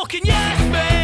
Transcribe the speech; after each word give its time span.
fucking 0.00 0.24
yes 0.24 0.72
me. 0.72 0.99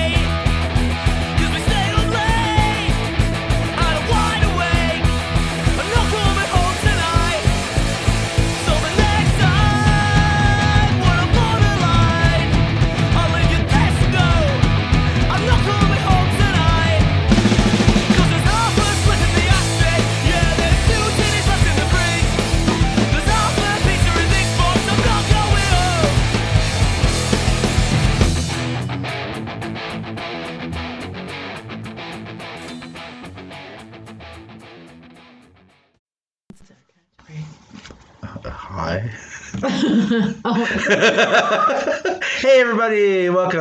Oh, 40.49 40.65
hey, 42.41 42.61
everybody. 42.61 43.29
Welcome. 43.29 43.61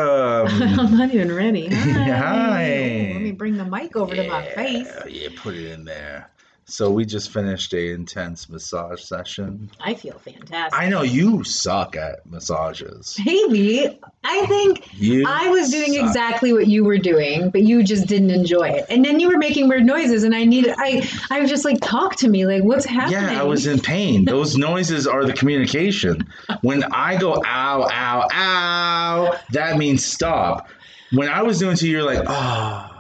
I'm 0.80 0.96
not 0.96 1.12
even 1.12 1.34
ready. 1.34 1.68
Hi. 1.74 2.04
Hi. 2.12 3.10
Let 3.12 3.24
me 3.24 3.32
bring 3.32 3.58
the 3.58 3.66
mic 3.66 3.96
over 3.96 4.16
to 4.16 4.24
my 4.24 4.44
face. 4.44 4.88
Yeah, 4.88 5.08
yeah, 5.08 5.30
put 5.36 5.56
it 5.56 5.66
in 5.72 5.86
there. 5.86 6.30
So 6.68 6.90
we 6.90 7.06
just 7.06 7.32
finished 7.32 7.74
a 7.74 7.92
intense 7.92 8.50
massage 8.50 9.04
session. 9.04 9.70
I 9.80 9.94
feel 9.94 10.18
fantastic. 10.18 10.80
I 10.80 10.90
know 10.90 11.04
you 11.04 11.44
suck 11.44 11.96
at 11.96 12.26
massages. 12.26 13.16
Maybe. 13.24 14.00
I 14.24 14.46
think 14.48 14.92
You 15.00 15.26
I 15.28 15.48
was 15.50 15.70
doing 15.70 15.94
suck. 15.94 16.06
exactly 16.08 16.54
what 16.54 16.66
you 16.68 16.84
were 16.84 16.98
doing, 16.98 17.52
but 17.52 17.62
you 17.62 17.84
just 17.84 18.08
didn't 18.08 18.32
enjoy 18.32 18.70
it. 18.70 18.88
And 18.90 19.06
then 19.06 19.20
you 19.20 19.28
were 19.30 19.38
making 19.38 19.70
weird 19.70 19.86
noises, 19.86 20.24
and 20.24 20.34
I 20.34 20.44
needed. 20.44 20.74
I 20.80 21.08
I 21.30 21.40
was 21.40 21.52
just 21.52 21.66
like, 21.66 21.80
talk 21.82 22.16
to 22.18 22.28
me. 22.28 22.48
Like, 22.48 22.64
what's 22.64 22.86
happening? 22.86 23.22
Yeah, 23.36 23.42
I 23.42 23.44
was 23.44 23.68
in 23.68 23.80
pain. 23.94 24.26
Those 24.26 24.58
noises 24.58 25.06
are 25.06 25.24
the 25.24 25.34
communication. 25.34 26.28
When 26.62 26.84
I 26.86 27.18
go 27.18 27.36
ow, 27.46 27.88
ow, 27.92 28.28
ow, 28.34 29.40
that 29.52 29.78
means 29.78 30.04
stop. 30.04 30.68
When 31.12 31.30
I 31.30 31.44
was 31.44 31.60
doing 31.60 31.76
to 31.78 31.86
you, 31.88 31.98
you're 31.98 32.04
like, 32.04 32.24
oh, 32.28 32.95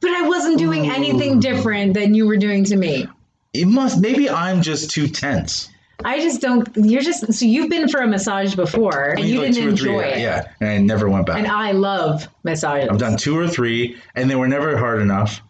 But 0.00 0.10
I 0.12 0.22
wasn't 0.28 0.58
doing 0.58 0.90
anything 0.90 1.40
different 1.40 1.94
than 1.94 2.14
you 2.14 2.26
were 2.26 2.36
doing 2.36 2.64
to 2.64 2.76
me. 2.76 3.06
it 3.52 3.66
must. 3.66 4.00
Maybe 4.00 4.30
I'm 4.30 4.62
just 4.62 4.90
too 4.90 5.08
tense. 5.08 5.68
I 6.02 6.18
just 6.20 6.40
don't. 6.40 6.66
You're 6.76 7.02
just. 7.02 7.30
So 7.34 7.44
you've 7.44 7.68
been 7.68 7.86
for 7.88 8.00
a 8.00 8.06
massage 8.06 8.54
before, 8.54 9.10
and 9.10 9.20
you 9.28 9.40
Like 9.42 9.52
didn't 9.52 9.70
enjoy 9.70 10.00
three, 10.02 10.12
it. 10.12 10.18
Yeah, 10.20 10.50
and 10.60 10.68
I 10.70 10.78
never 10.78 11.10
went 11.10 11.26
back. 11.26 11.36
And 11.36 11.46
I 11.46 11.72
love 11.72 12.26
massages. 12.42 12.88
I've 12.90 12.98
done 12.98 13.18
two 13.18 13.38
or 13.38 13.46
three, 13.48 13.96
and 14.14 14.30
they 14.30 14.36
were 14.36 14.48
never 14.48 14.78
hard 14.78 15.02
enough. 15.02 15.42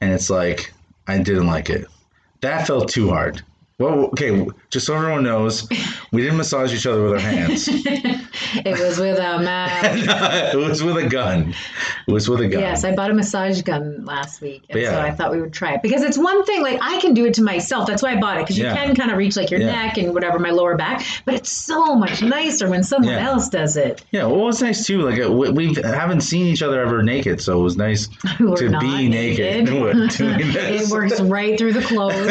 And 0.00 0.12
it's 0.12 0.30
like 0.30 0.72
I 1.06 1.18
didn't 1.18 1.46
like 1.48 1.68
it. 1.68 1.86
That 2.40 2.66
felt 2.66 2.88
too 2.88 3.10
hard. 3.10 3.42
Well, 3.78 4.06
okay, 4.06 4.46
just 4.70 4.86
so 4.86 4.94
everyone 4.94 5.22
knows, 5.22 5.66
we 6.12 6.20
didn't 6.22 6.36
massage 6.36 6.74
each 6.74 6.86
other 6.86 7.02
with 7.02 7.12
our 7.12 7.18
hands. 7.18 7.66
It 8.54 8.78
was 8.78 8.98
with 8.98 9.18
a 9.18 9.38
man. 9.42 9.98
it 10.54 10.56
was 10.56 10.82
with 10.82 10.96
a 10.96 11.08
gun. 11.08 11.54
It 12.06 12.12
was 12.12 12.28
with 12.28 12.40
a 12.40 12.48
gun. 12.48 12.60
Yes, 12.60 12.84
I 12.84 12.94
bought 12.94 13.10
a 13.10 13.14
massage 13.14 13.62
gun 13.62 14.04
last 14.04 14.40
week, 14.40 14.64
and 14.70 14.80
yeah. 14.80 14.90
so 14.90 15.00
I 15.00 15.10
thought 15.10 15.32
we 15.32 15.40
would 15.40 15.52
try 15.52 15.74
it 15.74 15.82
because 15.82 16.02
it's 16.02 16.18
one 16.18 16.44
thing. 16.44 16.62
Like 16.62 16.78
I 16.82 17.00
can 17.00 17.14
do 17.14 17.26
it 17.26 17.34
to 17.34 17.42
myself. 17.42 17.86
That's 17.86 18.02
why 18.02 18.12
I 18.12 18.20
bought 18.20 18.38
it 18.38 18.40
because 18.44 18.58
Yeah. 18.58 18.70
you 18.70 18.86
can 18.86 18.96
kind 18.96 19.10
of 19.10 19.16
reach 19.16 19.36
like 19.36 19.50
your 19.50 19.60
Yeah. 19.60 19.66
neck 19.72 19.98
and 19.98 20.12
whatever 20.14 20.38
my 20.38 20.50
lower 20.50 20.76
back. 20.76 21.04
But 21.24 21.34
it's 21.34 21.50
so 21.50 21.94
much 21.94 22.22
nicer 22.22 22.68
when 22.68 22.82
someone 22.82 23.12
Yeah. 23.14 23.26
else 23.28 23.48
does 23.48 23.76
it. 23.76 24.04
Yeah, 24.10 24.26
well, 24.26 24.48
it's 24.48 24.62
nice 24.62 24.86
too. 24.86 25.02
Like 25.02 25.20
uh, 25.20 25.30
we, 25.30 25.50
we 25.50 25.74
haven't 25.74 26.22
seen 26.22 26.46
each 26.46 26.62
other 26.62 26.80
ever 26.82 27.02
naked, 27.02 27.40
so 27.40 27.60
it 27.60 27.62
was 27.62 27.76
nice 27.76 28.08
to 28.38 28.78
be 28.80 29.08
naked. 29.08 29.68
It 30.20 30.88
works 30.90 31.20
right 31.20 31.58
through 31.58 31.72
the 31.74 31.82
clothes. 31.82 32.26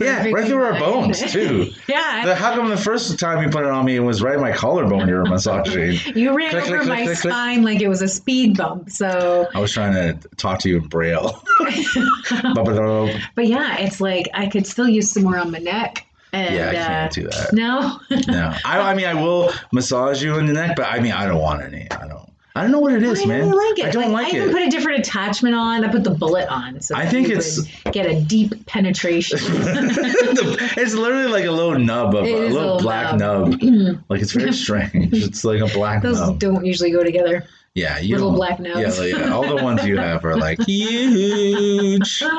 yeah, 0.00 0.28
right 0.30 0.46
through 0.46 0.62
our 0.62 0.78
bones 0.78 1.20
too. 1.32 1.70
yeah, 1.88 2.24
The- 2.24 2.34
How 2.34 2.54
come 2.54 2.68
the 2.68 2.76
first 2.76 3.18
time 3.18 3.42
you 3.42 3.48
put 3.48 3.64
it 3.64 3.70
on 3.70 3.84
me, 3.84 3.96
it 3.96 4.00
was 4.00 4.22
right 4.22 4.34
in 4.34 4.40
my 4.40 4.52
collarbone 4.52 5.08
you 5.08 5.14
were 5.14 5.25
massaging? 5.28 5.98
you 6.16 6.36
ran 6.36 6.50
Click, 6.50 6.64
over 6.64 6.78
click, 6.78 6.88
my 6.88 7.04
click, 7.04 7.18
spine 7.18 7.62
like 7.62 7.80
it 7.80 7.88
was 7.88 8.02
a 8.02 8.08
speed 8.08 8.56
bump. 8.56 8.90
So, 8.90 9.48
I 9.54 9.60
was 9.60 9.72
trying 9.72 9.94
to 9.94 10.28
talk 10.36 10.58
to 10.60 10.68
you 10.68 10.78
in 10.78 10.88
braille. 10.88 11.42
but 11.58 13.46
yeah, 13.46 13.78
it's 13.78 14.00
like 14.00 14.28
I 14.34 14.46
could 14.46 14.66
still 14.66 14.88
use 14.88 15.10
some 15.10 15.24
more 15.24 15.38
on 15.38 15.50
my 15.50 15.58
neck. 15.58 16.06
And, 16.32 16.54
I 16.54 16.68
uh, 16.68 16.72
can't 16.72 17.12
do 17.12 17.22
that. 17.28 17.52
No. 17.52 18.00
No, 18.28 18.54
I, 18.64 18.80
I 18.80 18.94
mean 18.94 19.06
I 19.06 19.14
will 19.14 19.52
massage 19.72 20.22
you 20.22 20.36
in 20.38 20.46
the 20.46 20.52
neck, 20.52 20.76
but 20.76 20.86
I 20.86 21.00
mean 21.00 21.12
I 21.12 21.24
don't 21.26 21.40
want 21.40 21.62
any. 21.62 21.90
I 21.90 22.06
don't. 22.06 22.30
I 22.56 22.62
don't 22.62 22.72
know 22.72 22.80
what 22.80 22.94
it 22.94 23.02
is, 23.02 23.22
I 23.22 23.26
man. 23.26 23.48
really 23.50 23.68
like 23.70 23.78
it. 23.78 23.84
I 23.86 23.90
don't 23.90 24.12
like, 24.12 24.32
it. 24.32 24.34
I 24.34 24.36
even 24.38 24.48
it. 24.48 24.52
put 24.52 24.62
a 24.62 24.70
different 24.70 24.98
attachment 25.00 25.54
on. 25.54 25.84
I 25.84 25.88
put 25.88 26.04
the 26.04 26.10
bullet 26.10 26.48
on, 26.48 26.80
so 26.80 26.96
I 26.96 27.06
think 27.06 27.28
it's- 27.28 27.60
get 27.92 28.06
a 28.06 28.20
deep 28.20 28.64
penetration. 28.66 29.38
it's 29.42 30.94
literally 30.94 31.26
like 31.30 31.44
a 31.44 31.50
little 31.50 31.78
nub 31.78 32.14
of 32.14 32.24
It 32.24 32.32
a 32.32 32.36
little 32.38 32.52
little 32.52 32.78
black 32.80 33.16
nub. 33.18 33.60
nub. 33.62 34.04
like 34.08 34.22
it's 34.22 34.32
very 34.32 34.52
strange. 34.52 35.12
It's 35.12 35.44
like 35.44 35.60
a 35.60 35.66
black 35.74 36.02
Those 36.02 36.18
nub. 36.20 36.38
don't 36.38 36.64
usually 36.64 36.90
go 36.90 37.04
together. 37.04 37.44
Yeah, 37.74 37.98
you 37.98 38.14
little 38.14 38.30
don't- 38.30 38.36
black 38.38 38.58
nubs. 38.58 38.98
Yeah, 38.98 39.04
yeah, 39.18 39.34
all 39.34 39.46
the 39.46 39.62
ones 39.62 39.84
you 39.84 39.98
have 39.98 40.24
are 40.24 40.36
like 40.36 40.58
huge. 40.66 42.20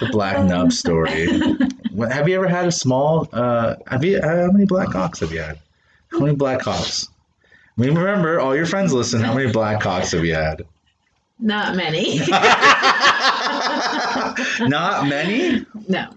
The 0.00 0.08
black 0.12 0.44
nub 0.44 0.70
story. 0.72 1.26
Have 2.10 2.28
you 2.28 2.36
ever 2.36 2.46
had 2.46 2.66
a 2.66 2.72
small? 2.72 3.26
Uh, 3.32 3.76
have 3.86 4.04
you? 4.04 4.20
How 4.22 4.50
many 4.52 4.66
black 4.66 4.90
cocks 4.90 5.20
have 5.20 5.32
you 5.32 5.40
had? 5.40 5.58
How 6.12 6.18
many 6.18 6.34
black 6.34 6.60
cocks? 6.60 7.08
I 7.78 7.82
mean, 7.82 7.94
remember, 7.94 8.40
all 8.40 8.56
your 8.56 8.66
friends 8.66 8.92
listen. 8.92 9.20
How 9.20 9.34
many 9.34 9.52
black 9.52 9.80
cocks 9.80 10.12
have 10.12 10.24
you 10.24 10.34
had? 10.34 10.62
Not 11.38 11.76
many. 11.76 12.18
Not 14.60 15.06
many, 15.06 15.64
no. 15.88 16.08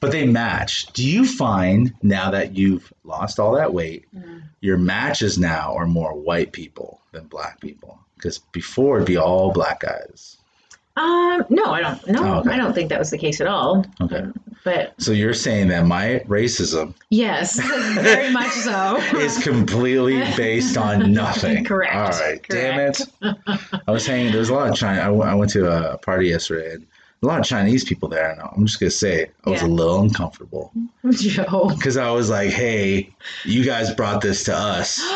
but 0.00 0.12
they 0.12 0.26
match. 0.26 0.86
Do 0.92 1.06
you 1.08 1.26
find 1.26 1.94
now 2.02 2.30
that 2.32 2.56
you've 2.56 2.92
lost 3.04 3.38
all 3.40 3.54
that 3.54 3.72
weight, 3.72 4.04
Mm. 4.14 4.42
your 4.60 4.76
matches 4.76 5.38
now 5.38 5.74
are 5.76 5.86
more 5.86 6.14
white 6.14 6.52
people 6.52 7.00
than 7.12 7.24
black 7.26 7.60
people? 7.60 7.98
Because 8.16 8.38
before 8.52 8.96
it'd 8.96 9.06
be 9.06 9.16
all 9.16 9.52
black 9.52 9.80
guys. 9.80 10.36
Um, 10.96 11.44
no, 11.50 11.64
I 11.66 11.80
don't. 11.82 12.06
No, 12.08 12.24
Oh, 12.24 12.38
okay. 12.40 12.50
I 12.50 12.56
don't 12.56 12.72
think 12.72 12.88
that 12.88 12.98
was 12.98 13.10
the 13.10 13.18
case 13.18 13.40
at 13.40 13.46
all. 13.46 13.84
Okay. 14.00 14.24
But 14.64 14.94
So 15.00 15.12
you're 15.12 15.34
saying 15.34 15.68
that 15.68 15.86
my 15.86 16.22
racism 16.26 16.94
yes, 17.10 17.60
very 18.00 18.32
much 18.32 18.50
so. 18.50 18.96
is 19.18 19.38
completely 19.44 20.18
based 20.36 20.76
on 20.76 21.12
nothing. 21.22 21.64
Correct. 21.64 21.94
All 21.94 22.10
right. 22.10 22.44
Damn 22.48 22.80
it. 22.80 23.00
I 23.86 23.90
was 23.90 24.04
saying 24.04 24.32
there's 24.32 24.48
a 24.48 24.54
lot 24.54 24.70
of 24.70 24.74
China. 24.74 25.00
I 25.02 25.34
went- 25.34 25.50
to 25.52 25.70
a 25.70 25.98
party 25.98 26.28
yesterday 26.28 26.72
and 26.74 26.86
a 27.22 27.26
lot 27.26 27.38
of 27.38 27.44
Chinese 27.46 27.84
people 27.84 28.08
there. 28.08 28.30
And 28.32 28.40
I'm 28.40 28.66
just 28.66 28.80
going 28.80 28.90
to 28.90 28.96
say 28.96 29.30
I 29.44 29.50
was 29.50 29.60
Yeah. 29.62 29.68
a 29.68 29.70
little 29.70 30.00
uncomfortable 30.00 30.72
Joe. 31.12 31.70
because 31.76 31.96
I 31.96 32.10
was 32.10 32.28
like, 32.30 32.50
hey, 32.50 33.10
you 33.44 33.64
guys 33.64 33.94
brought 33.94 34.20
this 34.22 34.42
to 34.44 34.56
us. 34.56 34.98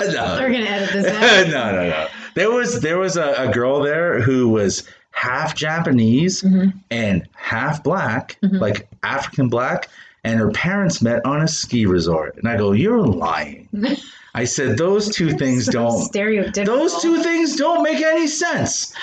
We're 0.00 0.50
gonna 0.52 0.64
edit 0.64 0.92
this 0.92 1.06
out. 1.06 1.48
no, 1.48 1.72
no, 1.72 1.88
no. 1.90 2.08
There 2.34 2.50
was 2.50 2.80
there 2.80 2.98
was 2.98 3.16
a, 3.16 3.34
a 3.48 3.52
girl 3.52 3.82
there 3.82 4.20
who 4.20 4.48
was 4.48 4.84
half 5.12 5.54
Japanese 5.54 6.42
Mhm. 6.42 6.72
and 6.90 7.26
half 7.34 7.82
black, 7.82 8.36
Mhm. 8.42 8.60
like 8.60 8.88
African 9.02 9.48
black, 9.48 9.88
and 10.24 10.38
her 10.38 10.50
parents 10.50 11.02
met 11.02 11.24
on 11.26 11.42
a 11.42 11.48
ski 11.48 11.86
resort. 11.86 12.36
And 12.36 12.48
I 12.48 12.56
go, 12.56 12.72
You're 12.72 13.00
lying. 13.02 13.68
I 14.34 14.44
said 14.44 14.78
those 14.78 15.08
two 15.14 15.32
things 15.32 15.66
So 15.66 15.72
don't 15.72 16.12
stereotypical. 16.12 16.66
those 16.66 17.02
two 17.02 17.20
things 17.22 17.56
don't 17.56 17.82
make 17.82 18.00
any 18.00 18.28
sense. 18.28 18.94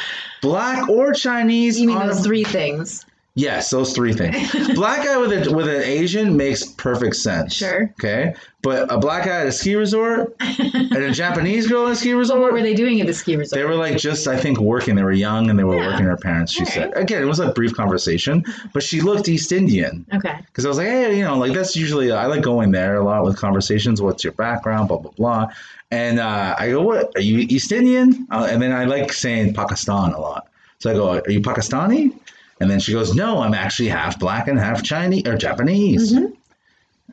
Black 0.41 0.87
or 0.87 1.11
Chinese 1.13 1.79
You 1.79 1.87
mean 1.87 1.97
on 1.97 2.07
those 2.07 2.19
a- 2.21 2.23
three 2.23 2.45
things? 2.45 3.05
Yes, 3.39 3.69
those 3.69 3.93
three 3.93 4.13
things. 4.13 4.51
black 4.75 5.05
guy 5.05 5.15
with 5.17 5.31
a 5.31 5.53
with 5.53 5.67
an 5.67 5.83
Asian 5.83 6.35
makes 6.35 6.65
perfect 6.65 7.15
sense. 7.17 7.53
Sure. 7.53 7.83
Okay. 7.99 8.33
But 8.63 8.91
a 8.91 8.97
black 8.97 9.25
guy 9.25 9.41
at 9.41 9.47
a 9.47 9.51
ski 9.51 9.75
resort 9.75 10.35
and 10.41 10.91
a 10.97 11.11
Japanese 11.11 11.67
girl 11.67 11.85
at 11.85 11.91
a 11.91 11.95
ski 11.95 12.09
So 12.09 12.17
resort 12.17 12.41
what 12.41 12.51
were 12.51 12.63
they 12.63 12.73
doing 12.73 12.99
at 12.99 13.05
the 13.05 13.13
ski 13.13 13.35
resort? 13.35 13.55
they 13.57 13.63
were 13.63 13.75
like 13.75 13.97
just, 13.97 14.27
I 14.27 14.37
think, 14.37 14.59
working. 14.59 14.95
They 14.95 15.03
were 15.03 15.11
young 15.11 15.51
and 15.51 15.57
they 15.59 15.63
were 15.63 15.77
Yeah. 15.77 15.91
working 15.91 16.07
her 16.07 16.17
parents. 16.17 16.51
She 16.51 16.65
said 16.65 16.91
again, 16.97 17.21
it 17.21 17.25
was 17.25 17.39
a 17.39 17.51
brief 17.53 17.75
conversation, 17.75 18.43
but 18.73 18.81
she 18.81 19.01
looked 19.01 19.29
East 19.29 19.51
Indian 19.51 20.03
okay. 20.15 20.39
because 20.47 20.65
I 20.65 20.69
was 20.69 20.79
like, 20.79 20.87
hey, 20.87 21.15
you 21.15 21.23
know, 21.23 21.37
like 21.37 21.53
that's 21.53 21.75
usually 21.75 22.11
I 22.11 22.25
like 22.25 22.41
going 22.41 22.71
there 22.71 22.95
a 22.95 23.03
lot 23.03 23.23
with 23.23 23.37
conversations. 23.37 24.01
What's 24.01 24.23
your 24.23 24.33
background? 24.33 24.87
Blah 24.87 24.97
blah 24.97 25.11
blah. 25.11 25.47
And 25.91 26.19
uh, 26.19 26.55
I 26.57 26.69
go, 26.71 26.81
what 26.81 27.11
are 27.15 27.21
you 27.21 27.45
East 27.49 27.71
Indian? 27.71 28.27
Uh, 28.31 28.47
and 28.49 28.59
then 28.63 28.71
I 28.73 28.85
like 28.85 29.13
saying 29.13 29.53
Pakistan 29.53 30.11
a 30.13 30.19
lot. 30.19 30.47
So 30.79 30.89
I 30.89 30.93
go, 30.95 31.09
are 31.19 31.29
you 31.31 31.41
Pakistani? 31.41 32.13
And 32.59 32.69
then 32.71 32.79
she 32.79 32.91
goes, 32.93 33.13
no, 33.13 33.39
I'm 33.41 33.53
actually 33.53 33.89
half 33.89 34.17
black 34.19 34.47
and 34.47 34.57
half 34.59 34.83
Chinese 34.83 35.27
or 35.27 35.37
Japanese. 35.37 36.13
Mhm. 36.13 36.33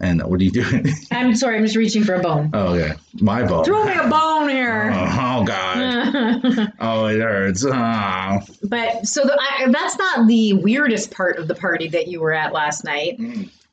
And 0.00 0.23
what 0.25 0.41
are 0.41 0.43
you 0.44 0.50
doing? 0.50 0.88
I'm 1.12 1.37
sorry. 1.37 1.56
I'm 1.56 1.62
just 1.64 1.76
reaching 1.76 2.02
for 2.02 2.14
a 2.14 2.20
bone. 2.20 2.50
oh, 2.52 2.75
okay, 2.75 2.94
my 3.20 3.46
bone. 3.46 3.64
Throw 3.64 3.85
me 3.85 3.93
a 3.94 4.08
bone 4.08 4.49
here. 4.49 4.91
Oh, 4.93 5.41
oh, 5.43 5.44
God. 5.44 6.73
Oh, 6.81 7.06
it 7.06 7.20
hurts. 7.20 7.64
Oh. 7.64 8.41
but 8.64 9.06
so 9.06 9.23
the, 9.23 9.38
I, 9.41 9.69
that's 9.70 9.96
not 9.96 10.26
the 10.26 10.55
weirdest 10.55 11.12
part 11.12 11.38
of 11.38 11.47
the 11.47 11.55
party 11.55 11.88
that 11.88 12.08
you 12.08 12.20
were 12.20 12.32
at 12.32 12.52
last 12.52 12.82
night. 12.85 13.20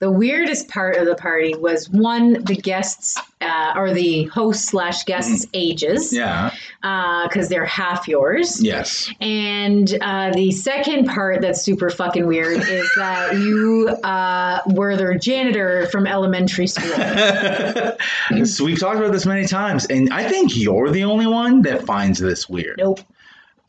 The 0.01 0.09
weirdest 0.11 0.67
part 0.67 0.97
of 0.97 1.05
the 1.05 1.13
party 1.13 1.53
was 1.55 1.87
one, 1.87 2.43
the 2.43 2.55
guests 2.55 3.19
uh, 3.39 3.73
or 3.75 3.93
the 3.93 4.23
host 4.23 4.65
slash 4.65 5.03
guests' 5.03 5.45
ages, 5.53 6.11
Yeah. 6.11 6.49
because 6.81 7.49
they're 7.49 7.65
half 7.67 8.07
yours. 8.07 8.63
Yes. 8.63 9.11
And 9.21 9.95
uh, 10.01 10.31
the 10.33 10.49
second 10.53 11.05
part 11.05 11.41
that's 11.41 11.61
super 11.61 11.91
fucking 11.91 12.25
weird 12.25 12.63
is 12.67 12.89
that 12.97 13.35
you 13.35 13.89
uh, 14.03 14.61
were 14.73 14.97
their 14.97 15.19
janitor 15.19 15.85
from 15.91 16.07
elementary 16.07 16.65
school. 16.65 16.89
so 18.45 18.65
we've 18.65 18.79
talked 18.79 18.97
about 18.97 19.11
this 19.11 19.27
many 19.27 19.45
times, 19.45 19.85
and 19.85 20.11
I 20.11 20.27
think 20.27 20.57
you're 20.57 20.89
the 20.89 21.03
only 21.03 21.27
one 21.27 21.61
that 21.61 21.85
finds 21.85 22.17
this 22.17 22.49
weird. 22.49 22.77
Nope. 22.79 23.01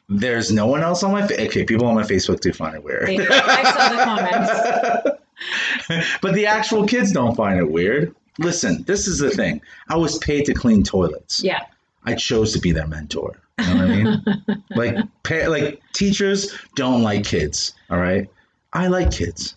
There's 0.08 0.50
no 0.50 0.66
one 0.66 0.82
else 0.82 1.02
on 1.02 1.12
my 1.12 1.26
fa- 1.26 1.42
okay. 1.44 1.64
People 1.64 1.86
on 1.88 1.94
my 1.94 2.04
Facebook 2.04 2.40
do 2.40 2.54
find 2.54 2.74
it 2.74 2.82
weird, 2.82 3.04
I 3.10 3.62
saw 3.70 3.88
the 3.90 4.02
comments. 4.02 5.18
but 6.22 6.34
the 6.34 6.46
actual 6.46 6.86
kids 6.86 7.12
don't 7.12 7.34
find 7.36 7.58
it 7.58 7.70
weird. 7.70 8.14
Listen, 8.38 8.82
this 8.84 9.06
is 9.06 9.18
the 9.18 9.30
thing. 9.30 9.60
I 9.88 9.96
was 9.96 10.18
paid 10.18 10.46
to 10.46 10.54
clean 10.54 10.82
toilets. 10.82 11.42
Yeah. 11.42 11.64
I 12.04 12.14
chose 12.14 12.52
to 12.54 12.58
be 12.58 12.72
their 12.72 12.86
mentor. 12.86 13.38
You 13.58 13.74
know 13.74 13.74
what 13.74 13.84
I 13.84 14.02
mean? 14.02 14.64
like, 14.76 14.96
pa- 15.22 15.48
like 15.48 15.82
teachers 15.92 16.52
don't 16.74 17.02
like 17.02 17.24
kids. 17.24 17.74
All 17.90 17.98
right, 17.98 18.28
I 18.72 18.88
like 18.88 19.10
kids 19.10 19.56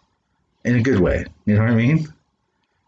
in 0.64 0.76
a 0.76 0.82
good 0.82 1.00
way. 1.00 1.26
You 1.46 1.56
know 1.56 1.62
what 1.62 1.72
I 1.72 1.76
mean? 1.76 2.14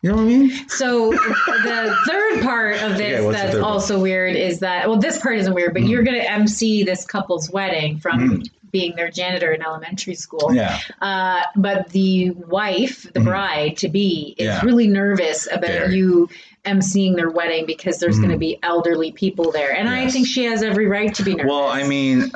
You 0.08 0.14
know 0.14 0.24
what 0.24 0.24
I 0.24 0.38
mean? 0.38 0.70
So 0.70 1.12
the 1.12 1.98
third 2.08 2.42
part 2.44 2.82
of 2.82 2.98
this 2.98 3.20
Okay, 3.20 3.32
that's 3.32 3.54
third 3.54 3.62
part? 3.62 3.74
also 3.74 4.00
weird 4.02 4.36
is 4.36 4.60
that 4.60 4.88
well, 4.88 4.98
this 5.00 5.20
part 5.22 5.36
isn't 5.38 5.54
weird, 5.54 5.74
but 5.74 5.84
you're 5.84 6.04
going 6.04 6.20
to 6.20 6.32
MC 6.32 6.84
this 6.84 7.06
couple's 7.06 7.50
wedding 7.50 8.00
from 8.00 8.44
being 8.72 8.96
their 8.96 9.10
janitor 9.10 9.52
in 9.52 9.62
elementary 9.62 10.14
school. 10.16 10.50
Mm. 10.50 10.56
Yeah. 10.56 10.80
Uh, 11.02 11.42
but 11.56 11.90
the 11.90 12.32
wife, 12.32 13.12
the 13.14 13.20
bride 13.22 13.78
to 13.78 13.90
be, 13.90 14.36
is 14.38 14.48
Mm-hmm. 14.48 14.66
Yeah. 14.66 14.66
really 14.70 14.88
nervous 14.88 15.48
about 15.52 15.92
you 15.92 16.30
emceeing 16.66 17.16
their 17.16 17.30
wedding 17.30 17.66
because 17.66 18.00
there's 18.00 18.18
going 18.18 18.32
to 18.32 18.38
be 18.38 18.60
elderly 18.64 19.12
people 19.14 19.52
there, 19.52 19.74
and 19.74 19.90
I 19.90 20.06
Mm. 20.06 20.12
Think 20.12 20.28
she 20.28 20.44
has 20.46 20.64
every 20.64 20.86
right 20.86 21.14
to 21.16 21.24
be 21.24 21.34
nervous. 21.36 21.50
Well, 21.50 21.68
I 21.68 21.84
mean, 21.88 22.32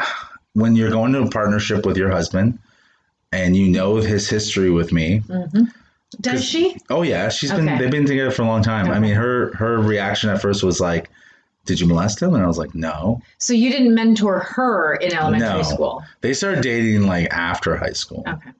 when 0.54 0.76
you're 0.76 0.90
going 0.92 1.14
to 1.14 1.22
a 1.22 1.30
partnership 1.30 1.86
with 1.86 1.96
your 1.98 2.12
husband 2.12 2.60
and 3.32 3.56
you 3.56 3.70
know 3.70 3.96
his 3.98 4.30
history 4.30 4.70
with 4.72 4.92
me, 4.92 5.22
does 6.20 6.44
she? 6.44 6.78
oh 6.90 7.04
yeah, 7.04 7.30
she's 7.30 7.52
been 7.52 7.68
Okay. 7.68 7.78
they've 7.78 7.92
been 7.92 8.06
together 8.06 8.32
for 8.32 8.42
a 8.42 8.46
long 8.46 8.64
time. 8.64 8.92
I 8.92 9.00
mean, 9.00 9.16
her 9.16 9.54
her 9.56 9.80
reaction 9.80 10.30
at 10.30 10.42
first 10.42 10.64
was 10.64 10.80
like, 10.80 11.10
"Did 11.66 11.80
you 11.80 11.88
molest 11.88 12.22
him?" 12.22 12.34
And 12.34 12.44
I 12.44 12.48
was 12.48 12.58
like, 12.58 12.76
"No." 12.76 13.22
So 13.38 13.54
you 13.54 13.72
didn't 13.72 13.96
mentor 13.96 14.40
her 14.40 14.96
in 14.96 15.14
elementary 15.14 15.50
No. 15.50 15.64
school? 15.64 16.04
They 16.22 16.34
started 16.34 16.64
dating 16.64 17.04
like 17.04 17.32
after 17.32 17.78
high 17.78 17.94
school. 17.94 18.24
Okay. 18.28 18.52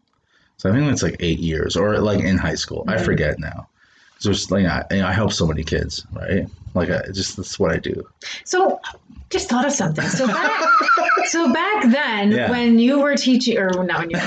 So 0.58 0.70
I 0.70 0.74
think 0.74 0.92
it's 0.92 1.04
like 1.04 1.18
eight 1.20 1.40
years 1.40 1.76
or 1.76 2.00
like 2.00 2.20
in 2.20 2.38
high 2.38 2.56
school. 2.56 2.86
I 2.88 2.96
mm-hmm. 2.96 3.06
forget 3.06 3.40
now. 3.40 3.68
So 4.20 4.30
it's 4.30 4.52
like 4.52 4.66
I, 4.66 4.86
you 4.92 4.98
know, 5.02 5.08
I 5.08 5.12
help 5.14 5.34
so 5.34 5.48
many 5.48 5.64
kids, 5.64 6.06
right? 6.14 6.48
Like 6.74 6.90
I 6.90 7.02
just 7.12 7.38
that's 7.38 7.60
what 7.60 7.72
I 7.72 7.78
do. 7.78 8.08
So, 8.46 8.80
just 9.30 9.50
thought 9.50 9.66
of 9.66 9.72
something. 9.74 10.06
So 10.08 10.26
back, 10.28 10.62
so 11.26 11.52
back 11.54 11.84
then, 11.92 12.32
Yeah. 12.32 12.50
when 12.50 12.80
you 12.80 13.00
were 13.02 13.16
teaching, 13.16 13.58
or 13.58 13.84
not 13.84 14.00
when 14.00 14.10
you 14.12 14.18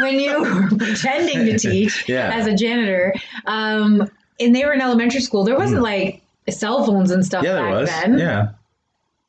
when 0.00 0.20
you 0.20 0.40
were 0.40 0.68
pretending 0.76 1.44
to 1.46 1.58
teach 1.58 2.04
Yeah. 2.08 2.30
as 2.32 2.46
a 2.46 2.54
janitor, 2.54 3.14
um, 3.46 4.08
and 4.40 4.54
they 4.54 4.64
were 4.64 4.72
in 4.72 4.80
elementary 4.80 5.20
school, 5.20 5.44
there 5.44 5.58
wasn't 5.58 5.82
like 5.82 6.22
cell 6.48 6.84
phones 6.84 7.10
and 7.10 7.24
stuff 7.26 7.42
Mm. 7.42 7.46
Yeah, 7.46 7.52
there 7.54 7.64
back 7.64 7.74
was. 7.80 7.88
then. 7.90 8.18
Yeah, 8.18 8.48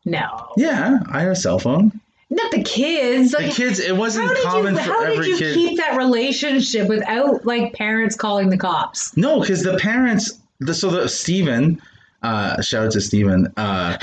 No, 0.06 0.54
yeah. 0.58 1.00
I 1.12 1.22
had 1.22 1.32
a 1.32 1.36
cell 1.36 1.60
phone. 1.60 2.00
not 2.30 2.52
the 2.52 2.62
kids. 2.64 3.32
The 3.32 3.52
kids, 3.52 3.80
it 3.80 3.96
wasn't 3.98 4.36
common 4.44 4.76
you 4.76 4.80
for 4.82 4.86
how 4.92 5.04
did 5.06 5.14
every 5.18 5.30
you 5.30 5.38
kid. 5.38 5.54
keep 5.56 5.78
that 5.80 5.98
relationship 5.98 6.88
without 6.88 7.46
like 7.46 7.74
parents 7.74 8.16
calling 8.16 8.50
the 8.50 8.58
cops? 8.58 9.16
No, 9.18 9.40
because 9.42 9.64
the 9.64 9.78
parents. 9.78 10.34
So 10.66 10.90
the 10.90 11.08
Steven, 11.08 11.82
uh, 12.22 12.62
shout 12.62 12.88
out 12.88 12.92
to 12.92 13.02
Steven. 13.02 13.52
Uh, 13.56 13.98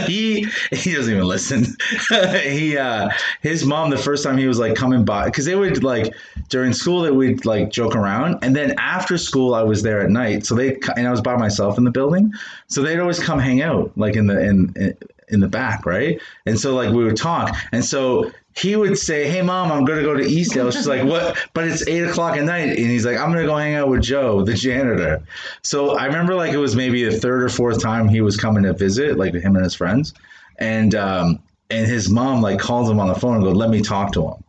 he 0.06 0.46
he 0.70 0.92
doesn't 0.94 1.12
even 1.12 1.26
listen. 1.26 1.64
he 2.42 2.76
uh, 2.76 3.08
his 3.40 3.64
mom 3.64 3.90
the 3.90 3.96
first 3.96 4.22
time 4.22 4.36
he 4.36 4.46
was 4.46 4.58
like 4.58 4.74
coming 4.74 5.04
by 5.04 5.26
because 5.26 5.46
they 5.46 5.54
would 5.54 5.82
like 5.82 6.12
during 6.50 6.74
school 6.74 7.00
they 7.00 7.10
would 7.10 7.46
like 7.46 7.70
joke 7.70 7.96
around. 7.96 8.38
And 8.42 8.54
then 8.54 8.74
after 8.78 9.16
school 9.16 9.54
I 9.54 9.62
was 9.62 9.82
there 9.82 10.00
at 10.00 10.10
night. 10.10 10.44
So 10.44 10.54
they 10.54 10.78
and 10.96 11.08
I 11.08 11.10
was 11.10 11.22
by 11.22 11.36
myself 11.36 11.78
in 11.78 11.84
the 11.84 11.90
building. 11.90 12.32
So 12.66 12.82
they'd 12.82 13.00
always 13.00 13.18
come 13.18 13.38
hang 13.38 13.62
out 13.62 13.96
like 13.96 14.16
in 14.16 14.26
the 14.26 14.38
in 14.38 14.72
in, 14.76 14.96
in 15.28 15.40
the 15.40 15.48
back 15.48 15.86
right? 15.86 16.20
And 16.44 16.60
so 16.60 16.74
like 16.74 16.90
we 16.90 17.04
would 17.04 17.16
talk. 17.16 17.56
And 17.72 17.82
so 17.82 18.30
he 18.54 18.76
would 18.76 18.98
say, 18.98 19.28
"Hey, 19.28 19.42
mom, 19.42 19.72
I'm 19.72 19.84
gonna 19.84 20.02
go 20.02 20.14
to 20.14 20.22
Eastdale." 20.22 20.70
She's 20.72 20.86
like, 20.86 21.04
"What?" 21.04 21.36
But 21.54 21.64
it's 21.64 21.86
eight 21.88 22.04
o'clock 22.04 22.36
at 22.36 22.44
night, 22.44 22.68
and 22.68 22.78
he's 22.78 23.06
like, 23.06 23.16
"I'm 23.16 23.32
gonna 23.32 23.46
go 23.46 23.56
hang 23.56 23.74
out 23.74 23.88
with 23.88 24.02
Joe, 24.02 24.42
the 24.44 24.54
janitor." 24.54 25.22
So 25.62 25.96
I 25.96 26.06
remember 26.06 26.34
like 26.34 26.52
it 26.52 26.58
was 26.58 26.76
maybe 26.76 27.04
the 27.04 27.18
third 27.18 27.42
or 27.42 27.48
fourth 27.48 27.82
time 27.82 28.08
he 28.08 28.20
was 28.20 28.36
coming 28.36 28.64
to 28.64 28.72
visit, 28.72 29.16
like 29.16 29.34
him 29.34 29.56
and 29.56 29.64
his 29.64 29.74
friends, 29.74 30.14
and 30.58 30.94
um, 30.94 31.38
and 31.70 31.86
his 31.86 32.10
mom 32.10 32.42
like 32.42 32.58
called 32.58 32.90
him 32.90 33.00
on 33.00 33.08
the 33.08 33.14
phone 33.14 33.36
and 33.36 33.44
go, 33.44 33.50
"Let 33.50 33.70
me 33.70 33.80
talk 33.80 34.12
to 34.12 34.28
him." 34.28 34.44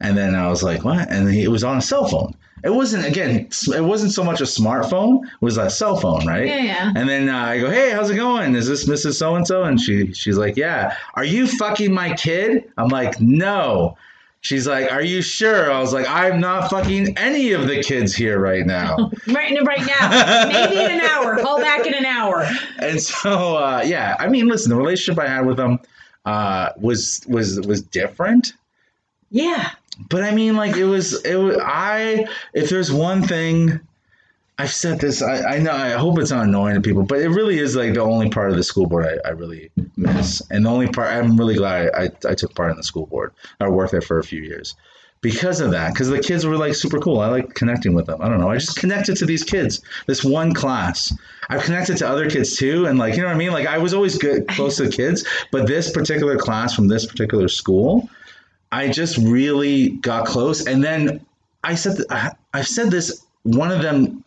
And 0.00 0.16
then 0.16 0.34
I 0.34 0.48
was 0.48 0.62
like, 0.62 0.84
"What?" 0.84 1.10
And 1.10 1.28
he, 1.30 1.42
it 1.42 1.50
was 1.50 1.64
on 1.64 1.78
a 1.78 1.82
cell 1.82 2.06
phone. 2.06 2.34
It 2.64 2.70
wasn't 2.70 3.04
again. 3.06 3.48
It 3.74 3.84
wasn't 3.84 4.12
so 4.12 4.22
much 4.22 4.40
a 4.40 4.44
smartphone. 4.44 5.24
It 5.24 5.30
was 5.40 5.56
a 5.58 5.68
cell 5.68 5.96
phone, 5.96 6.26
right? 6.26 6.46
Yeah, 6.46 6.62
yeah. 6.62 6.92
And 6.94 7.08
then 7.08 7.28
uh, 7.28 7.36
I 7.38 7.58
go, 7.60 7.70
"Hey, 7.70 7.90
how's 7.90 8.10
it 8.10 8.16
going? 8.16 8.54
Is 8.54 8.68
this 8.68 8.88
Mrs. 8.88 9.14
So 9.14 9.34
and 9.34 9.46
So?" 9.46 9.64
And 9.64 9.80
she 9.80 10.12
she's 10.12 10.36
like, 10.38 10.56
"Yeah." 10.56 10.96
Are 11.14 11.24
you 11.24 11.46
fucking 11.46 11.92
my 11.92 12.12
kid? 12.14 12.70
I'm 12.76 12.88
like, 12.88 13.20
"No." 13.20 13.96
She's 14.42 14.66
like, 14.66 14.90
"Are 14.90 15.02
you 15.02 15.22
sure?" 15.22 15.70
I 15.72 15.80
was 15.80 15.92
like, 15.92 16.06
"I'm 16.08 16.40
not 16.40 16.68
fucking 16.70 17.16
any 17.16 17.52
of 17.52 17.68
the 17.68 17.82
kids 17.82 18.14
here 18.14 18.38
right 18.40 18.66
now." 18.66 19.10
Right, 19.28 19.56
right 19.64 19.86
now, 19.86 20.48
maybe 20.48 20.82
in 20.84 20.90
an 20.90 21.00
hour. 21.00 21.38
Call 21.38 21.58
back 21.60 21.86
in 21.86 21.94
an 21.94 22.04
hour. 22.04 22.48
and 22.78 23.00
so, 23.00 23.56
uh, 23.56 23.82
yeah, 23.84 24.16
I 24.18 24.28
mean, 24.28 24.48
listen, 24.48 24.70
the 24.70 24.76
relationship 24.76 25.22
I 25.22 25.28
had 25.28 25.46
with 25.46 25.56
them 25.56 25.78
uh, 26.24 26.70
was 26.76 27.24
was 27.28 27.60
was 27.66 27.82
different. 27.82 28.52
Yeah. 29.32 29.70
But 30.08 30.22
I 30.22 30.30
mean, 30.30 30.56
like 30.56 30.76
it 30.76 30.84
was, 30.84 31.22
it 31.24 31.36
was. 31.36 31.56
I 31.60 32.26
if 32.54 32.70
there's 32.70 32.92
one 32.92 33.22
thing, 33.22 33.80
I've 34.58 34.72
said 34.72 35.00
this. 35.00 35.22
I, 35.22 35.56
I 35.56 35.58
know. 35.58 35.72
I 35.72 35.90
hope 35.90 36.18
it's 36.18 36.30
not 36.30 36.44
annoying 36.44 36.74
to 36.74 36.80
people, 36.80 37.02
but 37.02 37.18
it 37.18 37.28
really 37.28 37.58
is 37.58 37.74
like 37.74 37.94
the 37.94 38.02
only 38.02 38.30
part 38.30 38.50
of 38.50 38.56
the 38.56 38.62
school 38.62 38.86
board 38.86 39.06
I, 39.06 39.28
I 39.28 39.32
really 39.32 39.70
miss, 39.96 40.42
and 40.50 40.64
the 40.64 40.70
only 40.70 40.88
part 40.88 41.08
I'm 41.08 41.36
really 41.36 41.56
glad 41.56 41.90
I, 41.94 42.04
I, 42.04 42.10
I 42.30 42.34
took 42.34 42.54
part 42.54 42.70
in 42.70 42.76
the 42.76 42.82
school 42.82 43.06
board. 43.06 43.32
I 43.60 43.68
worked 43.68 43.92
there 43.92 44.00
for 44.00 44.18
a 44.18 44.24
few 44.24 44.40
years 44.40 44.74
because 45.22 45.60
of 45.60 45.70
that. 45.70 45.94
Because 45.94 46.08
the 46.08 46.20
kids 46.20 46.44
were 46.44 46.56
like 46.56 46.74
super 46.74 46.98
cool. 46.98 47.20
I 47.20 47.28
like 47.28 47.54
connecting 47.54 47.94
with 47.94 48.06
them. 48.06 48.20
I 48.20 48.28
don't 48.28 48.38
know. 48.40 48.50
I 48.50 48.58
just 48.58 48.76
connected 48.76 49.16
to 49.18 49.26
these 49.26 49.44
kids. 49.44 49.80
This 50.06 50.22
one 50.22 50.52
class. 50.52 51.14
I've 51.48 51.62
connected 51.62 51.96
to 51.98 52.08
other 52.08 52.28
kids 52.28 52.56
too, 52.56 52.86
and 52.86 52.98
like 52.98 53.14
you 53.14 53.22
know 53.22 53.28
what 53.28 53.34
I 53.34 53.38
mean. 53.38 53.52
Like 53.52 53.66
I 53.66 53.78
was 53.78 53.94
always 53.94 54.18
good 54.18 54.46
close 54.48 54.76
to 54.76 54.84
the 54.84 54.92
kids, 54.92 55.24
but 55.50 55.66
this 55.66 55.90
particular 55.90 56.36
class 56.36 56.74
from 56.74 56.88
this 56.88 57.06
particular 57.06 57.48
school. 57.48 58.08
I 58.72 58.88
just 58.88 59.18
really 59.18 59.90
got 59.90 60.26
close. 60.26 60.66
And 60.66 60.82
then 60.82 61.24
I 61.62 61.74
said, 61.74 61.98
I- 62.10 62.32
I've 62.54 62.66
said 62.66 62.90
this, 62.90 63.24
one 63.44 63.70
of 63.70 63.82
them 63.82 64.24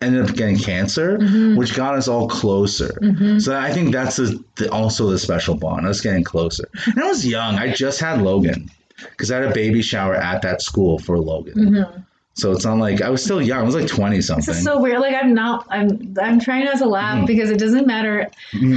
ended 0.00 0.28
up 0.28 0.36
getting 0.36 0.58
cancer, 0.58 1.18
mm-hmm. 1.18 1.56
which 1.56 1.74
got 1.74 1.94
us 1.94 2.08
all 2.08 2.28
closer. 2.28 2.98
Mm-hmm. 3.00 3.38
So 3.38 3.58
I 3.58 3.72
think 3.72 3.92
that's 3.92 4.16
the, 4.16 4.42
the, 4.56 4.70
also 4.70 5.08
the 5.08 5.18
special 5.18 5.54
bond, 5.54 5.86
us 5.86 6.00
getting 6.00 6.24
closer. 6.24 6.68
And 6.86 7.00
I 7.02 7.06
was 7.06 7.26
young. 7.26 7.56
I 7.56 7.72
just 7.72 8.00
had 8.00 8.20
Logan 8.20 8.70
because 9.10 9.30
I 9.30 9.36
had 9.36 9.50
a 9.50 9.54
baby 9.54 9.80
shower 9.82 10.14
at 10.14 10.42
that 10.42 10.60
school 10.60 10.98
for 10.98 11.18
Logan. 11.18 11.54
Mm-hmm. 11.54 12.00
So 12.36 12.50
it's 12.50 12.64
not 12.64 12.78
like 12.78 13.00
I 13.00 13.10
was 13.10 13.22
still 13.22 13.40
young. 13.40 13.60
I 13.60 13.62
was 13.62 13.76
like 13.76 13.86
20 13.86 14.20
something. 14.20 14.44
This 14.44 14.58
is 14.58 14.64
so 14.64 14.80
weird. 14.80 14.98
Like 14.98 15.14
I'm 15.14 15.34
not. 15.34 15.66
I'm. 15.70 16.16
I'm 16.20 16.40
trying 16.40 16.64
not 16.64 16.78
to 16.78 16.86
laugh 16.86 17.18
Mm-hmm. 17.18 17.26
because 17.26 17.48
it 17.48 17.58
doesn't 17.58 17.86
matter 17.86 18.28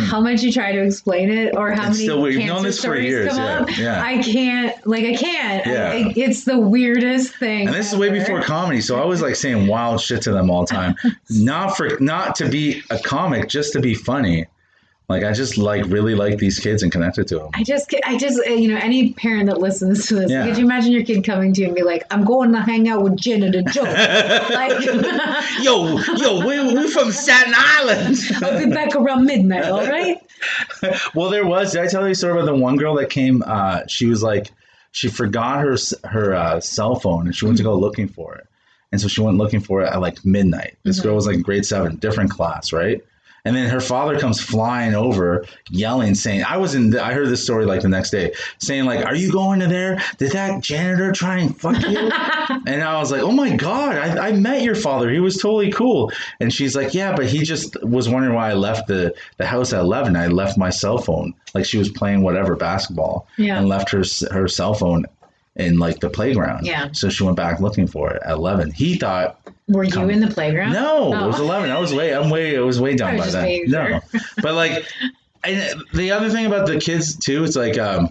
how 0.06 0.22
much 0.22 0.44
you 0.44 0.52
try 0.52 0.72
to 0.72 0.80
explain 0.84 1.32
it 1.32 1.56
or 1.56 1.72
how 1.72 1.88
It's 1.88 1.98
many 1.98 2.04
still 2.04 2.22
weird. 2.22 2.36
Cancer 2.36 2.54
known 2.54 2.64
this 2.64 2.76
for 2.78 2.82
stories 2.82 3.06
years, 3.10 3.30
come 3.30 3.38
yeah, 3.40 3.60
up. 3.62 3.78
yeah. 3.78 4.04
I 4.04 4.22
can't. 4.22 4.86
Like 4.86 5.06
I 5.06 5.16
can't. 5.16 5.66
Yeah. 5.66 5.90
I- 5.90 6.14
it's 6.16 6.44
the 6.44 6.60
weirdest 6.60 7.36
thing. 7.38 7.66
And 7.68 7.76
this 7.76 7.92
is 7.92 7.98
way 7.98 8.10
before 8.12 8.42
comedy, 8.44 8.80
so 8.80 9.02
I 9.02 9.06
was 9.06 9.22
like 9.24 9.36
saying 9.36 9.66
wild 9.66 10.02
shit 10.02 10.22
to 10.24 10.32
them 10.32 10.52
all 10.52 10.62
the 10.66 10.74
time. 10.74 10.96
not 11.32 11.76
for 11.76 11.98
not 12.00 12.36
to 12.36 12.48
be 12.50 12.84
a 12.92 13.00
comic, 13.00 13.50
just 13.50 13.74
to 13.74 13.80
be 13.80 13.96
funny. 13.96 14.46
Like 15.10 15.24
I 15.24 15.32
just 15.32 15.58
like 15.58 15.86
really 15.86 16.16
like 16.16 16.38
these 16.38 16.60
kids 16.60 16.84
and 16.84 16.92
connected 16.92 17.28
to 17.30 17.40
them. 17.40 17.50
I 17.54 17.64
just, 17.64 17.94
I 18.04 18.18
just, 18.18 18.42
uh, 18.46 18.50
you 18.50 18.68
know, 18.68 18.76
any 18.78 19.14
parent 19.14 19.46
that 19.46 19.58
listens 19.62 20.06
to 20.08 20.16
this, 20.16 20.30
Yeah. 20.30 20.46
could 20.46 20.58
you 20.58 20.66
imagine 20.66 20.92
your 20.92 21.04
kid 21.06 21.24
coming 21.24 21.54
to 21.54 21.62
you 21.62 21.68
and 21.68 21.76
be 21.76 21.82
like, 21.82 22.04
"I'm 22.12 22.26
going 22.26 22.52
to 22.52 22.60
hang 22.60 22.90
out 22.90 23.02
with 23.04 23.16
Janet 23.16 23.56
and 23.56 23.72
Joe. 23.72 23.84
like, 23.84 24.84
Yo, 25.62 25.98
yo, 26.18 26.46
we 26.46 26.76
we 26.76 26.92
from 26.92 27.14
Staten 27.14 27.54
Island. 27.56 28.18
I'll 28.44 28.60
be 28.66 28.70
back 28.70 28.96
around 28.98 29.26
midnight. 29.26 29.64
All 29.66 29.88
right." 29.88 30.18
well, 31.16 31.30
there 31.30 31.46
was. 31.46 31.72
Did 31.72 31.84
I 31.84 31.88
tell 31.88 32.06
you 32.06 32.12
a 32.12 32.16
story 32.16 32.34
about 32.34 32.46
the 32.46 32.56
one 32.56 32.76
girl 32.76 32.96
that 32.96 33.10
came? 33.10 33.42
Uh, 33.46 33.88
she 33.88 34.08
was 34.08 34.22
like, 34.22 34.52
she 34.92 35.08
forgot 35.08 35.62
her 35.62 35.78
her 36.04 36.34
uh, 36.36 36.60
cell 36.60 36.96
phone 37.00 37.28
and 37.28 37.36
she 37.36 37.46
went 37.46 37.58
to 37.60 37.64
go 37.64 37.76
looking 37.80 38.10
for 38.10 38.36
it, 38.36 38.46
and 38.92 39.00
so 39.00 39.08
she 39.08 39.22
went 39.22 39.38
looking 39.38 39.62
for 39.62 39.84
it 39.84 39.88
at 39.90 40.02
like 40.02 40.26
midnight. 40.26 40.78
This 40.84 41.00
girl 41.00 41.16
was 41.16 41.28
like 41.28 41.42
grade 41.44 41.66
seven, 41.66 41.96
different 41.96 42.30
class, 42.30 42.74
right? 42.74 43.02
And 43.46 43.56
then 43.56 43.70
her 43.70 43.80
father 43.80 44.20
comes 44.20 44.42
flying 44.42 44.94
over, 44.94 45.46
yelling, 45.70 46.16
saying, 46.16 46.44
"I 46.44 46.58
was 46.58 46.76
in." 46.76 46.90
The, 46.90 47.04
I 47.06 47.14
heard 47.14 47.30
this 47.30 47.44
story 47.44 47.66
like 47.66 47.82
the 47.82 47.88
next 47.90 48.10
day, 48.10 48.34
saying 48.60 48.86
like, 48.86 49.06
"Are 49.06 49.16
you 49.16 49.32
going 49.32 49.60
to 49.62 49.68
there? 49.68 50.02
Did 50.18 50.34
that 50.34 50.62
janitor 50.62 51.12
try 51.14 51.38
and 51.38 51.58
fuck 51.58 51.82
you?" 51.88 51.98
and 52.68 52.84
I 52.84 53.00
was 53.00 53.12
like, 53.12 53.22
"Oh 53.22 53.32
my 53.32 53.56
god, 53.56 53.96
I, 53.96 54.28
I 54.28 54.32
met 54.34 54.64
your 54.64 54.76
father. 54.76 55.10
He 55.10 55.20
was 55.20 55.38
totally 55.38 55.72
cool." 55.72 56.12
And 56.42 56.52
she's 56.52 56.76
like, 56.76 56.94
"Yeah, 56.94 57.16
but 57.16 57.28
he 57.28 57.40
just 57.44 57.82
was 57.84 58.10
wondering 58.10 58.36
why 58.36 58.50
I 58.50 58.54
left 58.54 58.88
the 58.88 59.14
the 59.38 59.46
house 59.46 59.72
at 59.72 59.80
eleven. 59.80 60.16
I 60.18 60.28
left 60.28 60.58
my 60.58 60.70
cell 60.70 60.98
phone. 60.98 61.34
Like 61.54 61.66
she 61.66 61.78
was 61.78 61.90
playing 61.90 62.24
whatever 62.24 62.56
basketball, 62.56 63.28
Yeah. 63.38 63.58
and 63.60 63.70
left 63.70 63.90
her 63.92 64.04
her 64.32 64.48
cell 64.48 64.74
phone." 64.74 65.06
In 65.58 65.80
like 65.80 66.00
the 66.00 66.10
playground, 66.10 66.66
Yeah. 66.68 66.90
So 66.92 67.10
she 67.10 67.24
went 67.24 67.36
back 67.36 67.60
looking 67.60 67.88
for 67.88 68.12
it 68.12 68.22
at 68.24 68.34
eleven. 68.34 68.72
He 68.72 68.96
thought 68.96 69.40
Were 69.68 69.84
you 69.84 69.92
Come- 69.92 70.12
in 70.12 70.20
the 70.20 70.28
playground? 70.28 70.74
no, 70.74 71.12
Oh. 71.14 71.24
it 71.24 71.28
was 71.28 71.40
eleven. 71.40 71.72
I 71.72 71.80
was 71.80 71.94
way, 71.94 72.14
I'm 72.14 72.30
way, 72.30 72.56
I 72.58 72.62
was 72.62 72.80
way 72.80 72.96
down 72.96 73.18
was 73.18 73.34
by 73.34 73.42
then. 73.42 73.62
No, 73.68 74.00
but 74.42 74.54
like, 74.54 74.86
and 75.44 75.74
the 75.94 76.12
other 76.12 76.30
thing 76.30 76.46
about 76.46 76.68
the 76.68 76.80
kids 76.80 77.16
too, 77.18 77.44
it's 77.44 77.56
like 77.56 77.78
um, 77.80 78.10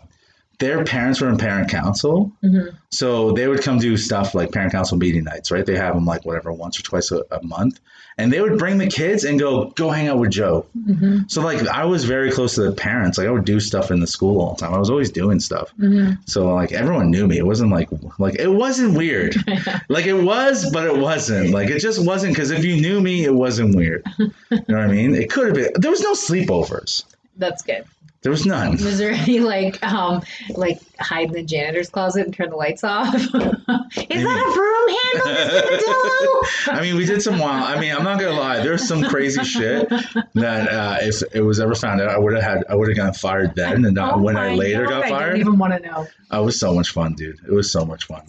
their 0.59 0.85
parents 0.85 1.21
were 1.21 1.29
in 1.29 1.37
parent 1.37 1.69
council, 1.71 2.33
Mhm. 2.43 2.75
so 2.91 3.33
they 3.33 3.47
would 3.49 3.63
come 3.63 3.79
do 3.79 3.97
stuff 3.97 4.35
like 4.35 4.53
parent 4.53 4.73
council 4.73 4.97
meeting 4.97 5.25
nights, 5.25 5.51
right? 5.51 5.67
They 5.67 5.77
have 5.77 5.95
them 5.95 6.07
like 6.07 6.25
whatever 6.25 6.53
once 6.53 6.79
or 6.79 6.83
twice 6.83 7.11
a, 7.13 7.23
a 7.31 7.43
month, 7.43 7.79
and 8.19 8.33
they 8.33 8.41
would 8.41 8.59
bring 8.59 8.79
the 8.79 8.87
kids 8.87 9.25
and 9.25 9.39
go 9.39 9.67
go 9.77 9.91
hang 9.91 10.09
out 10.09 10.19
with 10.19 10.31
Joe. 10.31 10.65
Mhm. 10.89 11.31
So 11.31 11.43
like, 11.43 11.67
I 11.69 11.85
was 11.85 12.05
very 12.05 12.31
close 12.31 12.55
to 12.55 12.63
the 12.63 12.73
parents. 12.73 13.19
Like, 13.19 13.27
I 13.27 13.31
would 13.31 13.45
do 13.45 13.61
stuff 13.61 13.91
in 13.91 14.01
the 14.01 14.07
school 14.07 14.41
all 14.41 14.55
the 14.55 14.61
time. 14.65 14.73
I 14.73 14.79
was 14.79 14.89
always 14.89 15.11
doing 15.11 15.41
stuff. 15.41 15.73
Mhm. 15.79 16.19
So 16.27 16.55
like 16.55 16.73
everyone 16.73 17.11
knew 17.11 17.27
me. 17.27 17.37
It 17.37 17.45
wasn't 17.47 17.71
like 17.71 17.89
like 18.19 18.37
it 18.39 18.49
wasn't 18.49 18.97
weird. 18.97 19.37
like 19.91 20.07
it 20.07 20.15
was, 20.23 20.71
but 20.73 20.87
it 20.87 20.97
wasn't. 20.97 21.51
Like 21.51 21.69
it 21.69 21.81
just 21.81 22.03
wasn't 22.05 22.33
because 22.35 22.51
if 22.51 22.65
you 22.65 22.81
knew 22.81 23.01
me, 23.03 23.25
it 23.25 23.35
wasn't 23.35 23.75
weird. 23.77 24.03
You 24.19 24.31
know 24.51 24.79
what 24.79 24.79
I 24.79 24.87
mean? 24.87 25.15
It 25.15 25.29
could 25.31 25.47
have 25.49 25.55
been. 25.55 25.71
There 25.75 25.91
was 25.91 26.01
no 26.01 26.15
sleepovers. 26.15 27.05
That's 27.39 27.63
good. 27.63 27.85
There 28.26 28.33
was 28.33 28.45
none. 28.45 28.73
Was 28.85 28.99
there 28.99 29.12
any 29.12 29.38
like 29.38 29.80
um 29.85 30.21
like 30.56 30.80
hide 30.99 31.28
in 31.28 31.33
the 31.33 31.45
janitor's 31.45 31.88
closet 31.88 32.25
and 32.25 32.35
turn 32.35 32.50
the 32.50 32.56
lights 32.56 32.83
off? 32.83 33.14
Is 33.14 33.30
that 33.30 33.38
a 33.38 34.52
broom 34.52 35.23
handle, 35.23 36.42
I 36.76 36.80
mean, 36.83 36.97
we 36.97 37.04
did 37.04 37.23
some 37.23 37.38
wild. 37.38 37.68
I 37.68 37.78
mean, 37.80 37.95
I'm 37.95 38.02
not 38.02 38.18
gonna 38.18 38.37
lie. 38.37 38.59
There's 38.64 38.88
some 38.88 39.04
crazy 39.04 39.45
shit 39.45 39.88
that 40.35 40.68
uh, 40.68 40.97
if 41.02 41.23
it 41.37 41.42
was 41.42 41.61
ever 41.61 41.76
found 41.76 42.00
out, 42.00 42.09
I 42.09 42.18
would 42.18 42.35
have 42.35 42.42
had. 42.42 42.64
I 42.68 42.75
would 42.75 42.88
have 42.88 42.97
gotten 42.97 43.14
fired 43.14 43.54
then, 43.54 43.85
and 43.85 43.95
not 43.95 44.14
Oh 44.14 44.23
when 44.23 44.37
I 44.37 44.56
later 44.56 44.87
God, 44.87 44.90
got 44.90 45.09
fired. 45.09 45.23
I 45.23 45.28
don't 45.28 45.38
even 45.38 45.59
want 45.59 45.75
to 45.75 45.88
know. 45.88 46.09
It 46.33 46.45
was 46.45 46.59
so 46.59 46.75
much 46.75 46.90
fun, 46.90 47.14
dude. 47.14 47.38
It 47.47 47.52
was 47.52 47.71
so 47.71 47.85
much 47.85 48.06
fun. 48.06 48.26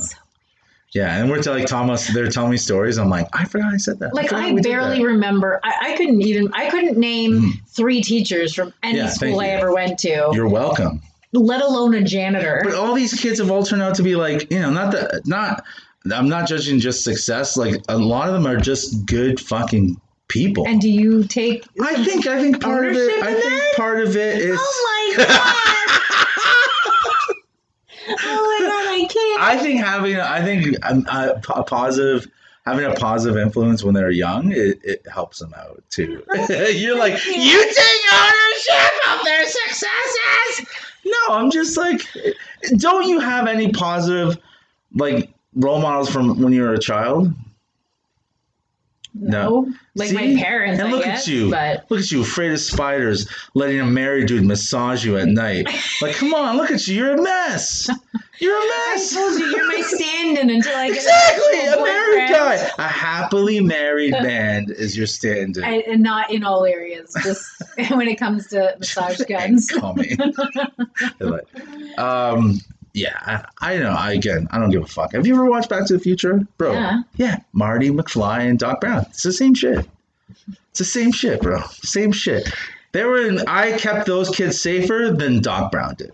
Yeah, 0.98 1.16
and 1.16 1.30
we're 1.30 1.44
telling 1.44 1.60
like, 1.60 1.70
Thomas. 1.70 2.08
They're 2.08 2.28
telling 2.28 2.50
me 2.50 2.58
stories. 2.58 2.98
I'm 2.98 3.10
like, 3.10 3.28
I 3.32 3.46
forgot 3.46 3.72
I 3.72 3.78
said 3.78 4.00
that. 4.00 4.16
Like 4.16 4.30
forgot 4.30 4.46
I 4.46 4.56
barely 4.62 5.06
remember. 5.06 5.60
I, 5.64 5.92
I 5.92 5.96
couldn't 5.96 6.24
even. 6.24 6.52
I 6.54 6.72
couldn't 6.72 6.98
name 6.98 7.54
three 7.68 8.02
teachers 8.02 8.56
from 8.56 8.74
any 8.82 8.98
Mm. 8.98 9.04
Yeah, 9.04 9.10
school 9.10 9.40
I 9.40 9.48
ever 9.50 9.72
went 9.72 10.00
to, 10.00 10.32
You're 10.34 10.48
welcome. 10.48 11.02
let 11.34 11.62
alone 11.62 11.94
a 11.94 12.02
janitor. 12.02 12.62
But 12.64 12.74
all 12.74 12.96
these 12.96 13.14
kids 13.14 13.38
have 13.38 13.52
all 13.52 13.62
turned 13.64 13.84
out 13.84 13.94
to 13.96 14.04
be 14.04 14.16
like, 14.16 14.50
you 14.50 14.60
know, 14.60 14.72
not 14.72 14.92
that, 14.94 15.22
not. 15.28 15.64
I'm 16.12 16.30
not 16.30 16.48
judging 16.48 16.80
just 16.80 17.04
success. 17.04 17.56
Like 17.58 17.76
a 17.90 17.98
lot 17.98 18.28
of 18.28 18.34
them 18.34 18.48
are 18.48 18.58
just 18.58 19.06
good 19.06 19.40
fucking 19.40 20.02
people. 20.30 20.66
And 20.68 20.82
do 20.82 20.90
you 20.90 21.26
take? 21.26 21.64
I 21.80 22.04
think 22.04 22.26
I 22.26 22.42
think 22.42 22.60
part 22.60 22.88
of 22.88 22.94
it. 22.94 23.24
I 23.24 23.34
think 23.34 23.44
that? 23.44 23.74
part 23.76 24.00
of 24.02 24.16
it 24.16 24.40
is. 24.40 24.58
Oh 24.60 25.14
my 25.18 25.24
god! 25.28 25.38
oh 28.20 28.57
my 28.57 28.57
I 29.40 29.58
think 29.62 29.80
having. 29.80 30.18
I 30.18 30.42
think 30.44 30.76
um, 30.86 31.06
a, 31.10 31.42
a 31.56 31.64
positive. 31.64 32.28
Having 32.66 32.92
a 32.92 32.96
positive 32.96 33.38
influence 33.38 33.82
when 33.82 33.94
they're 33.94 34.12
young, 34.12 34.52
it, 34.52 34.82
it 34.84 35.02
helps 35.08 35.40
them 35.40 35.54
out 35.56 35.82
too. 35.90 36.22
You're 36.50 36.98
like, 36.98 37.14
you 37.26 37.74
take 37.74 38.14
ownership 38.14 38.92
of 39.10 39.24
their 39.24 39.46
successes. 39.46 40.68
No, 41.06 41.36
I'm 41.36 41.50
just 41.50 41.78
like, 41.78 42.02
don't 42.76 43.08
you 43.08 43.20
have 43.20 43.48
any 43.48 43.72
positive, 43.72 44.38
like 44.94 45.30
role 45.56 45.80
models 45.80 46.10
from 46.10 46.42
when 46.42 46.52
you 46.52 46.64
were 46.64 46.74
a 46.74 46.80
child? 46.80 47.34
No, 49.20 49.72
like 49.96 50.10
See? 50.10 50.16
my 50.36 50.42
parents. 50.42 50.80
And 50.80 50.88
I 50.88 50.92
look 50.92 51.04
guess, 51.04 51.28
at 51.28 51.34
you. 51.34 51.50
But 51.52 51.86
Look 51.90 52.00
at 52.02 52.12
you, 52.12 52.22
afraid 52.22 52.52
of 52.52 52.60
spiders, 52.60 53.28
letting 53.54 53.80
a 53.80 53.86
married 53.86 54.28
dude 54.28 54.44
massage 54.46 55.06
you 55.06 55.18
at 55.18 55.28
night. 55.28 55.68
Like, 56.02 56.16
come 56.16 56.34
on, 56.36 56.58
look 56.58 56.70
at 56.70 56.88
you. 56.88 56.96
You're 56.96 57.16
a 57.16 57.22
mess. 57.22 57.90
You're 58.40 58.56
a 58.56 58.68
mess. 58.68 59.14
I 59.14 59.16
told 59.16 59.40
you 59.40 59.46
you're 59.48 59.68
my 59.68 59.82
stand-in 59.82 60.50
until 60.52 60.76
I 60.76 60.90
get 60.90 60.98
Exactly, 60.98 61.60
an 61.66 61.74
a 61.74 61.84
married 61.84 62.30
guy. 62.30 62.70
A 62.78 62.88
happily 62.88 63.60
married 63.62 64.12
man 64.12 64.68
is 64.70 64.96
your 64.96 65.08
stand-in. 65.08 65.64
And 65.64 66.04
not 66.04 66.32
in 66.32 66.44
all 66.44 66.66
areas, 66.66 67.16
just 67.24 67.48
when 67.92 68.08
it 68.08 68.18
comes 68.20 68.46
to 68.48 68.76
massage 68.78 69.20
guns. 69.28 69.72
Call 69.72 69.96
me. 69.96 70.16
Um, 71.98 72.60
yeah, 72.98 73.46
I, 73.62 73.74
I 73.76 73.78
know. 73.78 73.92
I 73.92 74.14
again, 74.14 74.48
I 74.52 74.60
don't 74.60 74.72
give 74.72 74.82
a 74.84 74.88
fuck. 74.88 75.14
Have 75.14 75.28
you 75.28 75.34
ever 75.36 75.46
watched 75.50 75.70
Back 75.70 75.86
to 75.88 75.94
the 75.94 76.00
Future, 76.00 76.42
bro? 76.58 76.74
Yeah. 76.74 77.02
Yeah, 77.16 77.40
Marty 77.54 77.90
McFly 77.90 78.50
and 78.50 78.58
Doc 78.58 78.82
Brown. 78.82 79.06
It's 79.10 79.24
the 79.24 79.32
same 79.32 79.54
shit. 79.54 79.88
It's 80.72 80.80
the 80.80 80.86
same 80.86 81.12
shit, 81.12 81.42
bro. 81.42 81.62
Same 81.84 82.12
shit. 82.12 82.52
They 82.94 83.04
were. 83.04 83.22
In, 83.28 83.40
I 83.48 83.78
kept 83.78 84.08
those 84.08 84.30
kids 84.30 84.60
safer 84.62 85.12
than 85.16 85.42
Doc 85.42 85.72
Brown 85.72 85.96
did. 85.96 86.14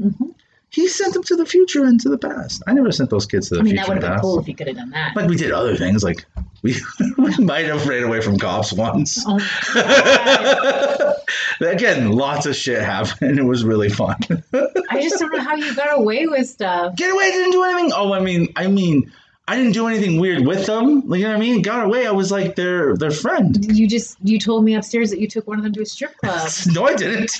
Mhm. 0.00 0.34
He 0.76 0.88
sent 0.88 1.14
them 1.14 1.22
to 1.22 1.36
the 1.36 1.46
future 1.46 1.86
and 1.86 1.98
to 2.00 2.10
the 2.10 2.18
past. 2.18 2.62
I 2.66 2.74
never 2.74 2.92
sent 2.92 3.08
those 3.08 3.24
kids 3.24 3.48
to 3.48 3.54
the 3.54 3.60
I 3.60 3.62
mean, 3.62 3.76
future 3.76 3.86
that 3.86 3.94
would 3.94 4.02
have 4.02 4.12
been 4.16 4.20
cool 4.20 4.38
if 4.38 4.46
you 4.46 4.54
could 4.54 4.66
have 4.66 4.76
done 4.76 4.90
that. 4.90 5.16
Like 5.16 5.26
we 5.26 5.34
did 5.34 5.50
other 5.50 5.74
things. 5.74 6.04
Like 6.04 6.26
we, 6.60 6.76
we 7.16 7.34
might 7.38 7.64
have 7.64 7.88
ran 7.88 8.02
away 8.04 8.20
from 8.20 8.38
cops 8.38 8.74
once. 8.74 9.24
oh. 9.26 11.14
Again, 11.62 12.12
lots 12.12 12.44
of 12.44 12.54
shit 12.54 12.82
happened. 12.82 13.38
It 13.38 13.44
was 13.44 13.64
really 13.64 13.88
fun. 13.88 14.16
I 14.90 15.00
just 15.00 15.18
don't 15.18 15.32
know 15.32 15.40
how 15.40 15.56
you 15.56 15.74
got 15.74 15.98
away 15.98 16.26
with 16.26 16.46
stuff. 16.46 16.94
Get 16.94 17.10
away! 17.10 17.30
Didn't 17.30 17.52
do 17.52 17.64
anything. 17.64 17.92
Oh, 17.94 18.12
I 18.12 18.20
mean, 18.20 18.52
I 18.54 18.66
mean, 18.66 19.10
I 19.48 19.56
didn't 19.56 19.72
do 19.72 19.86
anything 19.86 20.20
weird 20.20 20.46
with 20.46 20.66
them. 20.66 21.08
Like, 21.08 21.20
you 21.20 21.24
know 21.24 21.30
what 21.30 21.38
I 21.38 21.40
mean? 21.40 21.62
Got 21.62 21.86
away. 21.86 22.06
I 22.06 22.10
was 22.10 22.30
like 22.30 22.54
their 22.54 22.94
their 22.98 23.12
friend. 23.12 23.64
You 23.74 23.88
just 23.88 24.18
you 24.22 24.38
told 24.38 24.62
me 24.62 24.74
upstairs 24.74 25.08
that 25.08 25.20
you 25.20 25.26
took 25.28 25.46
one 25.46 25.56
of 25.56 25.64
them 25.64 25.72
to 25.72 25.80
a 25.80 25.86
strip 25.86 26.14
club. 26.18 26.50
No, 26.66 26.84
I 26.84 26.94
didn't. 26.94 27.32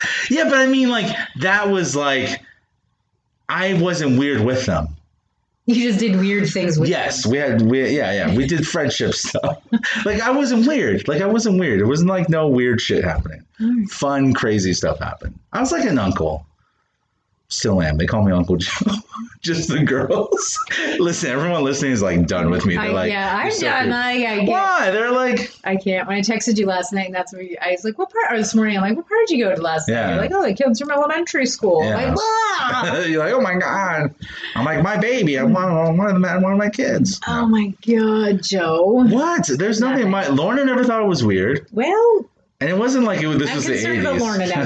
yeah, 0.30 0.44
but 0.44 0.58
I 0.58 0.66
mean, 0.66 0.88
like 0.88 1.14
that 1.40 1.70
was 1.70 1.96
like 1.96 2.40
I 3.48 3.74
wasn't 3.74 4.18
weird 4.18 4.42
with 4.42 4.66
them. 4.66 4.88
You 5.66 5.74
just 5.74 5.98
did 5.98 6.16
weird 6.16 6.48
things 6.48 6.78
with 6.78 6.88
yes, 6.88 7.26
we 7.26 7.36
had 7.36 7.60
we 7.60 7.94
yeah 7.94 8.12
yeah 8.12 8.34
we 8.34 8.46
did 8.46 8.66
friendship 8.66 9.12
stuff. 9.12 9.62
like 10.04 10.20
I 10.22 10.30
wasn't 10.30 10.66
weird. 10.66 11.06
Like 11.06 11.20
I 11.20 11.26
wasn't 11.26 11.58
weird. 11.58 11.80
It 11.80 11.84
wasn't 11.84 12.08
like 12.08 12.28
no 12.30 12.48
weird 12.48 12.80
shit 12.80 13.04
happening. 13.04 13.44
them. 13.60 13.86
Fun, 13.86 14.32
crazy 14.32 14.72
stuff 14.72 14.98
happened. 14.98 15.38
I 15.52 15.60
was 15.60 15.72
like 15.72 15.84
an 15.84 15.98
uncle. 15.98 16.46
Still 17.50 17.80
am. 17.80 17.96
They 17.96 18.04
call 18.06 18.22
me 18.24 18.32
Uncle 18.32 18.56
Joe. 18.56 18.70
Just 19.40 19.68
the 19.68 19.82
girls. 19.82 20.58
Listen, 20.98 21.30
everyone 21.30 21.62
listening 21.64 21.92
is 21.92 22.02
like 22.02 22.26
done 22.26 22.50
with 22.50 22.66
me. 22.66 22.74
They're 22.74 22.86
I, 22.86 22.88
like, 22.88 23.10
yeah, 23.10 23.34
I'm 23.36 23.48
done. 23.60 23.84
cool." 23.86 23.94
I, 23.94 24.18
get, 24.44 24.48
Why? 24.48 24.90
They're 24.90 25.12
like, 25.12 25.54
I 25.64 25.76
can't. 25.76 26.06
When 26.08 26.18
I 26.18 26.20
texted 26.20 26.58
you 26.58 26.66
last 26.66 26.92
night, 26.92 27.10
that's 27.12 27.32
what 27.32 27.42
I 27.62 27.70
was 27.70 27.84
like, 27.84 27.96
"What 27.96 28.10
part?" 28.10 28.32
Or 28.34 28.36
this 28.36 28.54
morning, 28.54 28.76
I'm 28.76 28.82
like, 28.82 28.96
"What 28.96 29.08
part 29.08 29.20
did 29.28 29.38
you 29.38 29.44
go 29.44 29.54
to 29.54 29.62
last 29.62 29.88
Yeah. 29.88 30.02
night?" 30.02 30.12
You're 30.14 30.20
like, 30.22 30.32
"Oh, 30.34 30.42
the 30.42 30.54
kids 30.54 30.78
from 30.80 30.90
elementary 30.90 31.46
school." 31.46 31.82
Yeah. 31.84 32.12
like, 32.14 33.08
you're 33.08 33.24
like, 33.24 33.32
oh 33.32 33.40
my 33.40 33.54
god. 33.54 34.14
I'm 34.54 34.64
like, 34.66 34.82
my 34.82 34.98
baby. 34.98 35.36
I'm 35.36 35.52
one 35.54 35.64
of 35.70 36.20
the 36.20 36.40
one 36.42 36.52
of 36.52 36.58
my 36.58 36.68
kids. 36.68 37.18
oh 37.28 37.46
my 37.46 37.72
god, 37.86 38.42
Joe. 38.42 39.04
What? 39.08 39.48
There's 39.56 39.80
nothing. 39.80 40.10
My 40.10 40.26
Lorna 40.28 40.64
never 40.66 40.84
thought 40.84 41.00
it 41.02 41.08
was 41.08 41.24
weird, 41.24 41.66
Well, 41.72 42.28
and 42.60 42.68
it 42.68 42.76
wasn't 42.76 43.04
like 43.04 43.22
it 43.22 43.28
was. 43.28 43.38
This 43.38 43.50
I'm 43.50 43.56
was 43.56 43.66
the 43.66 43.72
concerned 43.74 44.00
about 44.00 44.18
Lorna 44.18 44.46
now, 44.48 44.62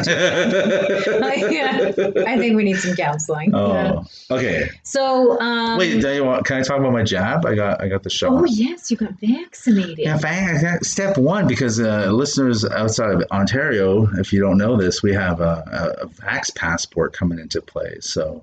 yeah, 1.50 1.92
I 2.26 2.38
think 2.38 2.56
we 2.56 2.64
need 2.64 2.78
some 2.78 2.96
counseling. 2.96 3.50
Yeah. 3.50 4.02
oh, 4.30 4.36
okay. 4.36 4.70
So, 4.82 5.38
um, 5.40 5.78
Wait, 5.78 6.00
do 6.00 6.14
you 6.14 6.24
want, 6.24 6.46
can 6.46 6.58
I 6.58 6.62
talk 6.62 6.78
about 6.78 6.92
my 6.92 7.02
jab? 7.02 7.44
I 7.44 7.54
got, 7.54 7.82
I 7.82 7.88
got 7.88 8.02
the 8.02 8.08
shot. 8.08 8.32
oh 8.32 8.44
yes, 8.44 8.90
you 8.90 8.96
got 8.96 9.12
vaccinated. 9.20 9.98
Yeah, 9.98 10.16
fa- 10.16 10.78
step 10.82 11.18
one, 11.18 11.46
because 11.46 11.80
uh, 11.80 12.10
listeners 12.10 12.64
outside 12.64 13.14
of 13.14 13.24
Ontario, 13.30 14.08
if 14.18 14.32
you 14.32 14.40
don't 14.40 14.56
know 14.56 14.76
this, 14.76 15.02
we 15.02 15.12
have 15.12 15.40
a, 15.40 15.94
a, 16.00 16.04
a 16.04 16.06
Vax 16.06 16.54
passport 16.54 17.12
coming 17.12 17.38
into 17.38 17.60
play. 17.60 17.98
So 18.00 18.42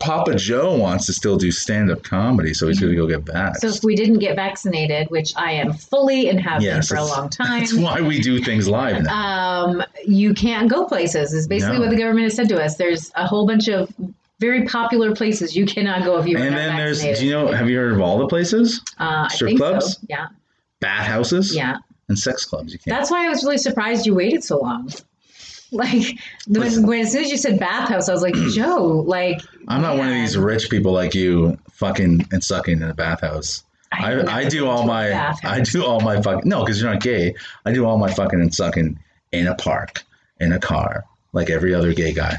Papa 0.00 0.34
Joe 0.34 0.76
wants 0.76 1.06
to 1.06 1.12
still 1.12 1.36
do 1.36 1.50
stand 1.50 1.90
up 1.90 2.02
comedy, 2.02 2.52
so 2.52 2.68
he's 2.68 2.78
going 2.80 2.92
to 2.92 2.96
go 2.96 3.06
get 3.06 3.24
back. 3.24 3.56
So 3.56 3.68
if 3.68 3.82
we 3.82 3.94
didn't 3.96 4.18
get 4.18 4.36
vaccinated, 4.36 5.08
which 5.10 5.32
I 5.36 5.52
am 5.52 5.72
fully 5.72 6.28
and 6.28 6.38
have 6.40 6.62
Yes, 6.62 6.88
been 6.88 6.96
for 6.98 7.02
a 7.02 7.06
long 7.06 7.28
time, 7.30 7.60
That's 7.60 7.74
why 7.74 8.00
we 8.00 8.20
do 8.20 8.40
things 8.40 8.68
live 8.68 9.02
now. 9.04 9.64
um, 9.66 9.82
you 10.04 10.34
can't 10.34 10.68
go 10.68 10.84
places. 10.86 11.32
Is 11.32 11.46
basically 11.48 11.76
No. 11.76 11.82
what 11.82 11.90
the 11.90 11.96
government 11.96 12.24
has 12.24 12.34
said 12.34 12.48
to 12.50 12.62
us. 12.62 12.76
There's 12.76 13.10
a 13.14 13.26
whole 13.26 13.46
bunch 13.46 13.68
of 13.68 13.90
very 14.40 14.66
popular 14.66 15.14
places 15.14 15.56
you 15.56 15.64
cannot 15.64 16.04
go 16.04 16.18
if 16.18 16.26
you 16.26 16.36
and 16.36 16.54
then 16.54 16.76
there's, 16.76 17.00
do 17.00 17.24
you 17.24 17.32
know, 17.32 17.52
have 17.52 17.70
you 17.70 17.78
heard 17.78 17.92
of 17.92 18.00
all 18.00 18.18
the 18.18 18.26
places? 18.26 18.80
uh, 18.98 19.26
I 19.30 19.34
strip 19.34 19.50
think 19.50 19.60
clubs? 19.60 19.94
So. 19.94 20.06
Yeah, 20.10 20.26
Bathhouses? 20.80 21.54
yeah. 21.54 21.76
And 22.08 22.18
sex 22.18 22.44
clubs. 22.44 22.72
You 22.72 22.78
can't. 22.78 22.94
That's 22.94 23.10
why 23.10 23.24
I 23.24 23.28
was 23.30 23.42
really 23.44 23.56
surprised 23.56 24.04
you 24.04 24.14
waited 24.14 24.44
so 24.44 24.58
long. 24.58 24.90
Like 25.84 26.18
when, 26.46 26.86
when 26.86 27.00
as 27.00 27.10
soon 27.10 27.24
as 27.24 27.30
you 27.32 27.36
said 27.36 27.58
bathhouse, 27.58 28.08
I 28.08 28.12
was 28.12 28.22
like, 28.22 28.34
Joe, 28.50 29.04
like 29.06 29.40
I'm 29.66 29.82
not 29.82 29.98
one 29.98 30.06
of 30.06 30.14
these 30.14 30.36
rich 30.38 30.70
people 30.70 30.92
like 30.92 31.14
you 31.14 31.58
fucking 31.72 32.28
and 32.30 32.44
sucking 32.44 32.80
in 32.80 32.88
a 32.88 32.94
bathhouse. 32.94 33.64
I, 33.90 34.14
never 34.14 34.30
I 34.30 34.48
do 34.48 34.68
all 34.68 34.86
my 34.86 35.34
I 35.42 35.60
do 35.60 35.84
all 35.84 36.00
my 36.00 36.22
fucking 36.22 36.48
no 36.48 36.64
because 36.64 36.80
you're 36.80 36.92
not 36.92 37.02
gay. 37.02 37.34
I 37.64 37.72
do 37.72 37.86
all 37.86 37.98
my 37.98 38.12
fucking 38.12 38.40
and 38.40 38.54
sucking 38.54 39.00
in 39.32 39.46
a 39.48 39.54
park 39.56 40.04
in 40.38 40.52
a 40.52 40.60
car 40.60 41.04
like 41.32 41.50
every 41.50 41.74
other 41.74 41.92
gay 41.92 42.12
guy 42.12 42.38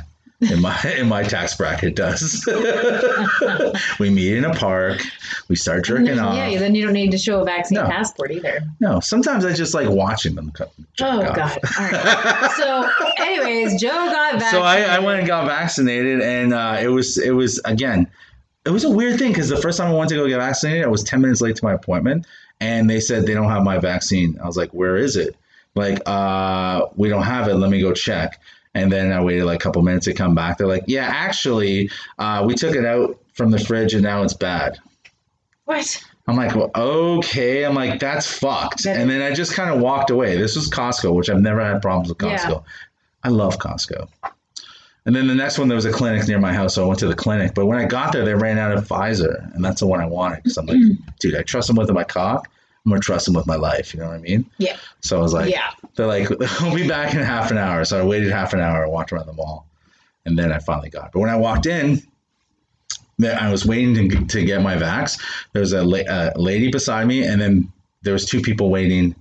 in 0.52 0.62
my 0.62 0.80
in 0.98 1.08
my 1.08 1.24
tax 1.24 1.56
bracket 1.56 1.96
does. 1.96 2.44
we 4.00 4.10
meet 4.10 4.34
in 4.38 4.46
a 4.46 4.54
park. 4.54 5.02
We 5.48 5.56
start 5.56 5.86
jerking 5.86 6.20
off. 6.20 6.36
Yeah, 6.36 6.60
then 6.60 6.76
you 6.76 6.84
don't 6.84 6.94
need 6.94 7.12
to 7.12 7.18
show 7.18 7.42
a 7.42 7.46
vaccine 7.46 7.78
No. 7.78 7.86
passport 7.88 8.32
either. 8.32 8.62
No, 8.80 9.00
sometimes 9.00 9.46
I 9.46 9.54
just 9.54 9.74
like 9.74 9.90
watching 9.90 10.36
them. 10.36 10.52
jerk 10.56 10.70
Oh 11.02 11.22
off. 11.22 11.36
god. 11.36 11.60
All 11.80 11.86
right. 11.92 12.52
so, 12.58 13.24
anyways, 13.24 13.80
Joe 13.82 13.90
got 13.90 14.34
vaccinated. 14.40 14.52
So 14.52 14.62
I, 14.62 14.82
I 14.96 15.00
went 15.00 15.20
and 15.20 15.28
got 15.28 15.46
vaccinated, 15.46 16.22
and 16.22 16.54
uh, 16.54 16.78
it 16.82 16.88
was 16.88 17.18
it 17.18 17.32
was 17.32 17.60
again, 17.66 18.08
it 18.66 18.70
was 18.72 18.84
a 18.84 18.90
weird 18.90 19.20
thing 19.20 19.32
because 19.32 19.50
the 19.50 19.58
first 19.58 19.78
time 19.78 19.92
I 19.92 19.96
went 19.96 20.10
to 20.10 20.16
go 20.16 20.28
get 20.28 20.38
vaccinated, 20.40 20.86
I 20.86 20.88
was 20.88 21.04
ten 21.04 21.22
minutes 21.22 21.42
late 21.42 21.56
to 21.58 21.64
my 21.66 21.74
appointment, 21.74 22.26
and 22.60 22.90
they 22.90 23.00
said 23.00 23.26
they 23.26 23.34
don't 23.34 23.50
have 23.50 23.64
my 23.64 23.78
vaccine. 23.78 24.40
I 24.42 24.48
was 24.48 24.58
like, 24.58 24.72
where 24.72 24.98
is 24.98 25.16
it? 25.16 25.36
Like, 25.76 26.02
uh, 26.06 26.86
we 26.96 27.10
don't 27.10 27.24
have 27.24 27.50
it. 27.50 27.56
Let 27.56 27.70
me 27.70 27.82
go 27.82 27.92
check. 27.92 28.40
And 28.76 28.92
then 28.92 29.12
I 29.12 29.24
waited 29.24 29.46
like 29.46 29.56
a 29.62 29.64
couple 29.64 29.82
minutes 29.82 30.06
to 30.06 30.14
come 30.14 30.36
back. 30.36 30.58
They're 30.58 30.68
like, 30.68 30.84
yeah, 30.86 31.06
actually, 31.08 31.90
uh, 32.20 32.44
we 32.46 32.54
took 32.54 32.76
it 32.76 32.86
out 32.86 33.18
from 33.34 33.50
the 33.50 33.58
fridge 33.58 33.94
and 33.94 34.04
now 34.04 34.22
it's 34.22 34.34
bad. 34.34 34.78
What? 35.64 36.04
I'm 36.28 36.36
like, 36.36 36.56
well, 36.56 36.72
okay. 36.76 37.64
I'm 37.66 37.74
like, 37.76 38.00
that's 38.00 38.28
fucked. 38.28 38.84
That- 38.84 38.98
and 38.98 39.10
then 39.10 39.22
I 39.22 39.34
just 39.34 39.54
kind 39.54 39.70
of 39.74 39.80
walked 39.80 40.10
away. 40.10 40.38
This 40.38 40.56
was 40.56 40.70
Costco, 40.70 41.14
which 41.16 41.30
I've 41.30 41.42
never 41.42 41.64
had 41.64 41.82
problems 41.82 42.10
with 42.10 42.22
Yeah. 42.22 42.38
Costco. 42.38 42.64
I 43.24 43.30
love 43.30 43.58
Costco. 43.58 44.08
And 45.06 45.16
then 45.16 45.28
the 45.28 45.36
next 45.36 45.60
one, 45.60 45.68
there 45.68 45.76
was 45.76 45.86
a 45.86 45.92
clinic 45.92 46.28
near 46.28 46.40
my 46.40 46.52
house, 46.52 46.74
so 46.76 46.84
I 46.84 46.88
went 46.88 47.00
to 47.00 47.08
the 47.08 47.16
clinic. 47.16 47.54
But 47.54 47.68
when 47.68 47.78
I 47.78 47.86
got 47.86 48.12
there, 48.12 48.26
they 48.26 48.34
ran 48.34 48.58
out 48.58 48.72
of 48.72 48.88
Pfizer, 48.88 49.54
and 49.54 49.64
that's 49.64 49.80
the 49.82 49.88
one 49.88 50.02
I 50.02 50.08
wanted. 50.08 50.42
Because 50.44 50.58
I'm 50.58 50.66
like, 50.66 50.80
dude, 51.20 51.36
I 51.36 51.44
trust 51.44 51.68
them 51.68 51.76
with 51.78 51.92
my 51.92 52.04
cock. 52.04 52.50
I'm 52.86 52.92
gonna 52.92 53.02
trust 53.02 53.26
them 53.26 53.34
with 53.34 53.48
my 53.48 53.56
life. 53.56 53.94
You 53.94 54.00
know 54.00 54.08
what 54.08 54.16
I 54.16 54.20
mean? 54.20 54.46
Yeah. 54.58 54.78
So 55.02 55.18
I 55.18 55.22
was 55.22 55.34
like, 55.34 55.52
yeah. 55.52 55.72
they're 55.96 56.06
like, 56.06 56.30
I'll 56.62 56.76
be 56.76 56.88
back 56.88 57.14
in 57.14 57.20
half 57.20 57.50
an 57.50 57.58
hour. 57.58 57.84
So 57.84 58.00
I 58.00 58.06
waited 58.06 58.32
half 58.32 58.54
an 58.54 58.60
hour 58.60 58.84
and 58.84 58.92
walked 58.92 59.12
around 59.12 59.26
the 59.26 59.34
mall. 59.34 59.68
And 60.26 60.38
then 60.38 60.52
I 60.52 60.60
finally 60.60 60.90
got 60.90 61.08
it. 61.08 61.12
But 61.14 61.20
when 61.20 61.30
I 61.30 61.36
walked 61.36 61.66
in, 61.66 62.02
I 63.24 63.52
was 63.52 63.66
waiting 63.66 64.10
to, 64.10 64.26
to 64.26 64.44
get 64.44 64.62
my 64.62 64.76
vax. 64.76 65.22
There 65.54 65.62
was 65.62 65.74
a, 65.74 65.84
la- 65.84 66.00
a 66.08 66.34
lady 66.36 66.70
beside 66.72 67.08
me, 67.08 67.24
and 67.24 67.40
then 67.40 67.72
there 68.02 68.14
was 68.14 68.26
two 68.26 68.42
people 68.42 68.70
waiting 68.70 69.16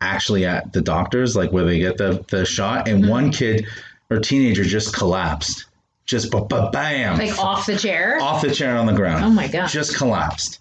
actually 0.00 0.44
at 0.44 0.72
the 0.72 0.80
doctor's, 0.80 1.36
like 1.36 1.52
where 1.52 1.64
they 1.64 1.78
get 1.78 1.96
the, 1.96 2.24
the 2.28 2.44
shot. 2.44 2.88
And 2.88 3.02
mm-hmm. 3.02 3.10
one 3.10 3.32
kid 3.32 3.66
or 4.10 4.18
teenager 4.18 4.64
just 4.64 4.94
collapsed. 4.94 5.66
Just 6.04 6.30
ba 6.30 6.44
ba 6.44 6.70
bam. 6.72 7.18
Like 7.18 7.38
off 7.38 7.66
the 7.66 7.76
chair. 7.76 8.18
off 8.20 8.42
the 8.42 8.52
chair 8.52 8.76
on 8.76 8.86
the 8.86 8.92
ground 8.92 9.24
Oh 9.24 9.30
my 9.30 9.48
god. 9.48 9.68
just 9.68 9.96
collapsed. 9.96 10.58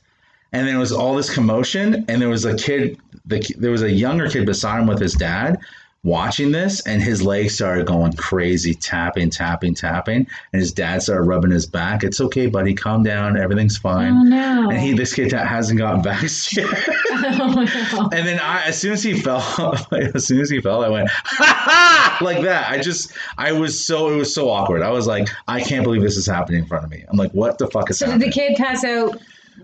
And 0.53 0.67
there 0.67 0.79
was 0.79 0.91
all 0.91 1.15
this 1.15 1.34
commotion, 1.34 2.05
and 2.10 2.22
there 2.22 2.29
was 2.29 2.46
a 2.46 2.55
kid. 2.55 3.00
The, 3.25 3.39
there 3.58 3.72
was 3.72 3.84
a 3.84 3.91
younger 3.91 4.29
kid 4.29 4.46
beside 4.46 4.81
him 4.81 4.88
with 4.88 5.00
his 5.00 5.13
dad, 5.13 5.60
watching 6.03 6.51
this, 6.51 6.86
and 6.88 7.01
his 7.01 7.22
legs 7.22 7.53
started 7.53 7.86
going 7.86 8.12
crazy, 8.13 8.74
tapping, 8.74 9.29
tapping, 9.29 9.75
tapping, 9.75 10.27
and 10.51 10.60
his 10.60 10.72
dad 10.74 11.03
started 11.03 11.24
rubbing 11.24 11.51
his 11.51 11.65
back. 11.65 12.03
It's 12.03 12.20
okay, 12.20 12.48
buddy, 12.48 12.74
calm 12.74 13.03
down, 13.03 13.38
everything's 13.38 13.77
fine. 13.77 14.12
oh 14.13 14.24
no. 14.24 14.70
And 14.70 14.79
he, 14.79 14.93
this 14.93 15.13
kid 15.13 15.31
hasn't 15.31 15.77
gotten 15.77 16.01
vaxxed 16.01 16.58
yet. 16.58 16.96
oh 17.12 17.53
no. 17.53 18.10
And 18.12 18.27
then 18.27 18.39
I, 18.39 18.65
as 18.65 18.79
soon 18.79 18.93
as 18.93 19.03
he 19.03 19.13
fell, 19.13 19.41
as 19.91 20.25
soon 20.25 20.41
as 20.41 20.50
he 20.50 20.60
fell, 20.60 20.84
I 20.84 20.89
went 20.89 21.10
ha 21.10 21.46
ha 21.46 22.17
like 22.22 22.41
that. 22.43 22.70
I 22.70 22.79
just, 22.79 23.13
I 23.38 23.51
was 23.51 23.84
so, 23.84 24.12
it 24.12 24.17
was 24.17 24.34
so 24.34 24.50
awkward. 24.50 24.81
I 24.81 24.89
was 24.89 25.05
like, 25.05 25.29
I 25.48 25.62
can't 25.62 25.84
believe 25.84 26.01
this 26.01 26.17
is 26.17 26.25
happening 26.25 26.62
in 26.62 26.67
front 26.67 26.84
of 26.84 26.89
me. 26.89 27.05
I'm 27.08 27.17
like, 27.17 27.31
what 27.31 27.58
the 27.60 27.67
fuck 27.67 27.89
is 27.89 28.00
So 28.00 28.08
did 28.08 28.20
the 28.20 28.31
kid 28.31 28.58
pass 28.58 28.84
out 28.84 29.22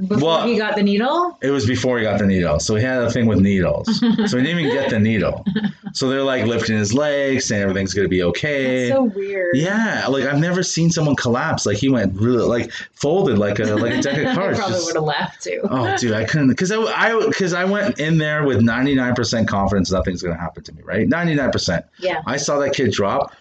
before 0.08 0.18
Well- 0.30 0.48
he 0.48 0.58
got 0.58 0.75
the 0.75 0.84
needle? 0.84 1.38
It 1.42 1.51
was 1.51 1.66
before 1.66 1.98
he 1.98 2.04
got 2.04 2.20
the 2.20 2.25
needle. 2.25 2.60
So 2.60 2.75
he 2.75 2.84
had 2.84 3.01
a 3.01 3.10
thing 3.12 3.25
with 3.27 3.39
needles. 3.39 3.88
so 4.00 4.06
he 4.38 4.44
didn't 4.44 4.60
even 4.60 4.72
get 4.72 4.89
the 4.89 5.00
needle. 5.00 5.46
So 5.94 6.10
they're 6.10 6.24
like 6.24 6.46
lifting 6.46 6.77
his 6.77 6.94
legs, 6.94 7.46
saying 7.46 7.62
everything's 7.63 7.94
going 7.94 8.06
to 8.06 8.10
be 8.10 8.22
okay. 8.24 8.89
That's 8.89 8.98
so 8.98 9.04
weird. 9.04 9.56
yeah, 9.56 10.06
like 10.10 10.25
I've 10.25 10.39
never 10.39 10.62
seen 10.63 10.92
someone 10.92 11.16
collapse. 11.16 11.66
Like 11.66 11.77
he 11.77 11.89
went 11.89 12.13
really, 12.20 12.44
like 12.46 12.72
folded 12.94 13.38
like 13.38 13.60
a 13.60 13.63
like 13.75 13.94
a 13.94 14.01
deck 14.01 14.18
of 14.18 14.27
I 14.27 14.36
cards. 14.36 14.60
probably 14.60 14.80
would 14.84 14.96
have 14.96 15.04
left 15.04 15.42
too. 15.44 15.62
oh, 15.70 15.96
dude, 15.98 16.13
I 16.13 16.25
couldn't 16.25 16.50
because 16.50 16.72
I 16.72 16.77
I 16.82 17.25
because 17.27 17.54
I 17.54 17.66
went 17.66 18.00
in 18.00 18.18
there 18.18 18.46
with 18.46 18.62
ninety 18.62 18.94
nine 18.96 19.16
percent 19.16 19.48
confidence 19.48 19.92
nothing's 19.92 20.22
going 20.22 20.36
to 20.36 20.39
happen 20.42 20.63
to 20.63 20.74
me. 20.74 20.82
Right, 20.84 21.08
ninety 21.08 21.34
nine 21.36 21.51
percent. 21.51 21.86
Yeah. 22.00 22.22
I 22.25 22.38
saw 22.38 22.60
that 22.60 22.74
kid 22.74 22.92
drop. 22.92 23.34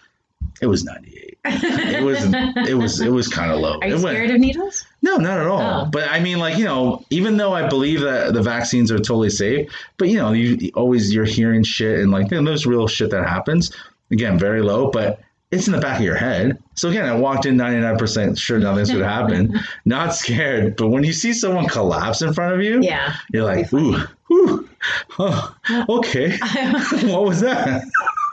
It 0.61 0.67
was 0.67 0.83
ninety 0.83 1.09
eight. 1.16 1.16
It 1.49 2.03
was 2.03 2.25
it 2.69 2.73
was 2.77 3.01
it 3.01 3.11
was 3.11 3.27
kind 3.27 3.51
of 3.51 3.59
low. 3.59 3.79
Are 3.81 3.87
you 3.87 3.95
it 3.95 4.01
went, 4.03 4.15
scared 4.15 4.31
of 4.31 4.39
needles? 4.39 4.85
no, 5.01 5.17
not 5.17 5.39
at 5.39 5.47
all. 5.47 5.61
Oh. 5.61 5.85
But 5.91 6.09
I 6.09 6.19
mean, 6.19 6.39
like 6.39 6.57
you 6.57 6.65
know, 6.65 7.03
even 7.09 7.37
though 7.37 7.53
I 7.53 7.67
believe 7.67 8.01
that 8.01 8.33
the 8.33 8.41
vaccines 8.41 8.91
are 8.91 8.97
totally 8.97 9.29
safe, 9.29 9.69
but 9.97 10.09
you 10.09 10.17
know, 10.17 10.31
you 10.33 10.71
always 10.75 11.13
you're 11.13 11.25
hearing 11.25 11.63
shit 11.63 11.99
and 11.99 12.11
like 12.11 12.31
you 12.31 12.39
know, 12.41 12.49
there's 12.49 12.65
real 12.65 12.87
shit 12.87 13.11
that 13.11 13.27
happens. 13.27 13.71
Again, 14.11 14.39
very 14.39 14.61
low, 14.61 14.89
but 14.89 15.19
it's 15.51 15.67
in 15.67 15.73
the 15.73 15.79
back 15.79 15.97
of 15.99 16.03
your 16.05 16.15
head. 16.15 16.57
So 16.75 16.89
again, 16.89 17.05
I 17.05 17.15
walked 17.15 17.45
in 17.45 17.55
99% 17.55 18.37
sure 18.37 18.59
nothing's 18.59 18.91
gonna 18.91 19.07
happen, 19.07 19.57
not 19.85 20.13
scared. 20.13 20.75
But 20.75 20.89
when 20.89 21.03
you 21.03 21.13
see 21.13 21.33
someone 21.33 21.67
collapse 21.67 22.21
in 22.21 22.33
front 22.33 22.53
of 22.55 22.61
you, 22.61 22.81
Yeah. 22.81 23.15
you're 23.33 23.43
like, 23.45 23.71
ooh, 23.73 23.97
ooh, 24.31 24.69
oh, 25.19 25.55
okay, 25.89 26.37
what 27.07 27.23
was 27.23 27.39
that? 27.41 27.83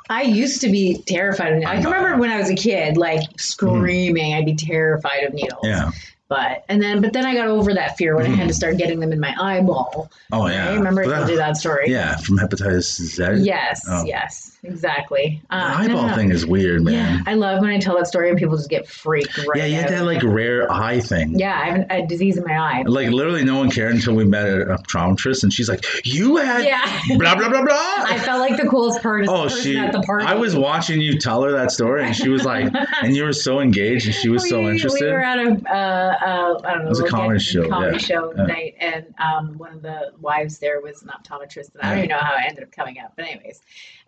I 0.09 0.23
used 0.23 0.61
to 0.63 0.69
be 0.69 1.03
terrified 1.07 1.53
of 1.53 1.59
needles. 1.59 1.73
I 1.73 1.81
can 1.81 1.91
remember 1.91 2.19
when 2.19 2.31
I 2.31 2.39
was 2.39 2.51
a 2.51 2.55
kid, 2.55 2.97
like 2.97 3.21
mm-hmm. 3.21 3.39
screaming. 3.39 4.35
I'd 4.35 4.45
be 4.45 4.55
terrified 4.55 5.25
of 5.25 5.35
needles. 5.35 5.63
Yeah. 5.65 5.91
But 6.27 6.65
and 6.71 6.81
then 6.83 7.03
but 7.03 7.13
then 7.13 7.27
I 7.27 7.35
got 7.35 7.49
over 7.49 7.75
that 7.75 7.99
fear 7.99 8.17
when 8.17 8.25
I 8.25 8.31
had 8.31 8.49
to 8.49 8.55
start 8.55 8.79
getting 8.79 8.99
them 8.99 9.13
in 9.13 9.21
my 9.21 9.35
eyeball. 9.39 10.11
Oh 10.33 10.47
yeah. 10.47 10.71
I 10.71 10.75
remember 10.75 11.03
I 11.03 11.19
told 11.19 11.29
you 11.29 11.37
that 11.37 11.57
story. 11.59 11.91
Yeah, 11.91 12.17
from 12.17 12.39
hepatitis 12.39 12.85
Z. 13.01 13.43
Yes, 13.45 13.83
Oh. 13.87 14.05
yes, 14.07 14.57
exactly. 14.63 15.43
The 15.51 15.57
Uh, 15.57 15.75
eyeball 15.77 16.15
thing 16.15 16.31
is 16.31 16.47
weird, 16.47 16.83
man. 16.83 16.95
Yeah, 16.95 17.31
I 17.31 17.35
love 17.35 17.61
when 17.61 17.69
I 17.71 17.79
tell 17.79 17.97
that 17.99 18.07
story 18.07 18.31
and 18.31 18.39
people 18.39 18.57
just 18.57 18.71
get 18.71 18.89
freaked 18.89 19.37
right 19.37 19.49
Yeah, 19.57 19.65
you 19.67 19.75
had 19.77 19.91
that 19.91 20.07
like 20.07 20.23
rare 20.23 20.71
eye 20.73 21.01
thing. 21.01 21.39
yeah, 21.39 21.61
I 21.61 21.67
have 21.71 21.87
a 21.91 22.07
disease 22.07 22.39
in 22.39 22.45
my 22.45 22.57
eye. 22.59 22.85
Like 22.87 23.11
literally, 23.11 23.45
no 23.45 23.59
one 23.59 23.71
cared 23.71 23.95
until 23.95 24.15
we 24.15 24.25
met 24.25 24.47
a 24.47 24.65
optometrist, 24.79 25.43
and 25.43 25.53
she's 25.53 25.69
like, 25.69 25.85
"You 26.07 26.37
had 26.37 26.65
Yeah. 26.65 27.01
blah 27.19 27.35
blah 27.35 27.51
blah 27.51 27.63
blah." 27.63 28.05
I 28.07 28.19
felt 28.19 28.41
like 28.41 28.57
the 28.61 28.67
coolest 28.67 29.03
person, 29.03 29.29
oh, 29.33 29.43
person 29.45 29.63
she. 29.63 29.77
at 29.77 29.93
the 29.93 30.01
party. 30.01 30.25
I 30.25 30.37
was 30.37 30.57
watching 30.57 31.03
you 31.03 31.19
tell 31.19 31.43
her 31.43 31.53
that 31.53 31.71
story, 31.71 32.05
and 32.07 32.17
she 32.17 32.31
was 32.31 32.47
like, 32.47 32.73
and 33.03 33.15
you 33.15 33.25
were 33.25 33.33
so 33.35 33.61
engaged, 33.61 34.07
and 34.07 34.15
she 34.15 34.31
was 34.31 34.49
so 34.49 34.67
interested. 34.69 35.05
We 35.05 35.13
were 35.13 35.21
at 35.21 35.39
a, 35.39 35.71
uh, 35.75 36.14
uh, 36.21 36.61
I 36.65 36.75
don't 36.75 36.81
know, 36.85 36.87
It 36.87 36.89
was 36.91 37.01
a 37.01 37.09
comedy 37.09 37.39
show, 37.41 37.69
comedy 37.69 37.93
yeah. 37.93 37.99
show 37.99 38.33
Yeah. 38.37 38.47
night, 38.47 38.75
and 38.81 39.15
um, 39.19 39.59
one 39.59 39.73
of 39.73 39.83
the 39.83 40.13
wives 40.21 40.59
there 40.59 40.81
was 40.81 41.03
an 41.03 41.09
optometrist, 41.09 41.75
and 41.75 41.83
I 41.83 41.91
don't 41.91 41.99
even 41.99 42.09
know 42.11 42.19
how 42.19 42.35
I 42.35 42.45
ended 42.49 42.65
up 42.65 42.73
coming 42.73 42.99
up, 42.99 43.13
but 43.17 43.27
anyways, 43.27 43.61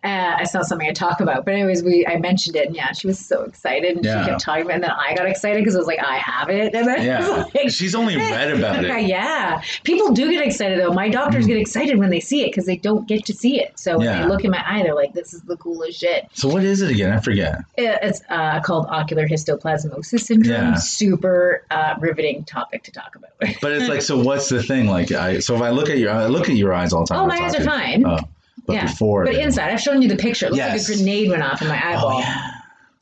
uh, 0.03 0.37
it's 0.39 0.53
not 0.53 0.65
something 0.65 0.87
I 0.87 0.93
talk 0.93 1.19
about. 1.21 1.43
But 1.45 1.55
anyways, 1.55 1.83
we 1.83 2.05
I 2.07 2.17
mentioned 2.17 2.55
it, 2.55 2.67
and 2.67 2.75
yeah, 2.75 2.91
she 2.93 3.07
was 3.07 3.19
so 3.19 3.41
excited, 3.43 3.95
and 3.97 4.05
Yeah. 4.05 4.23
she 4.23 4.29
kept 4.29 4.41
talking 4.41 4.61
about, 4.63 4.71
it, 4.71 4.75
and 4.75 4.83
then 4.85 4.91
I 4.91 5.15
got 5.15 5.25
excited 5.27 5.59
because 5.59 5.75
I 5.75 5.79
was 5.79 5.87
like, 5.87 5.99
I 6.03 6.17
have 6.17 6.49
it, 6.49 6.73
and 6.75 6.87
then 6.87 7.03
yeah, 7.03 7.45
like, 7.55 7.69
she's 7.69 7.95
only 7.95 8.15
read 8.17 8.51
about 8.51 8.83
it. 8.85 9.05
yeah. 9.07 9.61
People 9.83 10.13
do 10.13 10.29
get 10.31 10.45
excited 10.45 10.79
though. 10.79 10.93
My 10.93 11.09
doctors 11.09 11.47
get 11.47 11.57
excited 11.57 11.97
when 11.97 12.09
they 12.09 12.19
see 12.19 12.43
it 12.43 12.47
because 12.51 12.65
they 12.65 12.77
don't 12.77 13.07
get 13.07 13.25
to 13.25 13.33
see 13.33 13.59
it. 13.59 13.77
So 13.79 13.97
when 13.97 14.07
Mm. 14.07 14.21
They 14.23 14.27
look 14.29 14.43
in 14.45 14.51
my 14.51 14.63
eye, 14.65 14.83
they're 14.83 14.95
like, 14.95 15.13
"This 15.13 15.33
is 15.33 15.41
the 15.41 15.57
coolest 15.57 15.99
shit." 15.99 16.25
So 16.33 16.47
what 16.47 16.63
is 16.63 16.81
it 16.81 16.91
again? 16.91 17.11
I 17.11 17.19
forget. 17.19 17.59
It- 17.75 17.99
It's 18.01 18.21
uh, 18.29 18.61
called 18.61 18.85
ocular 18.89 19.27
histoplasmosis 19.27 20.21
syndrome. 20.21 20.73
Yeah. 20.73 20.75
Super 20.75 21.63
uh, 21.71 21.95
riveting 21.99 22.43
topic 22.45 22.83
to 22.83 22.91
talk 22.91 23.15
about. 23.15 23.31
But 23.61 23.71
it's 23.73 23.89
like, 23.89 24.01
so 24.11 24.17
what's 24.21 24.49
the 24.49 24.61
thing? 24.63 24.87
Like, 24.87 25.11
I 25.11 25.39
so 25.39 25.55
if 25.55 25.61
I 25.61 25.69
look 25.71 25.89
at 25.89 25.97
your, 25.97 26.11
I 26.11 26.27
look 26.27 26.49
at 26.49 26.55
your 26.55 26.73
eyes 26.73 26.93
all 26.93 27.01
the 27.01 27.07
time. 27.07 27.19
oh, 27.23 27.27
my 27.27 27.37
eyes 27.39 27.55
are 27.55 27.63
fine. 27.63 28.05
Oh, 28.05 28.19
but 28.67 28.73
yeah, 28.73 28.85
before, 28.85 29.25
but 29.25 29.33
inside, 29.35 29.71
I've 29.71 29.81
shown 29.81 30.01
you 30.01 30.07
the 30.09 30.15
picture. 30.17 30.45
It 30.45 30.49
looks 30.51 30.57
Yes. 30.59 30.87
like 30.89 30.95
a 30.97 31.01
grenade 31.01 31.29
went 31.29 31.41
off 31.43 31.61
in 31.61 31.67
my 31.69 31.81
eyeball. 31.89 32.17
Oh 32.17 32.19
yeah. 32.19 32.51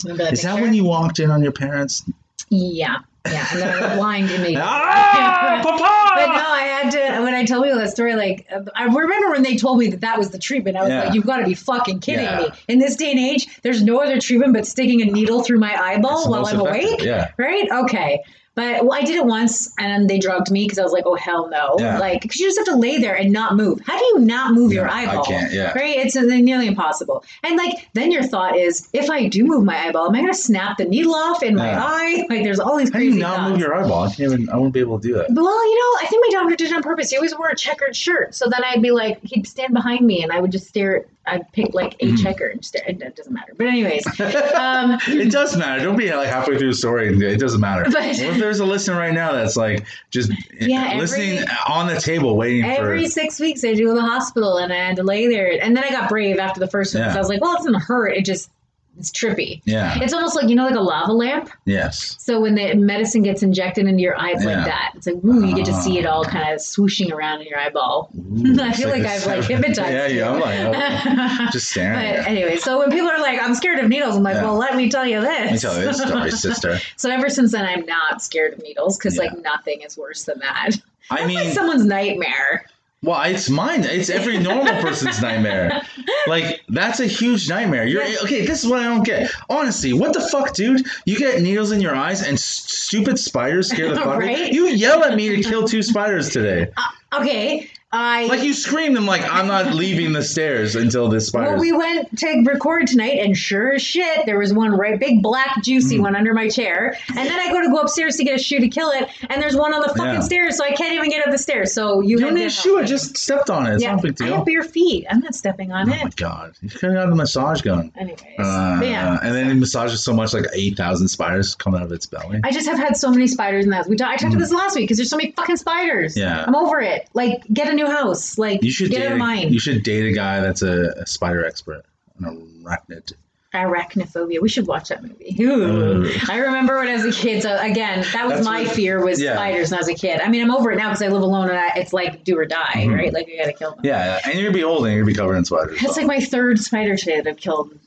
Remember 0.04 0.24
that 0.24 0.34
Is 0.34 0.42
that 0.44 0.62
when 0.62 0.74
you 0.74 0.84
walked 0.86 1.20
in 1.20 1.32
on 1.32 1.42
your 1.42 1.52
parents? 1.52 2.04
Yeah, 2.50 2.98
yeah, 3.26 3.48
and 3.52 3.60
then 3.62 3.70
I 3.70 3.82
went 3.82 3.96
blind 4.00 4.26
immediately. 4.30 4.58
Ah, 4.58 5.60
papa! 5.64 6.12
But 6.16 6.28
no, 6.28 6.50
I 6.52 6.62
had 6.62 6.92
to. 6.92 7.24
When 7.24 7.34
I 7.34 7.44
tell 7.46 7.64
people 7.64 7.80
that 7.80 7.90
story, 7.90 8.16
like 8.16 8.48
I 8.76 8.84
remember 8.84 9.32
when 9.32 9.42
they 9.42 9.56
told 9.58 9.80
me 9.80 9.88
that 9.90 10.02
that 10.02 10.18
was 10.18 10.30
the 10.30 10.38
treatment. 10.38 10.78
I 10.78 10.82
was 10.82 10.90
Yeah. 10.90 11.04
like, 11.06 11.14
"You've 11.16 11.26
got 11.26 11.38
to 11.38 11.46
be 11.46 11.56
fucking 11.56 12.00
kidding 12.02 12.26
Yeah. 12.26 12.38
me!" 12.40 12.48
In 12.68 12.78
this 12.80 12.96
day 12.96 13.10
and 13.12 13.20
age, 13.20 13.48
there's 13.64 13.82
no 13.84 14.00
other 14.00 14.20
treatment 14.20 14.54
but 14.54 14.68
sticking 14.68 15.02
a 15.02 15.06
needle 15.06 15.42
through 15.44 15.60
my 15.60 15.74
eyeball 15.76 16.20
It's 16.20 16.28
while 16.28 16.46
I'm 16.46 16.60
effective, 16.62 16.90
awake. 16.92 17.04
Yeah. 17.04 17.32
Right? 17.38 17.68
Okay. 17.72 18.22
But 18.56 18.86
well, 18.86 18.94
I 18.98 19.02
did 19.04 19.16
it 19.16 19.26
once, 19.26 19.74
and 19.78 20.10
they 20.10 20.18
drugged 20.18 20.50
me 20.50 20.64
because 20.64 20.80
I 20.80 20.84
was 20.84 20.94
like, 20.94 21.04
"Oh 21.06 21.16
hell 21.16 21.50
no!" 21.50 21.76
Yeah. 21.78 22.00
Like, 22.00 22.22
because 22.22 22.40
you 22.40 22.48
just 22.48 22.58
have 22.58 22.66
to 22.68 22.78
lay 22.78 22.98
there 22.98 23.14
and 23.16 23.32
not 23.34 23.56
move. 23.58 23.82
How 23.86 23.98
do 23.98 24.04
you 24.06 24.20
not 24.20 24.54
move 24.54 24.72
your 24.72 24.86
Yeah, 24.86 24.94
I 24.94 25.02
eyeball? 25.12 25.26
can't, 25.26 25.52
yeah. 25.54 25.74
Right? 25.74 25.98
It's 25.98 26.16
nearly 26.16 26.68
impossible. 26.68 27.24
And 27.44 27.58
like, 27.58 27.90
then 27.94 28.12
your 28.12 28.24
thought 28.24 28.56
is, 28.58 28.88
if 28.94 29.10
I 29.10 29.28
do 29.28 29.44
move 29.46 29.66
my 29.66 29.78
eyeball, 29.88 30.08
am 30.08 30.16
I 30.16 30.22
going 30.22 30.32
to 30.32 30.38
snap 30.38 30.78
the 30.78 30.86
needle 30.86 31.14
off 31.16 31.44
in 31.44 31.56
my 31.56 31.68
Yeah. 31.72 31.84
eye? 31.84 32.26
Like, 32.30 32.44
there's 32.44 32.60
all 32.60 32.78
these 32.78 32.90
How 32.90 33.00
do 33.00 33.06
crazy 33.06 33.16
you 33.18 33.22
not 33.22 33.36
thoughts. 33.38 33.50
move 33.52 33.60
your 33.60 33.76
eyeball? 33.76 34.04
I 34.04 34.08
can't 34.08 34.32
even. 34.32 34.50
I 34.50 34.58
won't 34.58 34.74
be 34.74 34.80
able 34.80 35.00
to 35.00 35.08
do 35.08 35.14
that. 35.16 35.28
Well, 35.32 35.70
you 35.70 35.76
know, 35.76 36.00
I 36.02 36.08
think 36.10 36.26
my 36.30 36.40
doctor 36.40 36.56
did 36.56 36.72
it 36.72 36.76
on 36.76 36.82
purpose. 36.82 37.10
He 37.10 37.18
always 37.18 37.38
wore 37.38 37.50
a 37.50 37.56
checkered 37.56 37.96
shirt. 37.96 38.36
So 38.36 38.48
then 38.50 38.62
I'd 38.64 38.82
be 38.82 38.92
like, 38.92 39.20
he'd 39.24 39.46
stand 39.48 39.74
behind 39.74 40.08
me 40.08 40.24
and 40.24 40.32
I 40.32 40.40
would 40.40 40.52
just 40.54 40.68
stare 40.68 41.06
I 41.28 41.40
picked 41.54 41.74
like 41.74 41.96
a 42.02 42.16
checker 42.18 42.48
instead. 42.48 42.84
it 43.02 43.16
doesn't 43.16 43.34
matter. 43.34 43.54
But 43.58 43.68
anyways, 43.68 44.06
um, 44.56 45.00
It 45.08 45.32
does 45.32 45.56
matter. 45.58 45.84
Don't 45.84 45.98
be 45.98 46.14
like 46.14 46.28
halfway 46.30 46.58
through 46.58 46.70
the 46.72 46.76
story. 46.78 47.08
and 47.08 47.22
It 47.22 47.40
doesn't 47.40 47.60
matter. 47.62 47.84
But- 47.86 47.94
what 47.96 48.06
if 48.20 48.38
there's 48.38 48.60
a 48.60 48.66
listener 48.66 48.98
right 48.98 49.14
now 49.14 49.32
that's 49.32 49.58
like 49.58 49.86
just 50.12 50.32
Yeah, 50.60 50.86
every- 50.88 51.00
listening 51.00 51.40
on 51.68 51.88
the 51.88 52.00
table, 52.00 52.36
waiting 52.38 52.64
for 52.64 52.70
every 52.70 53.04
for. 53.06 53.10
six 53.12 53.40
weeks 53.40 53.64
I 53.64 53.74
do 53.74 53.90
in 53.90 53.96
the 53.96 54.02
hospital 54.02 54.58
and 54.58 54.72
I 54.72 54.78
had 54.78 54.96
to 54.98 55.04
lay 55.04 55.28
there. 55.28 55.58
And 55.62 55.76
then 55.76 55.84
I 55.84 55.90
got 55.90 56.10
brave 56.10 56.38
after 56.38 56.60
the 56.60 56.68
first 56.68 56.94
one. 56.94 57.04
Yeah. 57.04 57.12
So 57.12 57.18
I 57.18 57.22
was 57.22 57.30
like, 57.30 57.42
well, 57.42 57.54
it 57.54 57.58
doesn't 57.58 57.76
hurt. 57.76 58.16
It 58.16 58.26
just, 58.26 58.50
it's 58.98 59.12
trippy. 59.12 59.62
Yeah. 59.66 60.00
It's 60.02 60.14
almost 60.14 60.36
like, 60.36 60.48
you 60.50 60.56
know, 60.56 60.66
like 60.66 60.76
a 60.76 60.80
lava 60.82 61.12
lamp. 61.12 61.50
Yes. 61.66 62.16
So 62.20 62.40
when 62.40 62.56
the 62.56 62.74
medicine 62.76 63.22
gets 63.24 63.44
injected 63.44 63.88
into 63.88 64.02
your 64.02 64.18
eye, 64.20 64.32
it's 64.32 64.44
Yeah. 64.44 64.56
like 64.58 64.66
that. 64.66 64.92
It's 64.96 65.06
like, 65.08 65.16
ooh, 65.24 65.46
you 65.46 65.56
get 65.56 65.66
to 65.66 65.74
see 65.74 66.00
it 66.00 66.06
all 66.06 66.24
Ah. 66.26 66.30
kind 66.30 66.54
of 66.54 66.60
swooshing 66.60 67.12
around 67.12 67.42
in 67.42 67.48
your 67.48 67.60
eyeball. 67.60 68.10
Ooh, 68.18 68.58
I 68.62 68.72
feel 68.72 68.90
like, 68.90 69.04
I've 69.04 69.26
like 69.26 69.44
hypnotized 69.44 69.92
Yeah, 69.92 70.08
you. 70.08 70.20
yeah. 70.20 70.32
I'm 70.32 70.40
like, 70.40 71.40
oh, 71.40 71.50
just 71.52 71.70
staring. 71.70 71.96
But 72.18 72.28
anyway, 72.28 72.58
so 72.58 72.80
when 72.80 72.90
people 72.92 73.10
are 73.10 73.20
like, 73.20 73.42
I'm 73.42 73.54
scared 73.56 73.80
of 73.80 73.90
needles, 73.90 74.16
I'm 74.16 74.24
like, 74.24 74.36
Yeah. 74.36 74.44
well, 74.44 74.56
let 74.58 74.76
me 74.76 74.90
tell 74.90 75.06
you 75.06 75.22
this. 75.22 75.30
Let 75.40 75.52
me 75.52 75.58
tell 75.60 75.80
you 75.80 75.86
this 75.86 76.02
story, 76.02 76.32
sister. 76.32 76.80
so 76.96 77.10
ever 77.10 77.30
since 77.30 77.52
then, 77.52 77.66
I'm 77.66 77.86
not 77.86 78.22
scared 78.22 78.54
of 78.54 78.62
needles 78.64 78.98
because 78.98 79.16
Yeah. 79.18 79.24
like 79.24 79.38
nothing 79.42 79.82
is 79.82 79.98
worse 79.98 80.24
than 80.24 80.40
that. 80.40 80.70
I 81.12 81.18
That's 81.22 81.34
like 81.34 81.46
mean, 81.46 81.54
someone's 81.54 81.86
nightmare. 81.86 82.66
Well, 83.06 83.22
it's 83.24 83.50
mine. 83.50 83.84
It's 83.84 84.10
every 84.10 84.38
normal 84.40 84.74
person's 84.82 85.22
nightmare. 85.22 85.82
Like 86.28 86.62
that's 86.70 87.00
a 87.00 87.06
huge 87.06 87.48
nightmare. 87.48 87.86
You're 87.86 88.04
okay. 88.24 88.46
This 88.46 88.64
is 88.64 88.70
what 88.70 88.80
I 88.80 88.84
don't 88.86 89.04
get. 89.06 89.32
Honestly, 89.50 89.94
what 89.94 90.14
the 90.14 90.22
fuck, 90.22 90.54
dude? 90.54 90.86
You 91.06 91.18
get 91.18 91.42
needles 91.42 91.72
in 91.72 91.82
your 91.82 91.96
eyes 91.96 92.22
and 92.22 92.34
s- 92.34 92.44
stupid 92.44 93.20
spiders 93.20 93.70
scare 93.70 93.90
the 93.90 93.96
fuck. 93.98 94.08
out 94.08 94.14
of 94.16 94.20
Right? 94.20 94.52
You 94.52 94.68
yell 94.68 95.04
at 95.04 95.16
me 95.16 95.30
to 95.36 95.42
kill 95.44 95.68
two 95.68 95.84
spiders 95.84 96.30
today. 96.30 96.72
Uh, 97.12 97.22
okay, 97.22 97.70
I. 97.96 98.26
Like 98.26 98.44
you 98.44 98.54
screamed. 98.54 98.98
I'm 98.98 99.06
like, 99.06 99.22
I'm 99.24 99.48
not 99.48 99.74
leaving 99.74 100.12
the 100.14 100.22
stairs 100.24 100.76
until 100.76 101.08
this 101.08 101.28
spider. 101.28 101.52
well, 101.52 101.60
we 101.60 101.72
went 101.72 102.18
to 102.20 102.44
record 102.46 102.88
tonight, 102.88 103.20
and 103.20 103.36
sure 103.36 103.74
as 103.74 103.82
shit, 103.82 104.26
there 104.26 104.38
was 104.38 104.54
one 104.54 104.72
right 104.72 105.00
big, 105.00 105.24
black, 105.24 105.64
juicy 105.64 106.00
one 106.00 106.16
under 106.16 106.34
my 106.34 106.50
chair. 106.50 106.98
And 107.10 107.18
then 107.30 107.40
I 107.40 107.52
go 107.52 107.62
to 107.62 107.70
go 107.70 107.78
upstairs 107.80 108.18
to 108.18 108.24
get 108.24 108.36
a 108.36 108.44
shoe 108.44 108.60
to 108.60 108.68
kill 108.68 108.90
it, 108.92 109.10
and 109.30 109.42
there's 109.42 109.56
one 109.56 109.74
on 109.74 109.82
the 109.82 109.88
fucking 109.90 110.06
Yeah. 110.16 110.20
stairs, 110.20 110.58
so 110.58 110.66
I 110.66 110.72
can't 110.74 110.94
even 110.94 111.10
get 111.10 111.26
up 111.26 111.32
the 111.32 111.38
stairs. 111.38 111.74
So 111.74 112.02
you, 112.02 112.10
you 112.10 112.18
had 112.20 112.26
don't 112.26 112.36
need 112.36 112.46
a 112.46 112.50
shoe. 112.50 112.78
I 112.80 112.84
just 112.84 113.18
stepped 113.18 113.50
on 113.50 113.66
it. 113.68 113.76
It's 113.76 113.84
yeah, 113.84 113.92
not 113.96 114.00
a 114.06 114.12
big 114.12 114.22
I 114.22 114.36
have 114.36 114.46
bare 114.46 114.64
feet. 114.64 115.06
I'm 115.10 115.20
not 115.22 115.34
stepping 115.36 115.72
on 115.72 115.90
it. 115.90 115.98
Oh 116.00 116.04
my 116.04 116.10
god! 116.18 116.54
You 116.62 116.70
could 116.70 116.92
have 116.92 117.06
got 117.06 117.12
a 117.12 117.16
massage 117.16 117.62
gun. 117.62 117.92
Anyways, 117.96 118.20
Uh, 118.38 118.80
yeah. 118.84 119.20
and 119.24 119.34
then 119.34 119.50
it 119.50 119.54
massages 119.56 120.04
so 120.04 120.14
much, 120.14 120.34
like 120.34 120.46
eight 120.54 120.76
thousand 120.76 121.08
spiders 121.08 121.56
come 121.56 121.74
out 121.76 121.82
of 121.84 121.92
its 121.92 122.06
belly. 122.06 122.42
I 122.44 122.52
just 122.52 122.68
have 122.68 122.78
had 122.78 122.98
so 122.98 123.10
many 123.10 123.28
spiders 123.28 123.64
in 123.66 123.72
that. 123.72 123.88
We 123.88 123.96
talked, 123.96 124.12
I 124.14 124.18
talked 124.18 124.34
to 124.34 124.40
this 124.40 124.52
last 124.52 124.76
week 124.76 124.84
because 124.86 124.98
there's 124.98 125.10
so 125.10 125.18
many 125.18 125.32
fucking 125.32 125.56
spiders. 125.58 126.18
Yeah. 126.18 126.44
I'm 126.46 126.56
over 126.56 126.82
it. 126.82 127.08
Like, 127.14 127.44
get 127.54 127.70
a 127.70 127.74
new 127.74 127.85
house. 127.90 128.38
Like, 128.38 128.64
You 128.64 128.72
should 128.72 128.92
get 128.92 129.00
date. 129.00 129.06
out 129.08 129.12
of 129.14 129.18
A, 129.18 129.20
mine. 129.20 129.54
you 129.54 129.60
should 129.60 129.84
date 129.84 130.06
a 130.08 130.14
guy 130.14 130.40
that's 130.42 130.62
a, 130.62 130.94
a 130.98 131.06
spider 131.08 131.46
expert, 131.46 131.84
an 132.20 132.64
arachnid. 132.64 133.14
Arachnophobia. 133.54 134.42
We 134.42 134.50
should 134.50 134.68
watch 134.68 134.90
that 134.90 135.02
movie. 135.02 135.36
Ooh. 135.42 136.06
Ugh. 136.06 136.12
I 136.30 136.40
remember 136.40 136.76
when 136.78 136.90
I 136.90 136.94
was 137.02 137.06
a 137.06 137.12
kid. 137.22 137.42
So 137.42 137.58
again, 137.58 138.06
that 138.12 138.26
was 138.26 138.34
That's 138.36 138.46
my 138.46 138.64
what- 138.64 138.72
fear 138.74 139.04
was 139.04 139.22
yeah. 139.22 139.34
spiders 139.36 139.72
when 139.72 139.78
I 139.78 139.82
was 139.82 139.88
a 139.88 139.94
kid. 139.94 140.20
I 140.20 140.28
mean, 140.28 140.42
I'm 140.42 140.52
over 140.54 140.72
it 140.72 140.76
now 140.78 140.90
because 140.90 141.02
I 141.02 141.08
live 141.08 141.22
alone 141.22 141.50
and 141.50 141.58
I, 141.58 141.70
it's 141.78 141.94
like 141.94 142.26
do 142.26 142.38
or 142.38 142.46
die, 142.46 142.74
Mhm. 142.76 142.94
right? 142.98 143.14
Like 143.14 143.30
you 143.30 143.38
gotta 143.38 143.54
kill 143.54 143.72
them. 143.72 143.80
Yeah, 143.84 144.20
and 144.26 144.34
you're 144.34 144.44
gonna 144.44 144.58
be 144.58 144.64
old 144.66 144.86
and 144.86 144.94
you're 144.94 145.04
gonna 145.04 145.14
be 145.14 145.16
covered 145.18 145.38
in 145.38 145.46
spiders. 145.46 145.80
That's 145.82 145.96
so. 145.96 146.02
like 146.02 146.08
my 146.08 146.20
third 146.20 146.60
spider 146.60 146.98
today 146.98 147.22
that 147.22 147.28
I've 147.30 147.38
killed. 147.38 147.80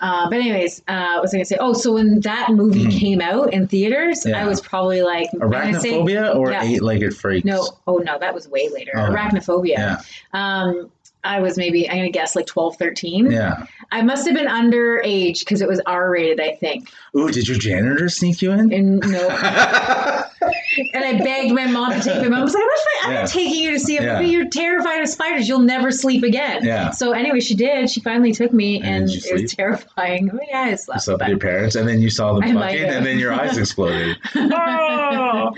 Uh, 0.00 0.28
but 0.30 0.38
anyways, 0.38 0.82
uh, 0.88 1.12
what 1.14 1.22
was 1.22 1.34
I 1.34 1.38
gonna 1.38 1.44
say? 1.44 1.56
Oh, 1.60 1.72
so 1.72 1.94
when 1.94 2.20
that 2.20 2.50
movie 2.50 2.84
Mhm. 2.86 2.98
came 3.00 3.20
out 3.20 3.52
in 3.52 3.66
theaters, 3.66 4.24
Yeah. 4.26 4.42
I 4.42 4.46
was 4.46 4.60
probably 4.60 5.02
like 5.02 5.28
I'm 5.40 5.50
say- 5.80 5.92
Arachnophobia 6.00 6.36
or 6.36 6.50
yeah. 6.52 6.62
eight-legged 6.64 7.16
freaks? 7.16 7.44
No, 7.44 7.68
oh 7.86 7.96
no, 7.98 8.18
that 8.18 8.34
was 8.34 8.48
way 8.48 8.68
later. 8.68 8.92
Oh. 8.94 9.10
Arachnophobia. 9.10 9.68
Yeah, 9.68 9.96
Um, 10.34 10.90
I 11.24 11.40
was 11.40 11.56
maybe 11.58 11.88
I'm 11.88 11.96
gonna 11.96 12.10
guess 12.10 12.34
like 12.36 12.46
12, 12.46 12.76
13. 12.76 13.30
yeah. 13.30 13.66
I 13.90 14.02
must 14.02 14.26
have 14.26 14.36
been 14.36 14.46
underage 14.48 15.40
because 15.40 15.60
it 15.60 15.68
was 15.68 15.80
R 15.86 16.10
rated, 16.10 16.40
I 16.40 16.54
think. 16.54 16.90
Ooh, 17.16 17.30
did 17.30 17.48
your 17.48 17.58
janitor 17.58 18.08
sneak 18.08 18.40
you 18.42 18.52
in? 18.52 18.72
And 18.72 19.00
no, 19.00 19.28
and 20.92 21.04
I 21.04 21.18
begged 21.22 21.52
my 21.54 21.66
mom 21.66 21.92
to 21.92 22.00
take 22.00 22.22
me. 22.22 22.28
Mom 22.28 22.42
was 22.42 22.54
like, 22.54 22.62
"I'm 22.62 22.68
not, 22.68 22.78
I'm 23.04 23.12
Yeah. 23.12 23.20
not 23.22 23.30
taking 23.30 23.60
you 23.60 23.70
to 23.72 23.78
see 23.80 23.96
a 23.98 24.02
Yeah. 24.02 24.20
movie. 24.20 24.30
You're 24.32 24.48
terrified 24.48 25.00
of 25.02 25.08
spiders. 25.08 25.48
You'll 25.48 25.58
never 25.60 25.90
sleep 25.90 26.22
again." 26.22 26.64
Yeah. 26.64 26.90
So 26.90 27.12
anyway, 27.12 27.40
she 27.40 27.54
did. 27.54 27.90
She 27.90 28.00
finally 28.00 28.32
took 28.32 28.52
me, 28.52 28.76
And 28.82 29.04
and, 29.04 29.10
it 29.10 29.32
was 29.42 29.52
terrifying. 29.52 30.30
Oh 30.32 30.38
yeah, 30.50 30.60
I 30.60 30.70
You 30.70 30.76
slept. 30.76 31.02
slept 31.02 31.20
with 31.20 31.28
your 31.30 31.38
parents, 31.38 31.74
and 31.74 31.88
then 31.88 32.00
you 32.02 32.10
saw 32.10 32.34
them 32.34 32.42
fucking, 32.54 32.84
and 32.84 33.04
then 33.04 33.18
your 33.18 33.32
eyes 33.32 33.56
exploded. 33.58 34.16
Ah! 34.34 35.50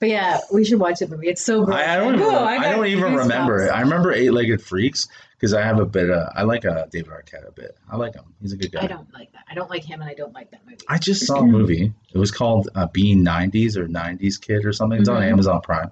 But 0.00 0.08
yeah, 0.08 0.38
we 0.52 0.64
should 0.64 0.78
watch 0.80 0.98
the 1.00 1.08
movie. 1.08 1.28
It's 1.28 1.42
so 1.44 1.64
great. 1.64 1.78
I, 1.78 1.94
I 1.94 1.96
don't 1.98 2.14
even, 2.14 2.26
I, 2.34 2.56
got 2.56 2.70
don't 2.76 2.86
even 2.86 3.14
remember 3.14 3.66
it. 3.66 3.70
I 3.70 3.80
remember 3.80 4.12
eight-legged 4.12 4.62
freaks 4.62 5.08
because 5.32 5.54
I 5.54 5.62
have 5.62 5.78
a 5.78 5.86
bit 5.86 6.10
of 6.10 6.28
I 6.34 6.42
like 6.42 6.64
uh, 6.64 6.86
David 6.90 7.10
Arquette 7.10 7.46
a 7.48 7.52
bit. 7.52 7.76
I 7.90 7.96
like 7.96 8.14
him. 8.14 8.24
He's 8.40 8.52
a 8.52 8.56
good 8.56 8.72
guy. 8.72 8.82
I 8.84 8.86
don't 8.86 9.12
like 9.14 9.32
that. 9.32 9.44
I 9.50 9.54
don't 9.54 9.70
like 9.70 9.84
him, 9.84 10.00
and 10.00 10.10
I 10.10 10.14
don't 10.14 10.32
like 10.34 10.50
that 10.50 10.60
movie. 10.66 10.78
I 10.88 10.98
just 10.98 11.26
saw 11.26 11.40
a 11.40 11.46
movie. 11.46 11.92
It 12.12 12.18
was 12.18 12.30
called 12.30 12.68
uh, 12.74 12.86
Being 12.88 13.24
90s 13.24 13.76
or 13.76 13.86
90s 13.86 14.40
Kid 14.40 14.64
or 14.66 14.72
something. 14.72 15.00
It's 15.00 15.08
on 15.08 15.22
Mhm. 15.22 15.30
Amazon 15.30 15.60
Prime. 15.62 15.90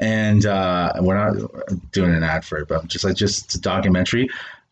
And 0.00 0.44
uh, 0.44 0.92
we're 1.00 1.14
not 1.16 1.90
doing 1.92 2.12
an 2.14 2.24
ad 2.24 2.44
for 2.44 2.58
it, 2.58 2.68
but 2.68 2.80
I'm 2.80 2.88
just 2.88 3.04
like, 3.04 3.14
just 3.14 3.44
it's 3.46 3.54
a 3.54 3.60
documentary 3.60 4.28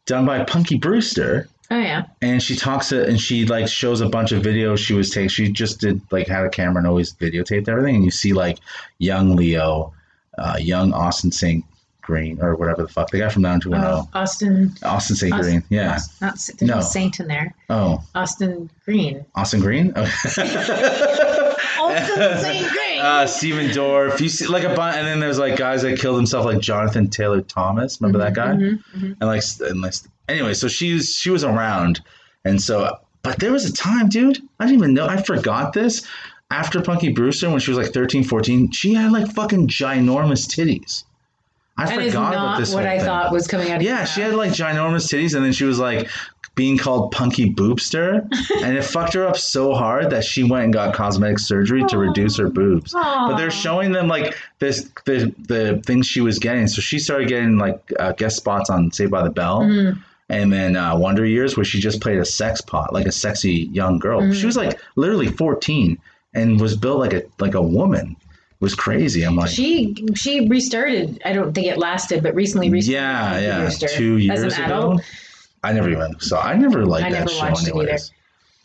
done 0.07 0.27
by 0.27 0.43
Punky 0.45 0.79
Brewster. 0.79 1.49
Oh 1.71 1.79
yeah. 1.79 2.07
And 2.21 2.43
she 2.43 2.57
talks 2.57 2.89
to, 2.91 3.05
and 3.07 3.21
she 3.21 3.47
like 3.47 3.69
shows 3.69 4.01
a 4.01 4.09
bunch 4.09 4.33
of 4.33 4.43
videos 4.43 4.79
she 4.79 4.95
was 4.95 5.11
taking. 5.11 5.29
She 5.29 5.51
just 5.51 5.81
did 5.81 6.01
like 6.11 6.27
had 6.29 6.45
a 6.45 6.51
camera 6.51 6.79
and 6.79 6.87
always 6.87 7.13
videotaped 7.15 7.69
everything. 7.69 7.97
And 7.97 8.05
you 8.05 8.11
see 8.11 8.33
like 8.33 8.59
young 8.99 9.37
Leo, 9.37 9.93
uh, 10.39 10.57
young 10.61 10.93
Austin 10.93 11.33
St. 11.33 11.65
Green 12.03 12.43
or 12.43 12.57
whatever 12.57 12.83
the 12.83 12.89
fuck, 12.89 13.11
the 13.11 13.19
guy 13.21 13.29
from 13.29 13.43
90210. 13.43 13.89
Oh, 13.95 14.09
Austin. 14.21 14.75
Austin 14.83 15.15
St. 15.17 15.33
Austin- 15.33 15.61
Green. 15.61 15.65
Yeah. 15.71 15.99
Not 16.21 16.35
there's 16.35 16.61
no. 16.63 16.75
No. 16.77 16.81
saint 16.81 17.21
in 17.21 17.29
there. 17.29 17.55
Oh, 17.71 18.03
Austin 18.15 18.69
Green. 18.85 19.25
Austin 19.37 19.61
Green? 19.61 19.93
Okay. 19.97 20.03
Austin 21.79 22.39
St. 22.39 22.69
Green. 22.73 22.79
uh, 23.03 23.27
Stephen 23.27 23.67
Dorff. 23.71 24.21
You 24.21 24.29
see, 24.29 24.47
like 24.47 24.65
a 24.65 24.75
bunch, 24.75 24.97
and 24.97 25.07
then 25.07 25.21
there's 25.21 25.39
like 25.39 25.57
guys 25.57 25.83
that 25.83 25.99
killed 25.99 26.17
himself, 26.17 26.45
like 26.47 26.61
Jonathan 26.61 27.09
Taylor 27.09 27.41
Thomas. 27.43 28.01
Remember 28.01 28.19
that 28.19 28.35
guy? 28.35 28.49
Mhm, 28.55 28.83
mhm. 28.97 29.17
And 29.21 29.23
like, 29.23 29.43
and 29.61 29.81
like, 29.83 29.95
anyway, 30.29 30.55
so 30.55 30.69
she's 30.69 31.15
she 31.15 31.31
was 31.31 31.45
around, 31.45 32.01
and 32.45 32.61
so, 32.63 32.99
but 33.23 33.39
there 33.39 33.53
was 33.53 33.65
a 33.69 33.73
time, 33.73 34.09
dude. 34.09 34.39
I 34.61 34.67
didn't 34.67 34.79
even 34.79 34.95
know. 34.95 35.07
I 35.07 35.21
forgot 35.23 35.73
this. 35.73 36.07
After 36.51 36.83
Punky 36.83 37.13
Brewster, 37.13 37.49
when 37.49 37.61
she 37.61 37.71
was 37.71 37.79
like 37.79 37.95
13, 37.95 38.25
14, 38.25 38.73
she 38.73 38.93
had 38.95 39.11
like 39.11 39.27
fucking 39.33 39.69
ginormous 39.69 40.47
titties. 40.47 41.05
I 41.79 41.87
That 41.87 41.99
is 42.03 42.13
forgot 42.13 42.35
about 42.35 42.45
not 42.45 42.59
this. 42.61 42.75
what 42.75 42.85
I 42.87 42.99
thing. 42.99 43.07
thought 43.07 43.33
was 43.33 43.47
coming 43.49 43.71
out 43.71 43.77
of 43.77 43.83
Yeah, 43.83 44.05
she 44.05 44.21
had 44.21 44.35
like 44.35 44.51
ginormous 44.53 45.11
titties, 45.11 45.35
and 45.35 45.43
then 45.45 45.53
she 45.55 45.65
was 45.65 45.79
like 45.79 46.09
being 46.55 46.77
called 46.77 47.13
Punky 47.13 47.53
Boobster, 47.53 48.23
and 48.63 48.77
it 48.77 48.83
fucked 48.85 49.15
her 49.15 49.27
up 49.27 49.37
so 49.39 49.73
hard 49.75 50.11
that 50.11 50.23
she 50.25 50.43
went 50.45 50.65
and 50.65 50.73
got 50.73 50.95
cosmetic 50.95 51.39
surgery 51.39 51.83
to 51.89 51.97
reduce 51.99 52.37
her 52.37 52.49
boobs. 52.51 52.93
But 52.93 53.37
they're 53.37 53.51
showing 53.51 53.93
them 53.93 54.07
like 54.09 54.37
this 54.59 54.91
the 55.07 55.35
the 55.49 55.83
things 55.87 56.07
she 56.07 56.21
was 56.21 56.39
getting, 56.39 56.67
so 56.67 56.81
she 56.83 56.99
started 56.99 57.29
getting 57.29 57.57
like 57.59 57.81
uh, 57.99 58.13
guest 58.13 58.37
spots 58.37 58.69
on 58.71 58.91
Saved 58.93 59.11
by 59.11 59.23
the 59.23 59.31
Bell. 59.31 59.61
Mhm. 59.61 60.03
And 60.29 60.51
then 60.53 60.77
uh, 60.77 60.97
Wonder 60.97 61.27
Years, 61.27 61.57
where 61.59 61.65
she 61.65 61.79
just 61.79 62.01
played 62.01 62.19
a 62.19 62.25
sex 62.25 62.61
pot, 62.63 62.95
like 62.95 63.05
a 63.07 63.13
sexy 63.13 63.69
young 63.73 63.99
girl. 63.99 64.21
Mm-hmm. 64.23 64.33
She 64.33 64.47
was 64.47 64.57
like 64.57 64.81
literally 64.97 65.27
14 65.27 65.99
and 66.33 66.59
was 66.59 66.75
built 66.75 66.99
like 67.01 67.13
a 67.13 67.23
like 67.39 67.55
a 67.55 67.61
woman. 67.63 68.17
Was 68.61 68.75
crazy. 68.77 69.25
I'm 69.25 69.35
like, 69.37 69.51
She 69.51 69.95
she 70.15 70.47
restarted. 70.49 71.21
I 71.25 71.33
don't 71.33 71.53
think 71.53 71.67
it 71.67 71.77
lasted, 71.79 72.23
but 72.23 72.35
recently, 72.35 72.71
recently, 72.71 72.95
yeah, 72.95 73.39
yeah, 73.41 73.69
two 73.71 74.19
years 74.19 74.43
as 74.45 74.57
an 74.57 74.65
ago. 74.65 74.77
adult. 74.93 75.03
I 75.63 75.73
never 75.73 75.91
even 75.91 76.19
saw. 76.21 76.43
I 76.43 76.55
never 76.57 76.85
liked 76.85 77.07
I 77.07 77.11
that 77.11 77.19
never 77.21 77.31
show 77.31 77.39
watched 77.51 77.67
it 77.69 77.75
anyways. 77.75 78.13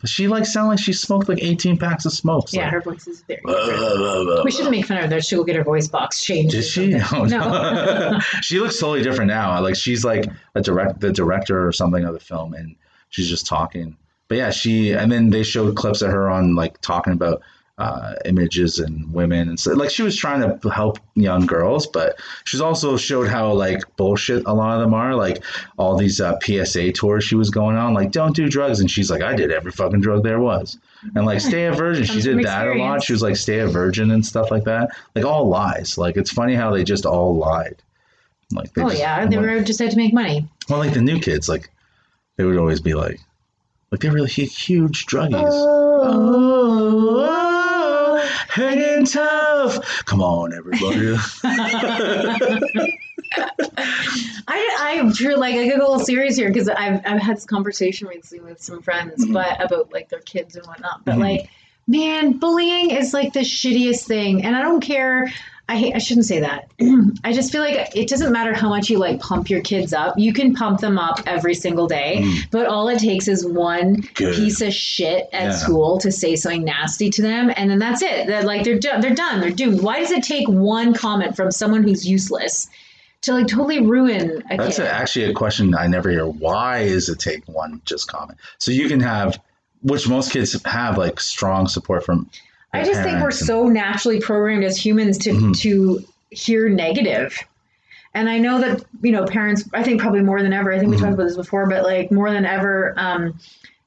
But 0.00 0.10
she 0.10 0.28
like 0.28 0.46
sounded 0.46 0.70
like 0.70 0.78
she 0.78 0.92
smoked 0.92 1.28
like 1.28 1.42
18 1.42 1.76
packs 1.76 2.04
of 2.04 2.12
smokes. 2.12 2.54
Yeah, 2.54 2.64
like, 2.64 2.72
her 2.74 2.80
voice 2.82 3.06
is 3.08 3.22
very. 3.22 3.40
blah, 3.44 3.66
blah, 3.66 4.24
blah, 4.24 4.42
We 4.44 4.52
shouldn't 4.52 4.70
make 4.70 4.86
fun 4.86 4.96
of 4.98 5.02
her. 5.04 5.08
though. 5.08 5.18
She'll 5.20 5.42
get 5.42 5.56
her 5.56 5.64
voice 5.64 5.88
box 5.88 6.22
changed. 6.24 6.52
Did 6.54 6.62
she? 6.64 6.94
Oh, 7.12 7.24
no, 7.24 7.38
No. 7.40 8.10
no. 8.12 8.18
she 8.42 8.60
looks 8.60 8.78
totally 8.78 9.02
different 9.02 9.28
now. 9.28 9.60
Like 9.60 9.74
she's 9.74 10.04
like 10.04 10.26
a 10.54 10.60
direct, 10.60 11.00
the 11.00 11.12
director 11.12 11.66
or 11.66 11.72
something 11.72 12.04
of 12.04 12.14
the 12.14 12.20
film, 12.20 12.54
and 12.54 12.76
she's 13.08 13.28
just 13.28 13.46
talking. 13.46 13.96
But 14.28 14.38
yeah, 14.38 14.50
she 14.50 14.92
and 14.92 15.10
then 15.10 15.30
they 15.30 15.42
showed 15.42 15.74
clips 15.76 16.00
of 16.02 16.10
her 16.12 16.28
on 16.30 16.54
like 16.54 16.80
talking 16.80 17.12
about 17.12 17.42
uh, 17.78 18.14
images 18.24 18.80
and 18.80 19.12
women 19.12 19.48
and 19.48 19.58
so 19.60 19.72
like 19.72 19.88
she 19.88 20.02
was 20.02 20.16
trying 20.16 20.40
to 20.60 20.68
help 20.70 20.98
young 21.14 21.46
girls, 21.46 21.86
but 21.86 22.18
she's 22.44 22.60
also 22.60 22.96
showed 22.96 23.28
how 23.28 23.52
like 23.52 23.80
bullshit 23.96 24.42
a 24.46 24.52
lot 24.52 24.74
of 24.74 24.80
them 24.80 24.92
are. 24.94 25.14
Like 25.14 25.44
all 25.76 25.96
these 25.96 26.20
uh, 26.20 26.36
PSA 26.40 26.90
tours 26.92 27.22
she 27.22 27.36
was 27.36 27.50
going 27.50 27.76
on, 27.76 27.94
like 27.94 28.10
don't 28.10 28.34
do 28.34 28.48
drugs, 28.48 28.80
and 28.80 28.90
she's 28.90 29.10
like, 29.12 29.22
I 29.22 29.34
did 29.36 29.52
every 29.52 29.70
fucking 29.70 30.00
drug 30.00 30.24
there 30.24 30.40
was, 30.40 30.76
and 31.14 31.24
like 31.24 31.40
stay 31.40 31.66
a 31.66 31.72
virgin. 31.84 32.04
she 32.04 32.20
did 32.20 32.42
that 32.44 32.66
a 32.66 32.74
lot. 32.74 33.02
She 33.04 33.12
was 33.12 33.22
like 33.22 33.36
stay 33.36 33.60
a 33.60 33.68
virgin 33.68 34.10
and 34.10 34.26
stuff 34.26 34.50
like 34.50 34.64
that. 34.64 34.90
Like 35.14 35.24
all 35.24 35.48
lies. 35.48 35.96
Like 35.96 36.16
it's 36.16 36.32
funny 36.32 36.54
how 36.56 36.72
they 36.72 36.82
just 36.82 37.06
all 37.06 37.36
lied. 37.36 37.76
Like 38.50 38.74
they 38.74 38.82
Oh 38.82 38.88
just, 38.88 38.98
yeah, 39.00 39.24
they 39.24 39.38
were 39.38 39.60
just 39.62 39.78
had 39.78 39.92
to 39.92 39.96
make 39.96 40.12
money. 40.12 40.48
well, 40.68 40.80
like 40.80 40.94
the 40.94 41.00
new 41.02 41.20
kids, 41.20 41.48
like 41.48 41.70
they 42.36 42.44
would 42.44 42.56
always 42.56 42.80
be 42.80 42.94
like, 42.94 43.20
like 43.92 44.00
they 44.00 44.10
were 44.10 44.20
like 44.20 44.30
huge 44.30 45.06
druggies. 45.06 45.42
Oh, 45.44 46.67
hanging 48.58 49.06
tough. 49.06 50.04
Come 50.04 50.20
on, 50.20 50.52
everybody. 50.52 51.16
I, 54.48 54.96
I'm 55.00 55.12
true. 55.12 55.36
Like, 55.36 55.54
I 55.54 55.64
get 55.64 55.78
a 55.78 55.82
little 55.82 56.00
serious 56.00 56.36
here 56.36 56.48
because 56.48 56.68
I've, 56.68 57.00
I've 57.06 57.20
had 57.20 57.36
this 57.36 57.44
conversation 57.46 58.08
recently 58.08 58.44
with 58.50 58.60
some 58.60 58.82
friends, 58.82 59.24
Mhm. 59.24 59.32
but 59.34 59.62
about 59.62 59.92
like 59.92 60.08
their 60.08 60.20
kids 60.20 60.56
and 60.56 60.66
whatnot. 60.66 61.04
But 61.04 61.16
Mhm. 61.16 61.20
like, 61.20 61.50
man, 61.86 62.38
bullying 62.38 62.90
is 62.90 63.12
like 63.14 63.32
the 63.32 63.40
shittiest 63.40 64.04
thing, 64.06 64.44
and 64.44 64.56
I 64.56 64.62
don't 64.62 64.80
care. 64.80 65.32
I 65.70 65.92
I 65.94 65.98
shouldn't 65.98 66.26
say 66.26 66.40
that. 66.40 66.70
I 67.24 67.32
just 67.32 67.52
feel 67.52 67.60
like 67.60 67.94
it 67.94 68.08
doesn't 68.08 68.32
matter 68.32 68.54
how 68.54 68.68
much 68.70 68.88
you 68.88 68.98
like 68.98 69.20
pump 69.20 69.50
your 69.50 69.60
kids 69.60 69.92
up. 69.92 70.18
You 70.18 70.32
can 70.32 70.54
pump 70.54 70.80
them 70.80 70.98
up 70.98 71.20
every 71.26 71.54
single 71.54 71.86
day, 71.86 72.20
Mm. 72.22 72.50
but 72.50 72.66
all 72.66 72.88
it 72.88 72.98
takes 73.00 73.28
is 73.28 73.46
one 73.46 73.96
Good. 74.14 74.34
piece 74.34 74.60
of 74.62 74.72
shit 74.72 75.28
at 75.32 75.42
Yeah. 75.44 75.50
school 75.52 75.98
to 75.98 76.10
say 76.10 76.36
something 76.36 76.64
nasty 76.64 77.10
to 77.10 77.22
them, 77.22 77.52
and 77.54 77.70
then 77.70 77.78
that's 77.78 78.00
it. 78.02 78.26
They're 78.26 78.44
like 78.44 78.64
they're 78.64 78.78
done. 78.78 79.00
They're 79.02 79.14
done. 79.14 79.40
They're 79.40 79.50
doomed. 79.50 79.82
Why 79.82 80.00
does 80.00 80.10
it 80.10 80.22
take 80.22 80.48
one 80.48 80.94
comment 80.94 81.36
from 81.36 81.50
someone 81.50 81.82
who's 81.82 82.08
useless 82.08 82.68
to 83.22 83.34
like 83.34 83.48
totally 83.48 83.80
ruin 83.80 84.42
a 84.50 84.56
That's 84.56 84.76
kid? 84.76 84.86
a, 84.86 84.90
actually 84.90 85.24
a 85.26 85.34
question 85.34 85.74
I 85.74 85.86
never 85.86 86.08
hear. 86.08 86.24
Why 86.26 86.78
is 86.78 87.08
it 87.08 87.18
take 87.18 87.44
one 87.46 87.82
just 87.84 88.06
comment? 88.08 88.38
So 88.58 88.70
you 88.70 88.88
can 88.88 89.00
have, 89.00 89.38
which 89.82 90.08
most 90.08 90.32
kids 90.32 90.56
have, 90.64 90.96
like 90.96 91.20
strong 91.20 91.68
support 91.68 92.04
from. 92.04 92.30
I 92.72 92.84
just 92.84 93.02
think 93.02 93.20
we're 93.22 93.30
so 93.30 93.66
naturally 93.68 94.20
programmed 94.20 94.64
as 94.64 94.76
humans 94.76 95.18
to 95.18 95.30
Mhm. 95.32 95.58
to 95.60 96.04
hear 96.30 96.68
negative. 96.68 97.36
And 98.14 98.28
I 98.28 98.38
know 98.38 98.60
that 98.60 98.84
you 99.02 99.12
know 99.12 99.24
parents. 99.24 99.68
I 99.72 99.82
think 99.82 100.00
probably 100.00 100.20
more 100.22 100.42
than 100.42 100.52
ever. 100.52 100.72
I 100.72 100.78
think 100.78 100.90
we 100.90 100.96
Mhm. 100.96 101.00
talked 101.00 101.14
about 101.14 101.24
this 101.24 101.36
before, 101.36 101.66
but 101.68 101.84
like 101.84 102.10
more 102.12 102.30
than 102.30 102.44
ever, 102.44 102.94
um, 102.96 103.38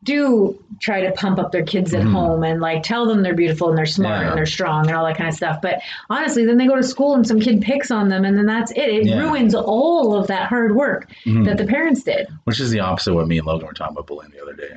do 0.03 0.57
try 0.79 0.99
to 1.01 1.11
pump 1.11 1.37
up 1.37 1.51
their 1.51 1.61
kids 1.61 1.93
at 1.93 2.01
Mhm. 2.01 2.11
home 2.11 2.43
and 2.43 2.59
like 2.59 2.81
tell 2.81 3.05
them 3.05 3.21
they're 3.21 3.35
beautiful 3.35 3.69
and 3.69 3.77
they're 3.77 3.85
smart 3.85 4.21
Yeah. 4.21 4.29
and 4.29 4.37
they're 4.37 4.47
strong 4.47 4.87
and 4.87 4.95
all 4.97 5.05
that 5.05 5.15
kind 5.15 5.29
of 5.29 5.35
stuff. 5.35 5.61
But 5.61 5.79
honestly, 6.09 6.43
then 6.43 6.57
they 6.57 6.65
go 6.65 6.75
to 6.75 6.81
school 6.81 7.13
and 7.13 7.27
some 7.27 7.39
kid 7.39 7.61
picks 7.61 7.91
on 7.91 8.09
them, 8.09 8.25
and 8.25 8.35
then 8.35 8.47
that's 8.47 8.71
it. 8.71 8.79
It 8.89 9.05
Yeah. 9.05 9.19
ruins 9.21 9.53
all 9.53 10.15
of 10.15 10.25
that 10.25 10.47
hard 10.47 10.75
work 10.75 11.07
Mhm. 11.25 11.45
that 11.45 11.57
the 11.57 11.65
parents 11.65 12.01
did. 12.01 12.27
Which 12.45 12.59
is 12.59 12.71
the 12.71 12.79
opposite 12.79 13.11
of 13.11 13.17
what 13.17 13.27
me 13.27 13.37
and 13.37 13.45
Logan 13.45 13.67
were 13.67 13.73
talking 13.73 13.93
about 13.95 14.07
bullying 14.07 14.31
the 14.31 14.41
other 14.41 14.53
day. 14.55 14.73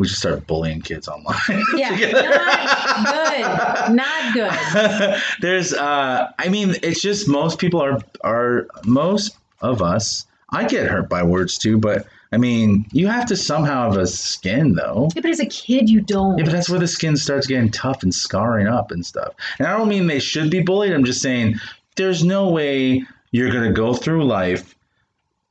We 0.00 0.06
just 0.06 0.20
started 0.20 0.46
bullying 0.46 0.80
kids 0.80 1.08
online. 1.08 1.36
Yeah, 1.76 1.90
not 3.94 4.34
good. 4.34 4.50
Not 4.82 5.00
good. 5.12 5.22
There's, 5.42 5.74
uh, 5.74 6.32
I 6.38 6.48
mean, 6.48 6.74
it's 6.82 7.02
just 7.02 7.28
most 7.28 7.58
people 7.58 7.82
are 7.82 8.00
are 8.22 8.66
most 8.86 9.36
of 9.60 9.82
us. 9.82 10.24
I 10.48 10.64
get 10.64 10.88
hurt 10.88 11.10
by 11.10 11.22
words 11.22 11.58
too, 11.58 11.76
but 11.76 12.06
I 12.32 12.38
mean, 12.38 12.86
you 12.92 13.08
have 13.08 13.26
to 13.26 13.36
somehow 13.36 13.90
have 13.90 13.98
a 13.98 14.06
skin 14.06 14.74
though. 14.74 15.10
Yeah, 15.14 15.20
but 15.20 15.32
as 15.32 15.40
a 15.40 15.46
kid, 15.46 15.90
you 15.90 16.00
don't. 16.00 16.38
Yeah, 16.38 16.44
but 16.44 16.52
that's 16.52 16.70
where 16.70 16.80
the 16.80 16.88
skin 16.88 17.14
starts 17.18 17.46
getting 17.46 17.70
tough 17.70 18.02
and 18.02 18.14
scarring 18.14 18.68
up 18.68 18.92
and 18.92 19.04
stuff. 19.04 19.34
And 19.58 19.68
I 19.68 19.76
don't 19.76 19.88
mean 19.88 20.06
they 20.06 20.18
should 20.18 20.50
be 20.50 20.62
bullied. 20.62 20.94
I'm 20.94 21.04
just 21.04 21.20
saying 21.20 21.56
there's 21.96 22.24
no 22.24 22.48
way 22.48 23.04
you're 23.32 23.52
gonna 23.52 23.72
go 23.72 23.92
through 23.92 24.24
life 24.24 24.74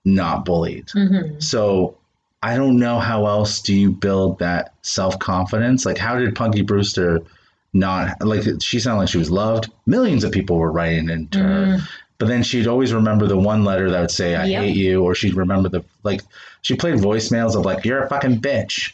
not 0.06 0.44
bullied. 0.44 0.88
Mhm. 0.88 1.44
So 1.44 1.99
I 2.42 2.56
don't 2.56 2.78
know 2.80 3.00
how 3.00 3.26
else 3.26 3.62
do 3.62 3.76
you 3.76 3.92
build 3.92 4.40
that 4.40 4.74
self 4.82 5.20
confidence. 5.20 5.86
Like, 5.86 5.98
how 5.98 6.18
did 6.18 6.36
Punky 6.36 6.62
Brewster 6.62 7.20
not 7.74 8.22
like? 8.26 8.44
She 8.62 8.80
sounded 8.80 9.00
like 9.02 9.10
she 9.10 9.18
was 9.18 9.30
loved. 9.30 9.70
Millions 9.86 10.24
of 10.24 10.32
people 10.32 10.58
were 10.58 10.72
writing 10.72 11.10
into 11.10 11.40
her, 11.40 11.66
Mm. 11.66 11.82
but 12.18 12.28
then 12.30 12.42
she'd 12.44 12.68
always 12.68 12.94
remember 12.94 13.28
the 13.28 13.38
one 13.38 13.64
letter 13.66 13.92
that 13.92 14.00
would 14.00 14.12
say 14.12 14.36
"I 14.36 14.46
Yep. 14.46 14.62
hate 14.64 14.76
you," 14.78 15.04
or 15.04 15.16
she'd 15.16 15.36
remember 15.36 15.68
the 15.70 15.84
like. 16.04 16.22
She 16.62 16.76
played 16.76 16.96
voicemails 16.96 17.56
of 17.56 17.66
like 17.66 17.84
"You're 17.86 18.04
a 18.04 18.10
fucking 18.10 18.40
bitch," 18.42 18.94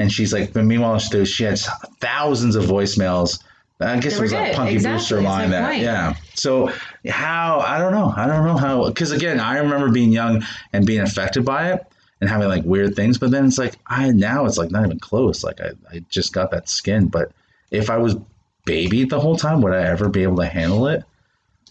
and 0.00 0.10
she's 0.12 0.32
like. 0.32 0.52
But 0.52 0.64
meanwhile, 0.64 0.98
she, 0.98 1.24
she 1.24 1.44
had 1.44 1.60
thousands 2.00 2.56
of 2.56 2.64
voicemails. 2.64 3.40
I 3.82 3.98
guess 3.98 4.16
it 4.18 4.20
was 4.20 4.32
a 4.32 4.36
good. 4.36 4.54
Punky 4.56 4.74
Exactly. 4.74 4.96
Brewster 4.98 5.20
line 5.22 5.50
that, 5.50 5.70
point. 5.70 5.82
yeah. 5.82 6.14
So 6.34 6.70
how 7.08 7.60
I 7.60 7.78
don't 7.78 7.92
know. 7.92 8.12
I 8.14 8.26
don't 8.26 8.44
know 8.44 8.56
how 8.56 8.88
because 8.88 9.12
again, 9.12 9.38
I 9.40 9.58
remember 9.58 9.88
being 9.90 10.12
young 10.12 10.44
and 10.72 10.84
being 10.84 11.00
affected 11.00 11.44
by 11.46 11.72
it 11.72 11.86
and 12.20 12.28
having 12.28 12.48
like 12.48 12.64
weird 12.64 12.94
things, 12.94 13.18
but 13.18 13.30
then 13.30 13.46
it's 13.46 13.58
like 13.58 13.74
I 13.86 14.10
now 14.10 14.44
it's 14.46 14.58
like 14.58 14.70
not 14.70 14.84
even 14.84 14.98
close. 15.00 15.42
Like 15.42 15.60
I, 15.60 15.70
I 15.90 16.04
just 16.10 16.32
got 16.32 16.50
that 16.50 16.68
skin. 16.68 17.06
But 17.08 17.32
if 17.70 17.88
I 17.90 17.96
was 17.98 18.16
babied 18.64 19.10
the 19.10 19.20
whole 19.20 19.36
time, 19.36 19.62
would 19.62 19.72
I 19.72 19.84
ever 19.84 20.08
be 20.08 20.22
able 20.22 20.36
to 20.36 20.46
handle 20.46 20.86
it? 20.88 21.04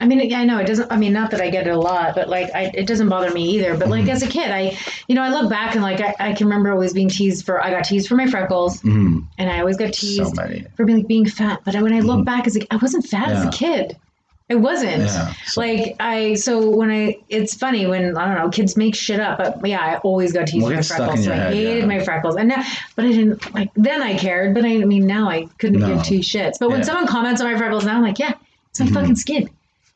I 0.01 0.05
mean, 0.07 0.33
I 0.33 0.45
know 0.45 0.57
it 0.59 0.65
doesn't. 0.65 0.89
I 0.91 0.95
mean, 0.95 1.11
not 1.11 1.31
that 1.31 1.41
I 1.41 1.49
get 1.49 1.67
it 1.67 1.71
a 1.71 1.77
lot, 1.77 2.15
but 2.15 2.29
like, 2.29 2.49
I, 2.55 2.71
it 2.73 2.87
doesn't 2.87 3.09
bother 3.09 3.31
me 3.31 3.49
either. 3.49 3.75
But 3.77 3.89
like, 3.89 4.05
Mhm. 4.05 4.11
as 4.11 4.23
a 4.23 4.27
kid, 4.27 4.49
I, 4.49 4.77
you 5.09 5.13
know, 5.15 5.21
I 5.21 5.27
look 5.29 5.49
back 5.49 5.73
and 5.75 5.83
like, 5.83 5.99
I, 5.99 6.15
I 6.19 6.33
can 6.33 6.47
remember 6.47 6.71
always 6.71 6.93
being 6.93 7.09
teased 7.09 7.45
for. 7.45 7.61
I 7.61 7.69
got 7.69 7.83
teased 7.83 8.07
for 8.07 8.15
my 8.15 8.25
freckles, 8.25 8.81
Mm, 8.81 9.27
and 9.37 9.49
I 9.49 9.59
always 9.59 9.75
got 9.75 9.91
teased 9.93 10.35
many. 10.37 10.65
for 10.77 10.85
being, 10.85 10.99
like, 10.99 11.07
being 11.07 11.25
fat. 11.25 11.59
But 11.65 11.75
when 11.75 11.93
I 11.93 11.99
look 11.99 12.21
Mhm. 12.21 12.25
back, 12.25 12.47
like 12.55 12.65
I 12.71 12.77
wasn't 12.77 13.07
fat 13.07 13.27
as 13.29 13.43
a 13.45 13.49
kid. 13.49 13.97
I 14.51 14.55
wasn't. 14.55 15.03
Yeah. 15.03 15.33
So, 15.45 15.61
Like 15.61 15.95
I, 15.99 16.33
so 16.33 16.69
when 16.69 16.89
I, 16.89 17.17
it's 17.29 17.53
funny 17.53 17.85
when 17.85 18.17
I 18.17 18.25
don't 18.25 18.35
know, 18.43 18.49
kids 18.49 18.75
make 18.75 18.95
shit 18.95 19.19
up. 19.19 19.37
But 19.61 19.69
yeah, 19.69 19.79
I 19.79 19.97
always 19.97 20.33
got 20.33 20.47
teased 20.47 20.63
Well, 20.63 20.71
for 20.71 20.73
my 20.73 20.79
it's 20.79 20.87
stuck 20.87 20.99
in 21.01 21.05
freckles. 21.05 21.25
So 21.25 21.31
your 21.33 21.39
I 21.41 21.43
head, 21.45 21.53
hated 21.53 21.79
yeah. 21.81 21.85
my 21.85 21.99
freckles, 22.03 22.35
and 22.35 22.49
now, 22.49 22.63
but 22.95 23.05
I 23.05 23.09
didn't 23.09 23.53
like. 23.53 23.69
Then 23.75 24.01
I 24.01 24.17
cared, 24.17 24.53
but 24.55 24.65
I, 24.65 24.81
I 24.81 24.85
mean, 24.85 25.05
now 25.05 25.29
I 25.29 25.45
couldn't 25.59 25.79
No. 25.81 25.93
give 25.95 26.03
two 26.03 26.19
shits. 26.19 26.57
But 26.59 26.69
when 26.69 26.79
Yeah. 26.79 26.85
someone 26.85 27.07
comments 27.07 27.41
on 27.41 27.51
my 27.51 27.57
freckles, 27.59 27.85
now 27.85 27.97
I'm 27.97 28.01
like, 28.01 28.17
yeah, 28.19 28.33
it's 28.71 28.79
my 28.79 28.87
Mhm. 28.87 28.93
fucking 28.93 29.15
skin. 29.17 29.49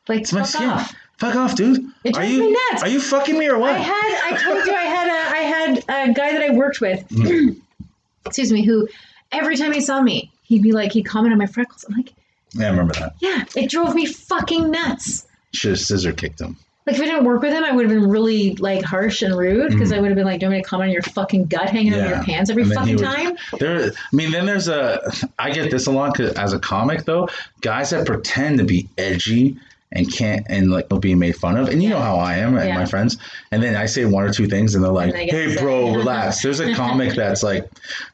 Like, 0.08 0.20
it's 0.20 0.32
my 0.32 0.40
fuck 0.40 0.48
skin. 0.50 0.68
off. 0.68 0.94
Fuck 1.18 1.34
off, 1.36 1.54
dude. 1.56 1.84
It 2.04 2.10
are 2.10 2.20
drives 2.20 2.32
you 2.32 2.40
me 2.50 2.56
nuts. 2.70 2.82
are 2.82 2.88
you 2.88 3.00
fucking 3.00 3.38
me 3.38 3.48
or 3.48 3.58
what? 3.58 3.70
I 3.70 3.78
had, 3.78 4.32
I 4.32 4.36
told 4.36 4.66
you, 4.66 4.74
I 4.74 4.82
had 4.82 5.08
a, 5.08 5.36
I 5.36 5.38
had 5.38 5.78
a 6.10 6.12
guy 6.12 6.32
that 6.32 6.42
I 6.42 6.50
worked 6.54 6.80
with, 6.80 7.08
Mm. 7.08 7.56
excuse 8.26 8.52
me, 8.52 8.64
who 8.64 8.88
every 9.32 9.56
time 9.56 9.72
he 9.72 9.80
saw 9.80 10.00
me, 10.00 10.30
he'd 10.44 10.62
be 10.62 10.72
like, 10.72 10.92
he'd 10.92 11.04
comment 11.04 11.32
on 11.32 11.38
my 11.38 11.46
freckles. 11.46 11.84
I'm 11.88 11.96
like, 11.96 12.12
yeah, 12.54 12.66
I 12.66 12.70
remember 12.70 12.94
that. 12.94 13.14
yeah, 13.20 13.44
it 13.56 13.70
drove 13.70 13.94
me 13.94 14.06
fucking 14.06 14.70
nuts. 14.70 15.26
Should 15.52 15.70
have 15.72 15.80
scissor 15.80 16.12
kicked 16.12 16.40
him. 16.40 16.56
Like 16.86 16.96
if 16.96 17.02
I 17.02 17.06
didn't 17.06 17.24
work 17.24 17.40
with 17.40 17.52
him, 17.52 17.64
I 17.64 17.72
would 17.72 17.86
have 17.88 17.94
been 17.98 18.10
really 18.10 18.56
like 18.56 18.84
harsh 18.84 19.22
and 19.22 19.34
rude 19.34 19.70
because 19.72 19.90
I 19.90 20.00
would 20.00 20.08
have 20.08 20.16
been 20.16 20.26
like, 20.26 20.40
"Do 20.40 20.44
you 20.46 20.50
want 20.50 20.58
me 20.58 20.62
to 20.62 20.68
comment 20.68 20.88
on 20.88 20.92
your 20.92 21.02
fucking 21.02 21.46
gut 21.46 21.70
hanging 21.70 21.94
out 21.94 22.00
of 22.00 22.04
Mm. 22.06 22.08
Your 22.16 22.24
pants 22.24 22.50
every 22.50 22.62
And 22.64 22.72
then 22.72 22.86
he 22.86 22.94
fucking 22.96 23.08
would- 23.08 23.38
time?" 23.38 23.58
There, 23.58 23.90
I 23.90 24.16
mean, 24.16 24.32
then 24.32 24.44
there's 24.44 24.68
a. 24.68 25.00
I 25.38 25.50
get 25.50 25.70
this 25.70 25.86
a 25.86 25.90
lot 25.90 26.20
as 26.20 26.52
a 26.52 26.58
comic 26.58 27.04
though. 27.06 27.28
Guys 27.62 27.88
that 27.90 28.06
pretend 28.06 28.58
to 28.58 28.64
be 28.64 28.86
edgy 28.98 29.56
and 29.92 30.12
can't 30.12 30.44
and 30.50 30.70
like 30.70 30.88
being 31.00 31.18
made 31.18 31.36
fun 31.36 31.56
of, 31.56 31.68
and 31.70 31.82
you 31.82 31.88
know 31.88 32.00
how 32.00 32.16
I 32.16 32.36
am 32.36 32.54
and 32.58 32.68
Yeah. 32.68 32.74
my 32.74 32.84
friends. 32.84 33.16
And 33.50 33.62
then 33.62 33.76
I 33.76 33.86
say 33.86 34.04
one 34.04 34.24
or 34.24 34.30
two 34.32 34.46
things, 34.46 34.74
and 34.74 34.84
they're 34.84 34.92
like, 34.92 35.14
And 35.14 35.30
"Hey, 35.30 35.56
bro, 35.56 35.94
relax." 35.94 36.42
There's 36.42 36.60
a 36.60 36.74
comic 36.74 37.14
that's 37.14 37.42
like 37.42 37.66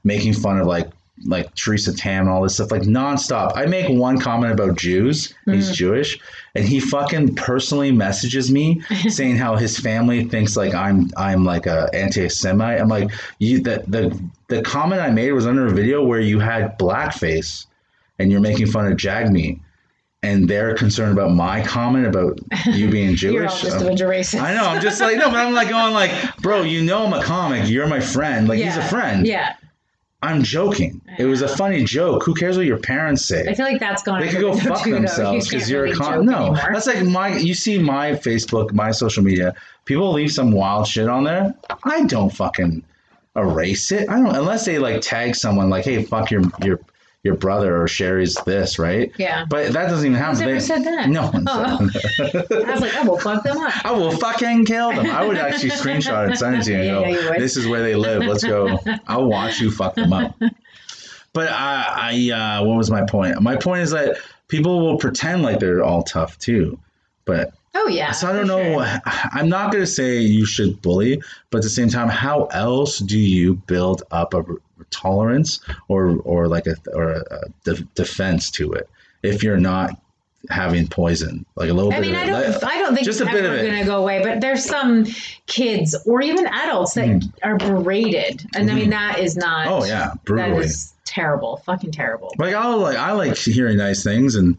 making 0.05 0.35
fun 0.35 0.61
of 0.61 0.69
like 0.69 0.89
like 1.27 1.55
Theresa 1.55 1.95
Tam 1.95 2.23
and 2.23 2.31
all 2.31 2.43
this 2.43 2.55
stuff 2.55 2.71
like 2.71 2.83
nonstop. 2.83 3.53
I 3.57 3.67
make 3.67 3.89
one 3.89 4.19
comment 4.19 4.53
about 4.53 4.77
Jews. 4.79 5.35
He's 5.47 5.71
Mm. 5.71 5.75
Jewish, 5.75 6.19
and 6.55 6.65
he 6.65 6.81
fucking 6.81 7.35
personally 7.35 7.93
messages 7.93 8.51
me 8.51 8.81
saying 9.09 9.37
how 9.37 9.57
his 9.57 9.79
family 9.79 10.25
thinks 10.25 10.57
like 10.57 10.75
I'm 10.75 11.11
I'm 11.17 11.45
like 11.45 11.67
a 11.67 11.89
anti-Semite. 11.93 12.81
I'm 12.81 12.89
like 12.89 13.11
you 13.39 13.61
the 13.61 13.85
the 13.89 14.19
the 14.49 14.63
comment 14.63 15.01
I 15.01 15.11
made 15.11 15.33
was 15.33 15.47
under 15.47 15.67
a 15.67 15.71
video 15.73 16.03
where 16.05 16.21
you 16.21 16.39
had 16.41 16.79
blackface 16.79 17.67
and 18.19 18.31
you're 18.31 18.41
making 18.41 18.67
fun 18.67 18.87
of 18.91 18.97
Jagmeet. 18.99 19.61
And 20.23 20.47
they're 20.51 20.75
concerned 20.75 21.13
about 21.17 21.31
my 21.31 21.63
comment 21.63 22.07
about 22.07 22.39
you 22.67 22.91
being 22.91 23.15
Jewish. 23.17 23.35
You're 23.35 23.49
all 23.49 23.57
just 23.57 23.77
a 23.77 23.81
Um, 23.81 23.87
bunch 23.87 24.01
of 24.03 24.11
racists. 24.11 24.39
I 24.43 24.53
know. 24.53 24.67
I'm 24.67 24.83
just 24.83 25.01
like 25.01 25.17
no, 25.17 25.31
but 25.31 25.39
I'm 25.39 25.55
like 25.55 25.71
going 25.71 25.95
like, 25.95 26.11
bro, 26.43 26.61
you 26.61 26.83
know 26.83 27.07
I'm 27.07 27.13
a 27.15 27.23
comic. 27.23 27.71
You're 27.71 27.87
my 27.87 28.01
friend. 28.01 28.47
Like 28.47 28.59
he's 28.59 28.77
a 28.77 28.83
friend. 28.85 29.27
Yeah, 29.27 29.55
I'm 30.23 30.43
joking. 30.43 31.01
It 31.19 31.25
was 31.25 31.41
a 31.41 31.49
funny 31.49 31.83
joke. 31.85 32.25
Who 32.25 32.35
cares 32.35 32.57
what 32.59 32.67
your 32.67 32.79
parents 32.79 33.25
say? 33.25 33.47
I 33.49 33.55
feel 33.55 33.65
like 33.65 33.81
that's 33.81 34.03
gone. 34.03 34.21
They 34.21 34.29
could 34.29 34.41
go 34.41 34.55
fuck 34.55 34.85
too, 34.85 34.93
themselves 34.93 35.49
because 35.49 35.63
can't 35.63 35.71
you're 35.71 35.83
really 35.85 35.95
a 35.95 35.99
con. 35.99 36.27
No, 36.27 36.37
anymore. 36.37 36.71
that's 36.73 36.87
like 36.87 37.05
my. 37.05 37.37
You 37.37 37.55
see 37.55 37.79
my 37.79 38.13
Facebook, 38.13 38.73
my 38.73 38.91
social 38.91 39.23
media. 39.23 39.55
People 39.87 40.13
leave 40.13 40.31
some 40.31 40.53
wild 40.53 40.87
shit 40.87 41.09
on 41.09 41.25
there. 41.25 41.55
I 41.85 42.05
don't 42.05 42.31
fucking 42.31 42.85
erase 43.35 43.93
it. 43.93 44.11
I 44.11 44.17
don't 44.17 44.37
unless 44.37 44.67
they 44.67 44.79
like 44.79 45.01
tag 45.01 45.37
someone 45.37 45.71
like, 45.71 45.85
"Hey, 45.87 46.03
fuck 46.03 46.31
your 46.31 46.43
your 46.63 46.81
your 47.23 47.35
brother 47.35 47.81
or 47.81 47.87
Sherry's 47.89 48.35
this," 48.47 48.79
right? 48.79 49.13
yeah. 49.19 49.45
But 49.49 49.73
that 49.73 49.89
doesn't 49.89 50.07
even 50.07 50.19
happen. 50.19 50.43
Who's 50.49 50.67
They- 50.69 50.75
said 50.75 50.85
that? 50.85 51.09
No 51.09 51.29
one 51.31 51.45
Oh. 51.49 51.89
said 51.93 52.33
that. 52.33 52.65
I 52.69 52.73
was 52.73 52.81
like, 52.81 52.93
"Oh, 52.97 53.05
we'll 53.05 53.19
fuck 53.19 53.43
them 53.43 53.59
up." 53.59 53.85
I 53.85 53.91
will 53.93 54.13
fucking 54.13 54.65
kill 54.65 54.91
them. 54.93 55.07
I 55.07 55.25
would 55.27 55.37
actually 55.37 55.71
screenshot 55.71 56.27
and 56.29 56.39
send 56.39 56.57
it 56.57 56.65
to 56.65 56.73
you 56.73 56.79
and 56.79 56.87
Yeah, 56.87 56.93
go, 57.01 57.07
yeah, 57.29 57.33
you 57.35 57.41
this 57.41 57.57
is 57.57 57.67
where 57.67 57.83
they 57.83 57.95
live. 57.95 58.23
Let's 58.23 58.45
go. 58.45 58.79
I'll 59.07 59.27
watch 59.27 59.61
you 59.61 59.71
fuck 59.71 59.95
them 59.95 60.13
up. 60.13 60.35
But 61.33 61.49
I, 61.53 62.31
I 62.33 62.59
uh, 62.61 62.65
what 62.65 62.77
was 62.77 62.91
my 62.91 63.05
point? 63.05 63.41
My 63.41 63.55
point 63.57 63.83
is 63.83 63.91
that 63.93 64.17
people 64.49 64.81
will 64.81 64.97
pretend 64.99 65.43
like 65.43 65.61
they're 65.61 65.81
all 65.85 66.03
tough 66.03 66.37
too. 66.39 66.77
But 67.25 67.53
Oh 67.73 67.87
yeah. 67.87 68.11
so 68.11 68.29
I 68.29 68.33
don't 68.33 68.49
know. 68.49 68.83
sure. 68.85 69.01
I'm 69.33 69.49
not 69.49 69.71
going 69.71 69.85
to 69.85 69.87
say 69.87 70.19
you 70.19 70.45
should 70.45 70.83
bully, 70.83 71.23
but 71.51 71.59
at 71.59 71.63
the 71.63 71.71
same 71.71 71.89
time, 71.89 72.09
how 72.09 72.47
else 72.47 72.99
do 72.99 73.17
you 73.17 73.55
build 73.55 74.03
up 74.11 74.35
a 74.35 74.43
tolerance 74.91 75.61
or 75.89 76.17
or 76.25 76.49
like 76.49 76.67
a 76.67 76.77
or 76.95 77.11
a, 77.13 77.25
de- 77.65 77.83
defense 77.95 78.51
to 78.53 78.73
it 78.73 78.89
if 79.23 79.43
you're 79.43 79.57
not 79.59 80.01
having 80.49 80.87
poison, 80.89 81.45
like 81.55 81.69
a 81.69 81.73
little 81.75 81.93
I 81.93 82.01
bit 82.01 82.07
mean, 82.07 82.15
of 82.15 82.21
I 82.21 82.25
it? 82.25 82.53
don't. 82.53 82.65
I 82.65 82.79
don't 82.79 82.95
think 82.95 83.05
just 83.05 83.21
it's 83.21 83.29
a 83.29 83.33
bit 83.33 83.45
ever 83.45 83.55
of 83.55 83.61
it. 83.61 83.67
going 83.67 83.79
to 83.81 83.85
go 83.85 83.99
away. 83.99 84.23
But 84.23 84.41
there's 84.41 84.65
some 84.65 85.05
kids 85.47 85.95
or 86.07 86.23
even 86.23 86.47
adults 86.47 86.95
that 86.95 87.07
Mhm. 87.09 87.31
are 87.43 87.57
berated, 87.59 88.47
and 88.55 88.71
I 88.71 88.75
mean 88.75 88.91
that 88.91 89.19
is 89.19 89.37
not. 89.37 89.67
oh 89.67 89.85
yeah, 89.85 90.09
that 90.15 90.25
brutally. 90.25 90.65
is 90.65 90.95
terrible. 91.05 91.59
Fucking 91.67 91.91
terrible. 91.93 92.33
Like 92.39 92.55
I 92.55 92.67
like 92.75 92.97
I 92.97 93.13
like 93.13 93.37
hearing 93.37 93.77
nice 93.77 94.03
things 94.03 94.35
and 94.35 94.57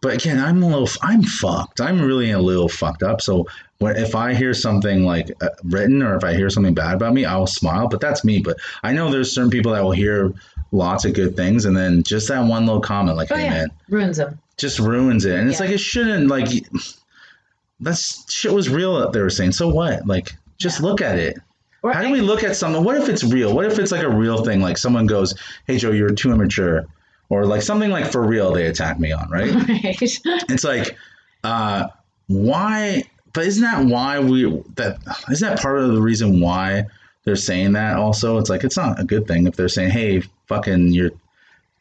but 0.00 0.14
again, 0.14 0.38
I'm 0.38 0.62
a 0.62 0.66
little, 0.68 0.88
I'm 1.02 1.22
fucked. 1.22 1.80
I'm 1.80 2.00
really 2.00 2.30
a 2.30 2.38
little 2.38 2.68
fucked 2.68 3.02
up. 3.02 3.20
So 3.20 3.46
when, 3.78 3.96
if 3.96 4.14
I 4.14 4.34
hear 4.34 4.54
something 4.54 5.04
like 5.04 5.30
uh, 5.42 5.48
written 5.64 6.02
or 6.02 6.16
if 6.16 6.24
I 6.24 6.34
hear 6.34 6.50
something 6.50 6.74
bad 6.74 6.94
about 6.94 7.14
me, 7.14 7.24
I'll 7.24 7.46
smile. 7.46 7.88
But 7.88 8.00
that's 8.00 8.24
me. 8.24 8.40
But 8.40 8.58
I 8.82 8.92
know 8.92 9.10
there's 9.10 9.32
certain 9.34 9.50
people 9.50 9.72
that 9.72 9.82
will 9.82 9.92
hear 9.92 10.32
lots 10.72 11.04
of 11.04 11.14
good 11.14 11.34
things 11.36 11.64
and 11.64 11.76
then 11.76 12.02
just 12.02 12.28
that 12.28 12.44
one 12.44 12.66
little 12.66 12.80
comment, 12.80 13.16
like, 13.16 13.32
Oh 13.32 13.36
"Hey 13.36 13.44
yeah, 13.44 13.50
man," 13.50 13.68
ruins 13.88 14.16
them. 14.18 14.38
just 14.56 14.78
ruins 14.78 15.24
it. 15.24 15.36
And 15.38 15.48
it's 15.48 15.60
like 15.60 15.70
it 15.70 15.78
shouldn't. 15.78 16.28
Like 16.28 16.48
that 17.80 18.24
shit 18.28 18.52
was 18.52 18.68
real 18.68 18.98
that 19.00 19.12
they 19.12 19.20
were 19.20 19.30
saying. 19.30 19.52
So 19.52 19.68
what? 19.68 20.06
Like, 20.06 20.34
just 20.58 20.80
look 20.82 21.00
at 21.00 21.18
it. 21.18 21.38
Or 21.82 21.92
How 21.92 22.02
do 22.02 22.10
we 22.10 22.20
look 22.20 22.42
at 22.42 22.56
something? 22.56 22.82
What 22.82 22.96
if 22.96 23.08
it's 23.08 23.22
real? 23.22 23.54
What 23.54 23.64
if 23.64 23.78
it's 23.78 23.92
like 23.92 24.02
a 24.02 24.08
real 24.10 24.44
thing? 24.44 24.60
Like 24.60 24.76
someone 24.76 25.06
goes, 25.06 25.34
"Hey 25.66 25.78
Joe, 25.78 25.92
you're 25.92 26.10
too 26.10 26.32
immature," 26.32 26.86
or 27.30 27.46
like 27.46 27.62
something 27.62 27.90
like 27.90 28.10
for 28.10 28.26
real 28.26 28.52
they 28.52 28.66
attack 28.66 28.98
me 28.98 29.12
on, 29.12 29.28
right? 29.30 29.52
Right. 29.52 29.96
it's 30.00 30.64
like, 30.64 30.96
uh, 31.44 31.88
why? 32.26 33.04
But 33.32 33.46
isn't 33.46 33.62
that 33.62 33.84
why 33.84 34.18
we 34.18 34.44
that 34.76 34.98
isn't 35.30 35.48
that 35.48 35.60
part 35.60 35.80
of 35.80 35.92
the 35.92 36.00
reason 36.00 36.40
why 36.40 36.86
they're 37.24 37.36
saying 37.36 37.72
that? 37.72 37.96
Also, 37.96 38.38
it's 38.38 38.50
like 38.50 38.64
it's 38.64 38.76
not 38.76 39.00
a 39.00 39.04
good 39.04 39.26
thing 39.26 39.46
if 39.46 39.56
they're 39.56 39.68
saying, 39.68 39.90
"Hey, 39.90 40.22
fucking 40.46 40.92
your." 40.92 41.10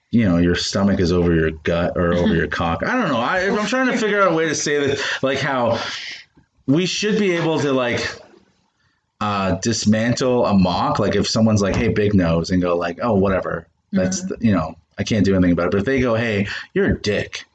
You 0.10 0.23
know, 0.23 0.38
your 0.38 0.55
stomach 0.55 1.01
is 1.01 1.12
over 1.12 1.36
your 1.36 1.51
gut 1.51 1.97
or 1.97 2.13
over 2.13 2.33
your 2.33 2.47
cock. 2.62 2.81
I 2.81 2.95
don't 2.95 3.10
know. 3.10 3.19
I, 3.19 3.41
I'm 3.41 3.67
trying 3.67 3.88
to 3.88 3.97
figure 3.97 4.21
out 4.21 4.31
a 4.31 4.36
way 4.36 4.47
to 4.47 4.55
say 4.55 4.88
that, 4.88 5.01
like 5.21 5.38
how 5.38 5.81
we 6.65 6.86
should 6.86 7.19
be 7.19 7.33
able 7.33 7.60
to 7.60 7.73
like 7.73 8.10
uh, 9.19 9.55
dismantle 9.55 10.45
a 10.45 10.53
mock. 10.53 10.99
Like 10.99 11.15
if 11.15 11.27
someone's 11.27 11.62
like, 11.62 11.75
"Hey, 11.75 11.89
big 11.89 12.13
nose," 12.13 12.51
and 12.51 12.62
go 12.62 12.77
like, 12.77 12.99
"Oh, 13.01 13.15
whatever." 13.15 13.67
That's 13.91 14.21
the, 14.21 14.38
you 14.39 14.53
know, 14.53 14.75
I 14.99 15.03
can't 15.03 15.25
do 15.25 15.36
anything 15.36 15.51
about 15.51 15.67
it. 15.67 15.71
But 15.71 15.79
if 15.79 15.86
they 15.86 15.99
go, 15.99 16.15
"Hey, 16.15 16.47
you're 16.73 16.91
a 16.91 16.99
dick," 16.99 17.45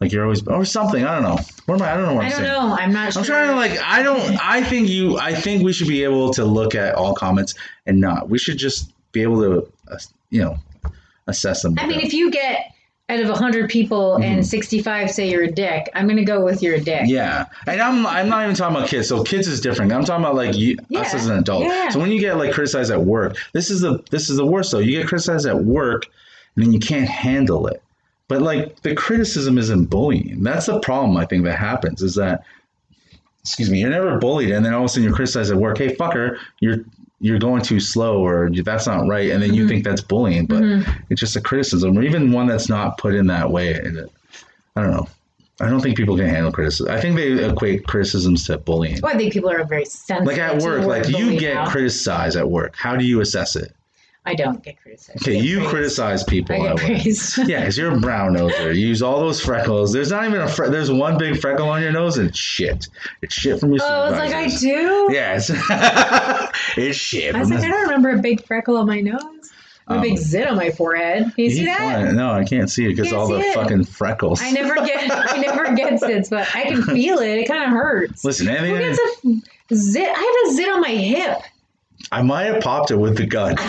like 0.00 0.12
you're 0.12 0.24
always 0.24 0.46
or 0.46 0.64
something. 0.64 1.04
I 1.04 1.14
don't 1.14 1.22
know. 1.22 1.42
What 1.66 1.80
am 1.80 1.82
I? 1.82 1.92
I 1.92 1.96
don't 1.96 2.06
know 2.06 2.14
what 2.14 2.24
I'm 2.24 2.26
I'm 2.26 2.30
don't 2.30 2.40
saying. 2.40 2.52
know. 2.52 2.76
I'm 2.78 2.92
not 2.92 3.12
sure. 3.12 3.20
I'm 3.20 3.26
trying 3.26 3.48
to 3.48 3.54
like. 3.56 3.80
I 3.82 4.02
don't. 4.02 4.38
I 4.44 4.62
think 4.62 4.88
you. 4.88 5.18
I 5.18 5.34
think 5.34 5.62
we 5.62 5.72
should 5.72 5.88
be 5.88 6.04
able 6.04 6.32
to 6.34 6.44
look 6.44 6.74
at 6.74 6.94
all 6.94 7.14
comments 7.14 7.54
and 7.86 8.00
not. 8.00 8.28
We 8.28 8.38
should 8.38 8.58
just 8.58 8.92
be 9.12 9.22
able 9.22 9.40
to, 9.42 9.72
uh, 9.90 9.98
you 10.30 10.42
know, 10.42 10.58
assess 11.26 11.62
them. 11.62 11.76
I 11.78 11.86
mean, 11.86 12.00
if 12.00 12.12
you 12.12 12.30
get 12.30 12.72
out 13.08 13.20
of 13.20 13.28
100 13.28 13.68
people 13.68 14.16
and 14.16 14.46
65 14.46 15.10
say 15.10 15.30
you're 15.30 15.42
a 15.42 15.50
dick, 15.52 15.90
I'm 15.94 16.06
going 16.06 16.16
to 16.16 16.24
go 16.24 16.42
with 16.42 16.62
you're 16.62 16.76
a 16.76 16.80
dick. 16.80 17.02
Mm-hmm. 17.02 17.10
Yeah, 17.10 17.44
and 17.66 17.80
I'm 17.80 18.06
I'm 18.06 18.28
not 18.28 18.42
even 18.44 18.54
talking 18.56 18.76
about 18.76 18.88
kids. 18.88 19.08
So 19.08 19.22
kids 19.22 19.46
is 19.46 19.60
different. 19.60 19.92
I'm 19.92 20.04
talking 20.04 20.24
about 20.24 20.34
like 20.34 20.56
you, 20.56 20.76
us 20.96 21.14
as 21.14 21.26
an 21.26 21.38
adult. 21.38 21.64
Yeah. 21.64 21.90
So 21.90 22.00
when 22.00 22.10
you 22.10 22.20
get 22.20 22.36
like 22.36 22.52
criticized 22.52 22.90
at 22.90 23.02
work, 23.02 23.36
this 23.52 23.70
is 23.70 23.80
the 23.80 24.02
this 24.10 24.30
is 24.30 24.36
the 24.36 24.46
worst. 24.46 24.72
though. 24.72 24.78
you 24.78 24.98
get 24.98 25.06
criticized 25.06 25.46
at 25.46 25.64
work, 25.64 26.06
and 26.56 26.64
then 26.64 26.72
you 26.72 26.78
can't 26.80 27.08
handle 27.08 27.66
it. 27.66 27.82
But 28.28 28.42
like 28.42 28.80
the 28.82 28.94
criticism 28.94 29.58
isn't 29.58 29.86
bullying. 29.86 30.42
That's 30.42 30.66
the 30.66 30.80
problem. 30.80 31.16
I 31.16 31.26
think 31.26 31.44
that 31.44 31.58
happens 31.58 32.00
is 32.02 32.14
that, 32.14 32.42
excuse 33.40 33.68
me, 33.70 33.80
you're 33.80 33.90
never 33.90 34.18
bullied, 34.18 34.50
and 34.50 34.64
then 34.64 34.72
all 34.72 34.80
of 34.80 34.86
a 34.86 34.88
sudden 34.88 35.04
you're 35.04 35.14
criticized 35.14 35.50
at 35.52 35.58
work. 35.58 35.78
Hey, 35.78 35.94
fucker, 35.94 36.38
you're 36.60 36.78
you're 37.20 37.38
going 37.38 37.62
too 37.62 37.80
slow, 37.80 38.24
or 38.24 38.50
that's 38.50 38.86
not 38.86 39.06
right, 39.06 39.30
and 39.30 39.42
then 39.42 39.50
Mm-hmm. 39.50 39.58
you 39.58 39.68
think 39.68 39.84
that's 39.84 40.00
bullying, 40.02 40.46
but 40.46 40.62
it's 41.10 41.20
just 41.20 41.36
a 41.36 41.40
criticism, 41.40 41.96
or 41.96 42.02
even 42.02 42.32
one 42.32 42.46
that's 42.46 42.68
not 42.68 42.98
put 42.98 43.14
in 43.14 43.26
that 43.28 43.50
way. 43.50 43.74
I 44.76 44.80
don't 44.82 44.90
know. 44.90 45.06
I 45.60 45.70
don't 45.70 45.80
think 45.80 45.96
people 45.96 46.16
can 46.16 46.26
handle 46.28 46.50
criticism. 46.50 46.92
I 46.92 47.00
think 47.00 47.14
they 47.16 47.44
equate 47.48 47.86
criticisms 47.86 48.44
to 48.46 48.58
bullying. 48.58 49.00
Well, 49.02 49.14
I 49.14 49.16
think 49.16 49.32
people 49.32 49.50
are 49.50 49.62
very 49.64 49.84
sensitive. 49.84 50.26
Like 50.26 50.38
at 50.38 50.60
work, 50.62 50.80
word 50.80 50.86
like 50.86 51.08
you 51.16 51.38
get 51.38 51.54
now. 51.54 51.70
criticized 51.70 52.36
at 52.36 52.50
work. 52.50 52.74
How 52.76 52.96
do 52.96 53.04
you 53.06 53.20
assess 53.20 53.54
it? 53.54 53.72
I 54.26 54.34
don't 54.34 54.62
get 54.62 54.80
criticized. 54.80 55.20
Okay, 55.22 55.34
get 55.34 55.44
you 55.44 55.58
praised. 55.58 55.70
criticize 55.70 56.24
people 56.24 56.54
I 56.54 56.74
get 56.74 57.06
at 57.06 57.38
Yeah, 57.48 57.60
because 57.60 57.76
you're 57.76 57.94
a 57.94 58.00
brown 58.00 58.34
noser. 58.34 58.74
You 58.74 58.86
use 58.88 59.02
all 59.02 59.20
those 59.20 59.40
freckles. 59.40 59.92
There's 59.92 60.10
not 60.10 60.24
even 60.26 60.40
a 60.40 60.48
fre- 60.48 60.68
there's 60.68 60.90
one 60.90 61.18
big 61.18 61.38
freckle 61.38 61.68
on 61.68 61.82
your 61.82 61.92
nose 61.92 62.16
and 62.16 62.28
it's 62.30 62.38
shit. 62.38 62.88
It's 63.20 63.34
shit 63.34 63.60
from 63.60 63.72
your 63.72 63.80
Oh, 63.84 64.08
it's 64.08 64.18
like 64.18 64.32
I 64.34 64.46
do. 64.48 65.08
Yes, 65.12 65.50
it's 66.76 66.96
shit. 66.98 67.34
I 67.34 67.38
was 67.40 67.50
like, 67.50 67.60
the- 67.60 67.66
I 67.66 67.68
don't 67.68 67.82
remember 67.82 68.10
a 68.10 68.18
big 68.18 68.44
freckle 68.46 68.76
on 68.76 68.86
my 68.86 69.00
nose. 69.00 69.20
A 69.86 70.00
big 70.00 70.12
Um, 70.12 70.16
zit 70.16 70.48
on 70.48 70.56
my 70.56 70.70
forehead. 70.70 71.24
Can 71.34 71.44
you 71.44 71.50
see 71.50 71.64
that? 71.66 71.76
can't- 71.78 72.14
No, 72.16 72.30
I 72.32 72.44
can't 72.44 72.70
see 72.70 72.86
it 72.86 72.96
because 72.96 73.12
all 73.12 73.28
the 73.28 73.40
it. 73.40 73.54
fucking 73.54 73.84
freckles. 73.84 74.40
I 74.40 74.50
never 74.52 74.74
get 74.76 75.10
I 75.12 75.36
never 75.36 75.64
get 75.76 75.92
zits, 76.00 76.30
but 76.30 76.48
I 76.54 76.62
can 76.62 76.82
feel 76.82 77.18
it. 77.18 77.40
It 77.40 77.46
kind 77.46 77.64
of 77.64 77.70
hurts. 77.70 78.24
Listen, 78.24 78.46
Who 78.46 78.78
gets 78.78 78.98
a 79.70 79.74
zit? 79.76 80.08
I 80.08 80.42
have 80.44 80.50
a 80.52 80.56
zit 80.56 80.68
on 80.70 80.80
my 80.80 80.88
hip. 80.88 81.38
I 82.12 82.22
might 82.22 82.44
have 82.44 82.62
popped 82.62 82.90
it 82.90 82.96
with 82.96 83.16
the 83.16 83.26
gun. 83.26 83.56
Like 83.64 83.66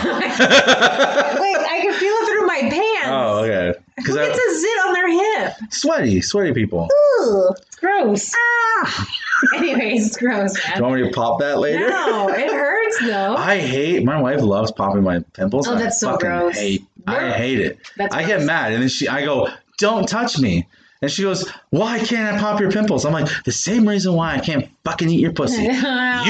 I 1.68 1.80
can 1.82 1.92
feel 1.94 2.12
it 2.12 2.26
through 2.26 2.46
my 2.46 2.60
pants. 2.60 3.06
oh, 3.06 3.44
okay. 3.44 3.78
Who 3.78 4.02
Because 4.02 4.14
gets 4.16 4.38
a 4.38 4.60
zit 4.60 4.78
on 4.86 4.92
their 4.94 5.10
hip? 5.48 5.52
sweaty, 5.72 6.20
sweaty 6.20 6.52
people. 6.52 6.88
Ugh, 7.22 7.54
it's 7.66 7.76
gross. 7.76 8.32
Ah. 8.36 9.06
Anyways, 9.56 10.06
it's 10.08 10.16
gross, 10.16 10.54
Do 10.54 10.60
you 10.76 10.82
want 10.82 11.00
me 11.00 11.02
to 11.08 11.10
pop 11.14 11.40
that 11.40 11.58
later? 11.58 11.88
No, 11.88 12.28
it 12.28 12.50
hurts 12.50 12.98
though. 13.00 13.36
I 13.36 13.58
hate. 13.58 14.04
My 14.04 14.20
wife 14.20 14.40
loves 14.40 14.72
popping 14.72 15.02
my 15.02 15.20
pimples. 15.34 15.66
Oh, 15.68 15.72
and 15.72 15.80
I 15.80 15.84
that's 15.84 16.00
so 16.00 16.12
fucking 16.12 16.28
gross. 16.28 16.56
Hate. 16.56 16.84
I 17.06 17.30
hate 17.32 17.60
it. 17.60 17.78
That's 17.96 18.14
I 18.14 18.24
get 18.26 18.42
mad, 18.42 18.72
and 18.72 18.82
then 18.82 18.88
she, 18.88 19.08
I 19.08 19.24
go, 19.24 19.48
"Don't 19.78 20.08
touch 20.08 20.38
me." 20.38 20.66
And 21.02 21.10
she 21.10 21.22
goes, 21.22 21.48
"Why 21.70 21.98
can't 21.98 22.34
I 22.36 22.40
pop 22.40 22.60
your 22.60 22.70
pimples?" 22.70 23.04
I'm 23.04 23.12
like, 23.12 23.28
"The 23.44 23.52
same 23.52 23.86
reason 23.86 24.14
why 24.14 24.34
I 24.34 24.40
can't 24.40 24.68
fucking 24.84 25.08
eat 25.10 25.20
your 25.20 25.32
pussy. 25.32 25.62
You 25.64 25.72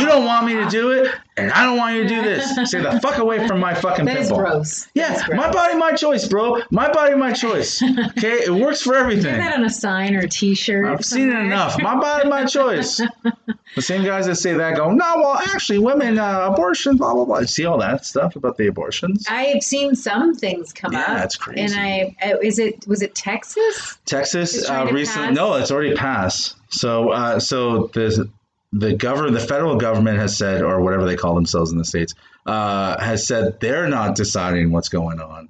don't 0.06 0.24
want 0.24 0.46
me 0.46 0.54
to 0.54 0.68
do 0.68 0.90
it, 0.90 1.12
and 1.38 1.52
I 1.52 1.64
don't 1.64 1.76
want 1.76 1.96
you 1.96 2.02
to 2.04 2.08
do 2.08 2.22
this. 2.22 2.50
Stay 2.70 2.80
the 2.80 2.98
fuck 3.00 3.18
away 3.18 3.46
from 3.46 3.60
my 3.60 3.74
fucking 3.74 4.04
That 4.06 4.16
pimple." 4.18 4.38
gross. 4.38 4.88
Yeah, 4.94 5.22
gross. 5.26 5.36
my 5.36 5.50
body, 5.50 5.76
my 5.76 5.92
choice, 5.92 6.26
bro. 6.26 6.62
My 6.70 6.90
body, 6.90 7.14
my 7.14 7.32
choice. 7.32 7.82
Okay, 8.16 8.44
it 8.44 8.50
works 8.50 8.80
for 8.82 8.94
everything. 8.94 9.34
Put 9.34 9.40
that 9.40 9.58
on 9.58 9.64
a 9.64 9.70
sign 9.70 10.14
or 10.16 10.20
a 10.20 10.28
T-shirt. 10.28 10.86
I've 10.86 11.04
seen 11.04 11.28
it 11.30 11.36
enough. 11.38 11.80
My 11.80 11.94
body, 11.94 12.28
my 12.28 12.44
choice. 12.46 13.00
the 13.74 13.82
same 13.82 14.04
guys 14.04 14.26
that 14.26 14.36
say 14.36 14.54
that 14.54 14.76
go, 14.76 14.90
no, 14.90 15.14
well, 15.16 15.36
actually, 15.36 15.78
women, 15.78 16.18
uh, 16.18 16.48
abortion, 16.50 16.96
blah, 16.96 17.12
blah, 17.12 17.24
blah. 17.26 17.38
You 17.40 17.46
see 17.46 17.66
all 17.66 17.78
that 17.78 18.06
stuff 18.06 18.36
about 18.36 18.56
the 18.56 18.68
abortions? 18.68 19.26
I've 19.28 19.62
seen 19.62 19.94
some 19.94 20.34
things 20.34 20.72
come 20.72 20.92
Yeah, 20.92 21.00
up. 21.00 21.06
that's 21.08 21.36
crazy. 21.36 21.60
And 21.60 21.74
I 21.74 22.16
uh, 22.26 22.38
is 22.38 22.58
it 22.58 22.86
was 22.86 23.02
it 23.02 23.14
Texas? 23.14 23.98
Texas 24.06 24.68
uh, 24.68 24.88
recently, 24.90 25.32
no, 25.34 25.54
it's 25.54 25.70
already 25.70 25.94
passed. 25.94 26.56
So, 26.70 27.10
uh, 27.10 27.38
so 27.38 27.88
the 27.88 28.28
the 28.72 28.94
government, 28.94 29.34
the 29.34 29.40
federal 29.40 29.76
government 29.76 30.18
has 30.18 30.36
said, 30.36 30.62
or 30.62 30.80
whatever 30.80 31.06
they 31.06 31.16
call 31.16 31.34
themselves 31.34 31.72
in 31.72 31.78
the 31.78 31.84
states, 31.84 32.14
uh, 32.44 33.00
has 33.00 33.26
said 33.26 33.60
they're 33.60 33.88
not 33.88 34.16
deciding 34.16 34.70
what's 34.72 34.88
going 34.88 35.20
on. 35.20 35.48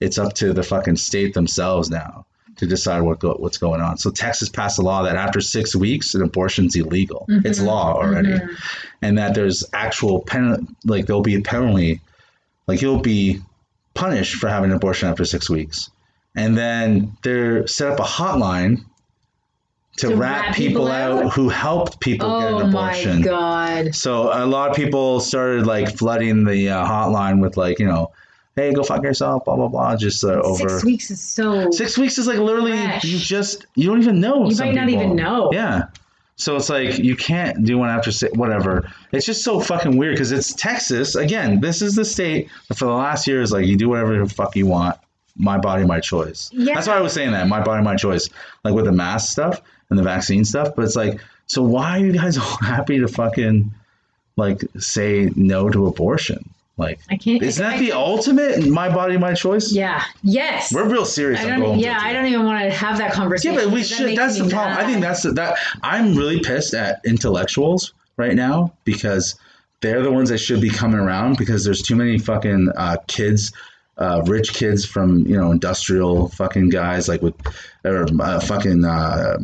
It's 0.00 0.18
up 0.18 0.34
to 0.34 0.52
the 0.52 0.62
fucking 0.62 0.96
state 0.96 1.34
themselves 1.34 1.90
now 1.90 2.26
to 2.56 2.66
decide 2.66 3.02
what 3.02 3.18
go, 3.18 3.34
what's 3.34 3.58
going 3.58 3.80
on. 3.80 3.98
So 3.98 4.10
Texas 4.10 4.48
passed 4.48 4.78
a 4.78 4.82
law 4.82 5.02
that 5.04 5.16
after 5.16 5.40
six 5.40 5.74
weeks, 5.74 6.14
an 6.14 6.22
abortion's 6.22 6.76
illegal. 6.76 7.26
It's 7.28 7.60
law 7.60 7.94
already, 7.94 8.38
and 9.02 9.18
that 9.18 9.34
there's 9.34 9.64
actual 9.72 10.22
pen 10.22 10.76
like 10.84 11.06
there'll 11.06 11.22
be 11.22 11.36
a 11.36 11.40
penalty, 11.40 12.00
like 12.66 12.82
you'll 12.82 13.00
be 13.00 13.40
punished 13.94 14.36
for 14.36 14.48
having 14.48 14.70
an 14.70 14.76
abortion 14.76 15.08
after 15.08 15.24
six 15.24 15.48
weeks. 15.50 15.90
And 16.34 16.56
then 16.56 17.16
they're 17.22 17.66
set 17.66 17.90
up 17.92 17.98
a 17.98 18.04
hotline 18.04 18.84
to, 19.96 20.08
To 20.08 20.16
rat, 20.16 20.46
rat 20.46 20.54
people, 20.56 20.82
people 20.84 20.88
out, 20.88 21.24
out? 21.24 21.32
who 21.32 21.48
helped 21.48 22.00
people 22.00 22.40
get 22.40 22.52
Oh 22.52 22.58
an 22.60 22.72
my 22.72 22.90
abortion. 22.92 23.22
god. 23.22 23.94
So 23.94 24.30
a 24.32 24.46
lot 24.46 24.70
of 24.70 24.76
people 24.76 25.20
started 25.20 25.66
like 25.66 25.96
flooding 25.96 26.44
the 26.44 26.70
uh, 26.70 26.86
hotline 26.86 27.40
with 27.40 27.56
like, 27.56 27.78
you 27.78 27.86
know, 27.86 28.12
hey, 28.56 28.72
go 28.72 28.82
fuck 28.82 29.02
yourself, 29.02 29.44
blah 29.44 29.56
blah 29.56 29.68
blah. 29.68 29.96
Just 29.96 30.24
uh, 30.24 30.28
over 30.42 30.68
Six 30.68 30.84
weeks 30.84 31.10
is 31.10 31.20
so 31.20 31.70
Six 31.70 31.98
weeks 31.98 32.18
is 32.18 32.26
like 32.26 32.38
literally 32.38 32.72
Fresh. 32.72 33.04
you 33.04 33.18
just 33.18 33.66
you 33.74 33.88
don't 33.88 34.00
even 34.00 34.20
know. 34.20 34.48
You 34.48 34.56
might 34.56 34.74
not 34.74 34.86
people. 34.88 35.02
even 35.04 35.16
know. 35.16 35.50
Yeah. 35.52 35.88
So 36.36 36.56
it's 36.56 36.70
like 36.70 36.98
you 36.98 37.16
can't 37.16 37.64
do 37.64 37.76
one 37.76 37.90
after 37.90 38.10
six, 38.10 38.34
whatever. 38.34 38.90
It's 39.12 39.26
just 39.26 39.44
so 39.44 39.60
fucking 39.60 39.98
weird 39.98 40.14
because 40.14 40.32
it's 40.32 40.54
Texas. 40.54 41.14
Again, 41.14 41.60
this 41.60 41.82
is 41.82 41.94
the 41.96 42.04
state 42.06 42.48
that 42.68 42.78
for 42.78 42.86
the 42.86 42.92
last 42.94 43.26
year 43.26 43.42
is 43.42 43.52
like 43.52 43.66
you 43.66 43.76
do 43.76 43.90
whatever 43.90 44.18
the 44.18 44.26
fuck 44.32 44.56
you 44.56 44.66
want. 44.66 44.96
My 45.40 45.58
body, 45.58 45.84
my 45.84 46.00
choice. 46.00 46.50
Yeah. 46.52 46.74
That's 46.74 46.86
why 46.86 46.96
I 46.96 47.00
was 47.00 47.12
saying 47.12 47.32
that. 47.32 47.48
My 47.48 47.62
body, 47.62 47.82
my 47.82 47.96
choice. 47.96 48.28
Like 48.64 48.74
with 48.74 48.84
the 48.84 48.92
mask 48.92 49.32
stuff 49.32 49.60
and 49.88 49.98
the 49.98 50.02
vaccine 50.02 50.44
stuff. 50.44 50.74
But 50.76 50.84
it's 50.84 50.96
like, 50.96 51.20
so 51.46 51.62
why 51.62 51.98
are 51.98 52.04
you 52.04 52.12
guys 52.12 52.38
all 52.44 52.56
happy 52.58 52.98
to 53.00 53.08
fucking 53.08 53.72
like 54.36 54.62
say 54.78 55.30
no 55.36 55.70
to 55.70 55.86
abortion? 55.86 56.48
Like, 56.76 57.00
I 57.10 57.16
can't 57.16 57.42
isn't 57.42 57.64
I- 57.64 57.70
that 57.72 57.78
the 57.80 57.92
ultimate? 57.92 58.66
My 58.66 58.88
body, 58.88 59.18
my 59.18 59.34
choice. 59.34 59.70
Yeah. 59.72 60.02
Yes. 60.22 60.72
We're 60.72 60.88
real 60.88 61.04
serious. 61.04 61.40
I 61.40 61.58
don't. 61.58 61.78
Yeah. 61.78 61.98
I 62.00 62.12
don't 62.12 62.26
even 62.26 62.44
want 62.46 62.62
to 62.64 62.70
have 62.70 62.96
that 62.98 63.12
conversation. 63.12 63.54
Yeah, 63.54 63.64
but 63.64 63.72
we 63.72 63.82
because 63.82 63.90
that 63.90 63.96
should. 64.08 64.18
That's 64.18 64.38
the 64.38 64.48
problem. 64.48 64.78
I 64.78 64.84
think 64.86 65.02
that's 65.02 65.22
the, 65.22 65.32
that. 65.32 65.58
I'm 65.82 66.14
really 66.14 66.40
pissed 66.40 66.72
at 66.74 67.00
intellectuals 67.04 67.92
right 68.16 68.34
now 68.34 68.72
because 68.84 69.38
they're 69.82 70.02
the 70.02 70.10
ones 70.12 70.28
that 70.30 70.38
should 70.38 70.60
be 70.60 70.70
coming 70.70 71.00
around 71.00 71.36
because 71.36 71.64
there's 71.64 71.82
too 71.82 71.96
many 71.96 72.18
fucking 72.18 72.70
uh, 72.76 72.96
kids, 73.08 73.52
uh, 74.00 74.22
rich 74.26 74.54
kids 74.54 74.84
from 74.84 75.26
you 75.26 75.36
know 75.36 75.50
industrial 75.52 76.28
fucking 76.30 76.68
guys 76.70 77.06
like 77.08 77.22
with 77.22 77.34
or 77.84 78.06
uh, 78.20 78.40
fucking 78.40 78.84
uh, 78.84 79.38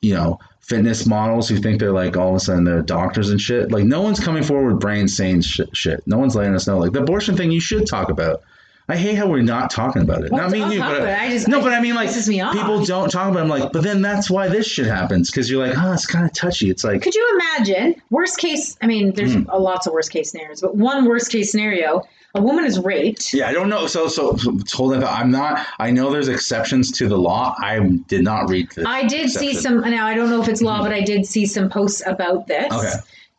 you 0.00 0.14
know 0.14 0.38
fitness 0.60 1.06
models 1.06 1.48
who 1.48 1.56
think 1.58 1.78
they're 1.78 1.92
like 1.92 2.16
all 2.16 2.30
of 2.30 2.36
a 2.36 2.40
sudden 2.40 2.64
they're 2.64 2.82
doctors 2.82 3.30
and 3.30 3.40
shit. 3.40 3.70
Like 3.70 3.84
no 3.84 4.02
one's 4.02 4.18
coming 4.20 4.42
forward 4.42 4.72
with 4.72 4.80
brain 4.80 5.06
saying 5.08 5.42
shit. 5.42 5.74
shit. 5.76 6.02
No 6.06 6.18
one's 6.18 6.34
letting 6.34 6.54
us 6.54 6.66
know. 6.66 6.78
Like 6.78 6.92
the 6.92 7.02
abortion 7.02 7.36
thing, 7.36 7.50
you 7.50 7.60
should 7.60 7.86
talk 7.86 8.08
about. 8.10 8.42
I 8.88 8.96
hate 8.96 9.16
how 9.16 9.26
we're 9.28 9.42
not 9.42 9.70
talking 9.70 10.02
about 10.02 10.22
it. 10.24 10.30
Well, 10.30 10.42
not 10.42 10.52
me 10.52 10.62
and 10.62 10.72
you, 10.72 10.78
but. 10.78 11.02
I 11.02 11.28
just- 11.30 11.48
no, 11.48 11.58
I- 11.58 11.62
but 11.64 11.72
I 11.72 11.80
mean 11.80 11.96
like 11.96 12.08
me 12.28 12.40
people 12.52 12.84
don't 12.84 13.10
talk 13.10 13.28
about. 13.30 13.40
it. 13.40 13.42
I'm 13.42 13.48
like, 13.48 13.72
but 13.72 13.82
then 13.82 14.00
that's 14.00 14.30
why 14.30 14.46
this 14.48 14.64
shit 14.66 14.86
happens 14.86 15.28
because 15.28 15.50
you're 15.50 15.66
like, 15.66 15.76
oh, 15.76 15.92
it's 15.92 16.06
kind 16.06 16.24
of 16.24 16.32
touchy. 16.32 16.70
It's 16.70 16.84
like, 16.84 17.02
Could 17.02 17.14
you 17.16 17.40
imagine 17.40 18.00
worst 18.10 18.38
case? 18.38 18.76
I 18.80 18.86
mean, 18.86 19.12
there's 19.12 19.34
Hmm. 19.34 19.48
a 19.48 19.58
lots 19.58 19.88
of 19.88 19.92
worst 19.92 20.12
case 20.12 20.30
scenarios, 20.30 20.60
but 20.60 20.76
one 20.76 21.04
worst 21.04 21.32
case 21.32 21.50
scenario: 21.50 22.02
a 22.34 22.42
woman 22.42 22.64
is 22.64 22.78
raped. 22.78 23.32
yeah, 23.32 23.48
I 23.48 23.52
don't 23.52 23.68
know. 23.68 23.86
So 23.86 24.08
so, 24.08 24.36
so 24.36 24.58
hold 24.74 24.94
on. 24.94 25.04
I'm 25.04 25.30
not. 25.30 25.66
I 25.78 25.90
know 25.90 26.10
there's 26.10 26.28
exceptions 26.28 26.90
to 26.92 27.08
the 27.08 27.16
law. 27.16 27.54
I 27.58 27.78
did 28.08 28.22
not 28.24 28.50
read 28.50 28.70
this. 28.72 28.84
I 28.86 29.04
did 29.06 29.30
see 29.30 29.54
some. 29.54 29.80
Now 29.80 30.06
I 30.06 30.14
don't 30.14 30.28
know 30.30 30.42
if 30.42 30.48
it's 30.48 30.60
law, 30.62 30.82
but 30.82 30.92
I 30.92 31.00
did 31.02 31.24
see 31.26 31.46
some 31.46 31.68
posts 31.70 32.02
about 32.06 32.46
this. 32.46 32.72
Okay. 32.72 32.92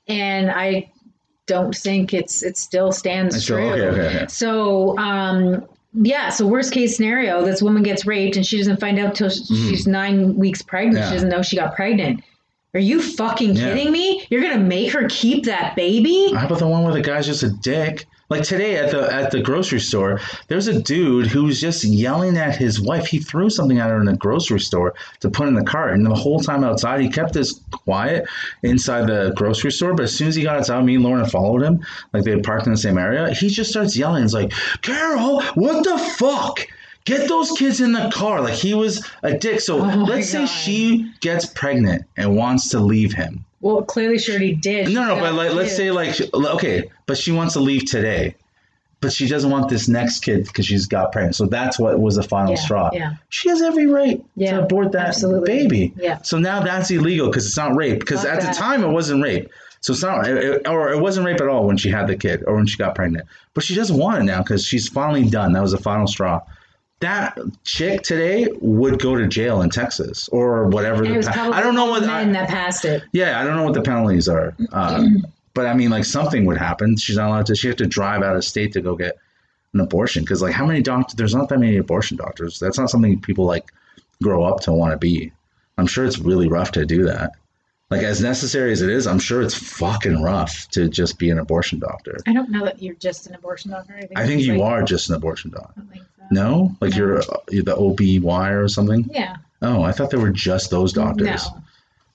And 0.07 0.49
I 0.49 0.89
don't 1.45 1.75
think 1.75 2.13
it's 2.13 2.43
it 2.43 2.57
still 2.57 2.91
stands 2.91 3.35
It's 3.35 3.43
still- 3.43 3.57
true. 3.57 3.69
okay, 3.71 3.87
okay, 3.87 4.15
okay. 4.17 4.25
So 4.29 4.97
um, 4.97 5.65
yeah. 5.93 6.29
So 6.29 6.47
worst 6.47 6.73
case 6.73 6.95
scenario: 6.95 7.43
this 7.45 7.61
woman 7.61 7.83
gets 7.83 8.05
raped 8.05 8.35
and 8.35 8.45
she 8.45 8.57
doesn't 8.57 8.79
find 8.79 8.97
out 8.99 9.15
till 9.15 9.29
she's 9.29 9.85
nine 9.85 10.35
weeks 10.35 10.61
pregnant. 10.61 10.95
Mm-hmm. 10.97 11.03
Yeah. 11.03 11.09
She 11.09 11.15
doesn't 11.15 11.29
know 11.29 11.41
she 11.41 11.55
got 11.55 11.75
pregnant. 11.75 12.23
Are 12.77 12.79
you 12.79 13.01
fucking 13.01 13.55
Yeah. 13.55 13.73
kidding 13.73 13.91
me? 13.91 14.23
You're 14.29 14.43
gonna 14.43 14.59
make 14.59 14.91
her 14.91 15.07
keep 15.09 15.45
that 15.45 15.75
baby? 15.75 16.31
How 16.31 16.45
about 16.45 16.59
the 16.59 16.67
one 16.67 16.83
where 16.83 16.93
the 16.93 17.01
guy's 17.01 17.25
just 17.25 17.41
a 17.41 17.49
dick? 17.49 18.05
Like 18.29 18.43
today 18.43 18.75
at 18.75 18.91
the 18.91 19.11
at 19.11 19.31
the 19.31 19.41
grocery 19.41 19.79
store, 19.79 20.19
there's 20.47 20.67
a 20.67 20.79
dude 20.79 21.25
who 21.25 21.45
was 21.45 21.59
just 21.59 21.83
yelling 21.83 22.37
at 22.37 22.55
his 22.55 22.79
wife. 22.79 23.07
He 23.07 23.17
threw 23.17 23.49
something 23.49 23.79
at 23.79 23.89
her 23.89 23.99
in 23.99 24.05
the 24.05 24.15
grocery 24.15 24.59
store 24.59 24.93
to 25.21 25.29
put 25.31 25.47
in 25.47 25.55
the 25.55 25.63
cart, 25.63 25.93
and 25.95 26.05
the 26.05 26.13
whole 26.13 26.39
time 26.39 26.63
outside, 26.63 27.01
he 27.01 27.09
kept 27.09 27.33
this 27.33 27.61
quiet 27.71 28.27
inside 28.61 29.07
the 29.07 29.33
grocery 29.35 29.71
store. 29.71 29.95
But 29.95 30.03
as 30.03 30.13
soon 30.13 30.27
as 30.27 30.35
he 30.35 30.43
got 30.43 30.57
outside, 30.57 30.85
me 30.85 30.95
and 30.95 31.03
Lauren 31.03 31.25
followed 31.25 31.63
him, 31.63 31.79
like 32.13 32.25
they 32.25 32.31
had 32.31 32.43
parked 32.43 32.67
in 32.67 32.73
the 32.73 32.77
same 32.77 32.99
area. 32.99 33.33
He 33.33 33.49
just 33.49 33.71
starts 33.71 33.97
yelling. 33.97 34.21
He's 34.21 34.35
like, 34.35 34.53
"Carol, 34.83 35.41
what 35.55 35.83
the 35.83 35.97
fuck?" 35.97 36.59
Get 37.07 37.27
those 37.29 37.51
kids 37.53 37.79
in 37.81 37.93
the 37.93 38.11
car. 38.13 38.41
Like 38.41 38.53
he 38.53 38.73
was 38.73 39.07
a 39.23 39.37
dick. 39.37 39.61
So 39.61 39.79
Oh 39.79 40.03
let's 40.07 40.29
say 40.29 40.39
God. 40.39 40.45
she 40.47 41.11
gets 41.21 41.45
pregnant 41.45 42.03
and 42.17 42.35
wants 42.35 42.69
to 42.69 42.79
leave 42.79 43.13
him. 43.13 43.45
Well, 43.61 43.81
clearly, 43.81 44.19
sure 44.19 44.37
he 44.37 44.53
did. 44.53 44.89
No, 44.93 45.05
no, 45.05 45.15
but 45.19 45.33
like, 45.33 45.53
let's 45.53 45.75
say 45.75 45.89
like 45.91 46.19
okay, 46.33 46.91
but 47.05 47.17
she 47.17 47.31
wants 47.31 47.53
to 47.53 47.59
leave 47.59 47.85
today, 47.85 48.35
but 49.01 49.11
she 49.13 49.27
doesn't 49.27 49.49
want 49.49 49.69
this 49.69 49.87
next 49.87 50.19
kid 50.19 50.43
because 50.45 50.65
she's 50.65 50.85
got 50.85 51.11
pregnant. 51.11 51.35
So 51.35 51.45
that's 51.45 51.79
what 51.79 51.99
was 51.99 52.15
the 52.17 52.23
final 52.23 52.51
Yeah, 52.51 52.59
straw. 52.59 52.89
yeah. 52.93 53.13
She 53.29 53.49
has 53.49 53.61
every 53.61 53.87
right 53.87 54.21
Yeah, 54.35 54.57
to 54.57 54.63
abort 54.63 54.91
that 54.91 55.07
absolutely. 55.07 55.47
baby. 55.47 55.93
Yeah. 55.97 56.21
So 56.23 56.37
now 56.37 56.61
that's 56.61 56.91
illegal 56.91 57.27
because 57.27 57.45
it's 57.47 57.57
not 57.57 57.75
rape. 57.75 57.99
Because 57.99 58.25
at 58.25 58.41
that. 58.41 58.53
the 58.53 58.59
time 58.59 58.83
it 58.83 58.89
wasn't 58.89 59.23
rape. 59.23 59.49
So 59.81 59.93
it's 59.93 60.03
not, 60.03 60.27
it- 60.27 60.67
or 60.67 60.91
it 60.91 60.99
wasn't 60.99 61.25
rape 61.25 61.39
at 61.39 61.47
all 61.47 61.65
when 61.65 61.77
she 61.77 61.89
had 61.89 62.07
the 62.07 62.15
kid 62.17 62.43
or 62.45 62.55
when 62.55 62.65
she 62.67 62.77
got 62.77 62.95
pregnant. 62.95 63.27
But 63.53 63.63
she 63.63 63.75
doesn't 63.75 63.97
want 63.97 64.19
it 64.19 64.23
now 64.23 64.39
because 64.43 64.65
she's 64.65 64.87
finally 64.89 65.29
done. 65.29 65.53
That 65.53 65.61
was 65.61 65.71
the 65.71 65.77
final 65.77 66.07
straw. 66.07 66.41
That 66.99 67.37
chick 67.63 68.01
today 68.01 68.47
would 68.59 68.99
go 68.99 69.15
to 69.15 69.27
jail 69.27 69.61
in 69.61 69.69
Texas 69.69 70.27
or 70.29 70.67
whatever. 70.67 71.03
And 71.03 71.13
the 71.13 71.17
was 71.17 71.27
pa- 71.27 71.51
I 71.53 71.61
don't 71.61 71.75
know 71.75 71.85
what 71.85 72.03
I- 72.03 72.23
men 72.23 72.31
that 72.33 72.49
passed 72.49 72.85
it. 72.85 73.03
yeah, 73.11 73.39
I 73.39 73.43
don't 73.43 73.55
know 73.55 73.63
what 73.63 73.75
the 73.75 73.83
penalties 73.83 74.27
are. 74.27 74.55
Uh, 74.71 75.05
but 75.53 75.67
I 75.67 75.75
mean, 75.75 75.91
like 75.91 76.05
something 76.05 76.45
would 76.45 76.57
happen. 76.57 76.97
She's 76.97 77.17
not 77.17 77.27
allowed 77.29 77.45
to. 77.47 77.55
She 77.55 77.67
have 77.67 77.77
to 77.77 77.85
drive 77.85 78.23
out 78.23 78.35
of 78.35 78.43
state 78.43 78.73
to 78.73 78.81
go 78.81 78.95
get 78.95 79.15
an 79.73 79.79
abortion 79.81 80.23
because, 80.23 80.41
like, 80.41 80.53
how 80.53 80.65
many 80.65 80.81
doctors? 80.81 81.15
There's 81.15 81.35
not 81.35 81.49
that 81.49 81.59
many 81.59 81.77
abortion 81.77 82.17
doctors. 82.17 82.57
That's 82.59 82.79
not 82.79 82.89
something 82.89 83.19
people 83.21 83.45
like 83.45 83.71
grow 84.23 84.43
up 84.43 84.61
to 84.61 84.71
want 84.71 84.91
to 84.93 84.97
be. 84.97 85.31
I'm 85.77 85.85
sure 85.85 86.03
it's 86.05 86.17
really 86.17 86.47
rough 86.47 86.71
to 86.71 86.85
do 86.87 87.03
that. 87.05 87.33
Like, 87.91 88.01
as 88.01 88.21
necessary 88.21 88.71
as 88.73 88.81
it 88.81 88.89
is, 88.89 89.05
I'm 89.07 89.19
sure 89.19 89.41
it's 89.43 89.53
fucking 89.53 90.21
rough 90.23 90.67
to 90.71 90.89
just 90.89 91.19
be 91.19 91.29
an 91.29 91.37
abortion 91.37 91.77
doctor. 91.79 92.17
I 92.25 92.33
don't 92.33 92.49
know 92.49 92.65
that 92.65 92.81
you're 92.81 92.95
just 92.95 93.27
an 93.27 93.35
abortion 93.35 93.71
doctor. 93.71 93.93
I 93.95 93.99
think, 94.01 94.11
I 94.19 94.25
think 94.27 94.41
you 94.41 94.57
like- 94.57 94.61
are 94.71 94.83
just 94.83 95.09
an 95.09 95.15
abortion 95.15 95.51
doctor. 95.51 95.83
I 96.31 96.35
don't 96.35 96.69
think 96.69 96.69
so. 96.69 96.69
No, 96.69 96.75
like 96.81 96.91
No. 96.91 96.97
you're, 96.97 97.21
you're 97.49 97.63
the 97.63 97.75
OBY 97.75 98.49
or 98.63 98.67
something. 98.67 99.09
Yeah. 99.13 99.37
Oh, 99.61 99.81
I 99.81 99.91
thought 99.91 100.11
they 100.11 100.17
were 100.17 100.29
just 100.31 100.69
those 100.69 100.93
doctors, 100.93 101.45
No. 101.49 101.61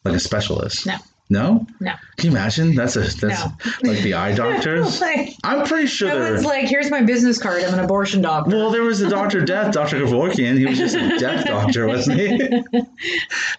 like 0.05 0.15
a 0.15 0.21
specialist. 0.21 0.87
No. 0.87 0.97
No? 1.31 1.67
No. 1.81 1.93
Can 2.19 2.31
you 2.31 2.37
imagine? 2.37 2.75
That's 2.75 2.95
a 2.97 3.01
that's 3.01 3.23
No. 3.23 3.53
like 3.91 4.01
the 4.03 4.15
eye 4.15 4.35
doctors. 4.37 5.01
like, 5.01 5.31
I'm 5.43 5.67
pretty 5.67 5.87
sure 5.87 6.09
no 6.09 6.19
they're. 6.19 6.33
one's 6.35 6.45
like, 6.45 6.67
here's 6.69 6.91
my 6.91 7.01
business 7.03 7.39
card. 7.39 7.63
I'm 7.65 7.73
an 7.73 7.81
abortion 7.81 8.21
doctor. 8.21 8.55
well, 8.55 8.71
there 8.71 8.83
was 8.83 9.01
a 9.01 9.09
Doctor 9.09 9.41
Death, 9.45 9.73
Doctor 9.73 9.99
Kevorkian. 10.01 10.59
He 10.59 10.67
was 10.67 10.77
just 10.77 10.95
a 10.95 11.19
death 11.19 11.47
doctor, 11.47 11.87
wasn't 11.87 12.19
he? 12.21 12.37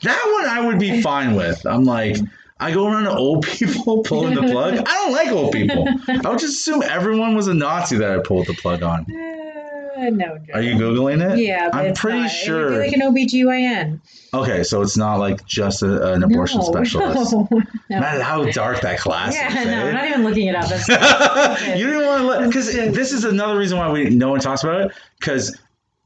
that 0.04 0.36
one 0.38 0.46
I 0.50 0.62
would 0.66 0.78
be 0.80 1.02
fine 1.02 1.36
with. 1.36 1.66
I'm 1.66 1.84
like, 1.84 2.18
I 2.60 2.72
go 2.72 2.86
around 2.88 3.06
to 3.06 3.12
old 3.16 3.46
people 3.48 4.04
pulling 4.04 4.36
the 4.36 4.42
plug. 4.44 4.76
I 4.76 4.84
don't 4.84 5.12
like 5.12 5.30
old 5.30 5.52
people. 5.54 5.88
I 6.08 6.30
would 6.30 6.40
just 6.40 6.60
assume 6.60 6.84
everyone 6.84 7.36
was 7.36 7.48
a 7.48 7.54
Nazi 7.56 7.98
that 7.98 8.12
I 8.12 8.22
pulled 8.22 8.46
the 8.48 8.54
plug 8.54 8.84
on. 8.84 9.06
Uh, 9.96 10.10
no. 10.10 10.38
Joe. 10.40 10.54
Are 10.54 10.62
you 10.62 10.74
googling 10.76 11.22
it? 11.34 11.40
Yeah, 11.40 11.70
I'm 11.72 11.94
pretty 11.94 12.22
not. 12.22 12.32
sure. 12.32 12.62
It 12.62 12.64
would 12.72 12.72
be 12.72 12.78
like 12.80 12.94
an 12.94 13.02
OBGYN. 13.14 14.00
okay, 14.34 14.64
so 14.64 14.82
it's 14.82 14.98
not 14.98 15.18
like 15.18 15.46
just 15.46 15.84
a, 15.84 16.14
an 16.14 16.24
abortion 16.24 16.60
no, 16.62 16.66
specialist. 16.66 17.34
No, 17.34 17.48
no. 17.90 18.00
Man, 18.00 18.22
how 18.22 18.46
dark 18.46 18.82
that 18.82 19.00
class 19.00 19.36
Yeah, 19.36 19.50
is. 19.60 19.66
no, 19.68 19.72
eh? 19.72 19.88
I'm 19.90 19.94
not 19.94 20.06
even 20.08 20.24
looking 20.24 20.48
it 20.48 20.56
up. 20.56 20.70
You 21.78 21.86
didn't 21.88 22.06
want 22.06 22.22
to 22.22 22.28
let 22.28 22.48
because 22.48 22.74
this 22.74 23.12
is 23.12 23.24
another 23.24 23.58
reason 23.58 23.78
why 23.78 23.92
we 23.92 24.10
no 24.10 24.30
one 24.30 24.40
talks 24.40 24.64
about 24.64 24.82
it 24.82 24.92
because 25.20 25.56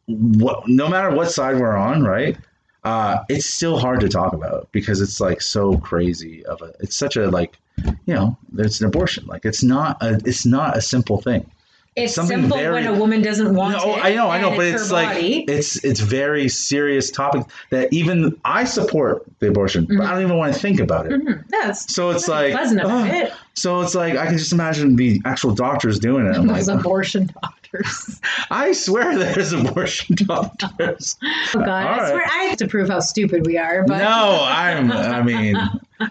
what 0.08 0.68
no 0.68 0.88
matter 0.88 1.12
what 1.16 1.30
side 1.32 1.58
we're 1.60 1.76
on 1.76 2.04
right 2.04 2.38
uh 2.86 3.18
it's 3.28 3.46
still 3.46 3.78
hard 3.78 4.00
to 4.00 4.08
talk 4.08 4.32
about 4.34 4.70
because 4.72 5.02
it's 5.02 5.20
like 5.20 5.42
so 5.42 5.78
crazy 5.80 6.46
of 6.46 6.62
a 6.62 6.72
it's 6.80 6.96
such 6.96 7.18
a 7.18 7.30
like 7.30 7.58
you 8.06 8.14
know 8.14 8.38
it's 8.58 8.80
an 8.80 8.88
abortion 8.88 9.26
like 9.28 9.44
it's 9.46 9.64
not 9.64 10.02
a 10.02 10.20
it's 10.26 10.46
not 10.46 10.78
a 10.78 10.82
simple 10.82 11.22
thing 11.22 11.50
it's 11.98 12.14
something 12.14 12.42
simple 12.42 12.58
very- 12.58 12.74
when 12.84 12.86
a 12.88 12.94
woman 12.94 13.22
doesn't 13.22 13.54
want 13.56 13.74
no, 13.76 13.96
it. 13.96 14.06
I 14.06 14.14
know, 14.14 14.30
I 14.30 14.40
know, 14.40 14.52
but 14.52 14.66
it's, 14.68 14.84
it's 14.84 14.92
like 14.92 15.10
body. 15.16 15.44
it's 15.48 15.84
it's 15.84 16.00
very 16.00 16.48
serious 16.48 17.10
topic 17.12 17.44
that 17.72 17.92
even 17.92 18.38
I 18.46 18.64
support 18.66 19.24
the 19.40 19.48
abortion, 19.50 19.86
but 19.90 20.02
I 20.06 20.12
don't 20.14 20.22
even 20.22 20.38
want 20.38 20.54
to 20.54 20.60
think 20.60 20.80
about 20.80 21.12
it. 21.12 21.20
Mhm. 21.20 21.44
That's 21.50 21.94
So 21.94 22.12
it's 22.12 22.28
like, 22.28 22.54
oh, 22.56 23.04
it. 23.06 23.34
so 23.56 23.82
it's 23.82 23.96
like 23.96 24.16
I 24.16 24.28
can 24.28 24.38
just 24.38 24.54
imagine 24.54 24.96
the 24.96 25.22
actual 25.26 25.54
doctors 25.56 26.00
doing 26.00 26.28
it. 26.28 26.36
I'm 26.36 26.48
like, 26.48 26.68
abortion 26.68 27.30
doctors. 27.42 28.22
I 28.52 28.72
swear 28.74 29.18
there's 29.18 29.52
abortion 29.54 30.16
doctors. 30.26 31.18
Oh 31.24 31.60
God, 31.60 31.68
All 31.68 31.70
I 31.70 31.98
right. 31.98 32.10
swear 32.10 32.24
I 32.26 32.44
have 32.46 32.58
to 32.60 32.68
prove 32.68 32.90
how 32.90 33.00
stupid 33.00 33.46
we 33.46 33.58
are. 33.58 33.84
But 33.86 33.98
No, 34.00 34.40
I'm. 34.48 34.92
I 34.92 35.22
mean, 35.24 35.58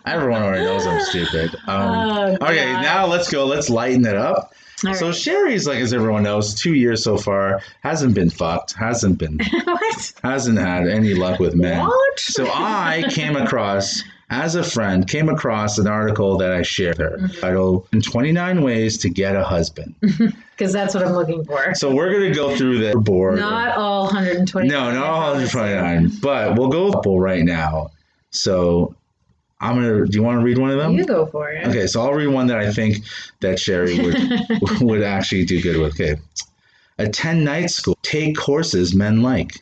everyone 0.04 0.42
already 0.42 0.64
knows 0.64 0.84
I'm 0.86 1.00
stupid. 1.00 1.54
Um, 1.68 2.36
Oh, 2.40 2.46
okay, 2.48 2.72
now 2.72 3.06
let's 3.06 3.30
go. 3.30 3.46
Let's 3.46 3.70
lighten 3.70 4.04
it 4.04 4.16
up. 4.16 4.52
All 4.84 4.94
so 4.94 5.06
right. 5.06 5.14
Sherry's 5.14 5.66
like, 5.66 5.78
as 5.78 5.94
everyone 5.94 6.24
knows, 6.24 6.54
two 6.54 6.74
years 6.74 7.02
so 7.02 7.16
far 7.16 7.62
hasn't 7.82 8.14
been 8.14 8.28
fucked, 8.30 8.74
hasn't 8.74 9.18
been, 9.18 9.38
what? 9.64 10.12
hasn't 10.22 10.58
had 10.58 10.86
any 10.86 11.14
luck 11.14 11.38
with 11.40 11.54
men. 11.54 11.86
What? 11.86 12.20
So 12.20 12.46
I 12.52 13.04
came 13.10 13.36
across, 13.36 14.02
as 14.28 14.54
a 14.54 14.62
friend, 14.62 15.08
came 15.08 15.30
across 15.30 15.78
an 15.78 15.86
article 15.86 16.36
that 16.38 16.52
I 16.52 16.60
shared 16.62 16.98
with 16.98 17.10
her 17.10 17.16
Mm-hmm. 17.18 17.40
titled 17.40 17.88
"29 18.02 18.62
Ways 18.62 18.98
to 18.98 19.08
Get 19.08 19.34
a 19.36 19.44
Husband." 19.44 19.94
Because 20.56 20.72
that's 20.72 20.94
what 20.94 21.04
I'm 21.06 21.12
looking 21.12 21.44
for. 21.44 21.74
So 21.74 21.94
we're 21.94 22.10
gonna 22.10 22.32
go 22.32 22.56
through 22.56 22.78
the 22.78 22.98
board. 22.98 23.38
Not 23.38 23.76
all 23.76 24.04
120. 24.04 24.66
No, 24.66 24.90
not 24.90 25.04
all 25.04 25.32
129, 25.34 26.12
but 26.22 26.56
we'll 26.58 26.68
go 26.70 26.90
couple 26.92 27.20
right 27.20 27.44
now. 27.44 27.90
So 28.30 28.94
I'm 29.60 29.76
gonna. 29.76 30.06
Do 30.06 30.16
you 30.16 30.22
want 30.22 30.38
to 30.38 30.44
read 30.44 30.58
one 30.58 30.70
of 30.70 30.78
them? 30.78 30.92
You 30.92 31.06
go 31.06 31.26
for 31.26 31.50
it. 31.50 31.66
Okay, 31.66 31.86
so 31.86 32.02
I'll 32.02 32.12
read 32.12 32.26
one 32.26 32.46
that 32.48 32.58
I 32.58 32.72
think 32.72 32.98
that 33.40 33.58
Sherry 33.58 33.98
would 33.98 34.16
would 34.80 35.02
actually 35.02 35.44
do 35.46 35.62
good 35.62 35.78
with. 35.78 35.94
Okay, 35.94 36.20
attend 36.98 37.44
night 37.44 37.70
school, 37.70 37.96
take 38.02 38.36
courses 38.36 38.94
men 38.94 39.22
like. 39.22 39.52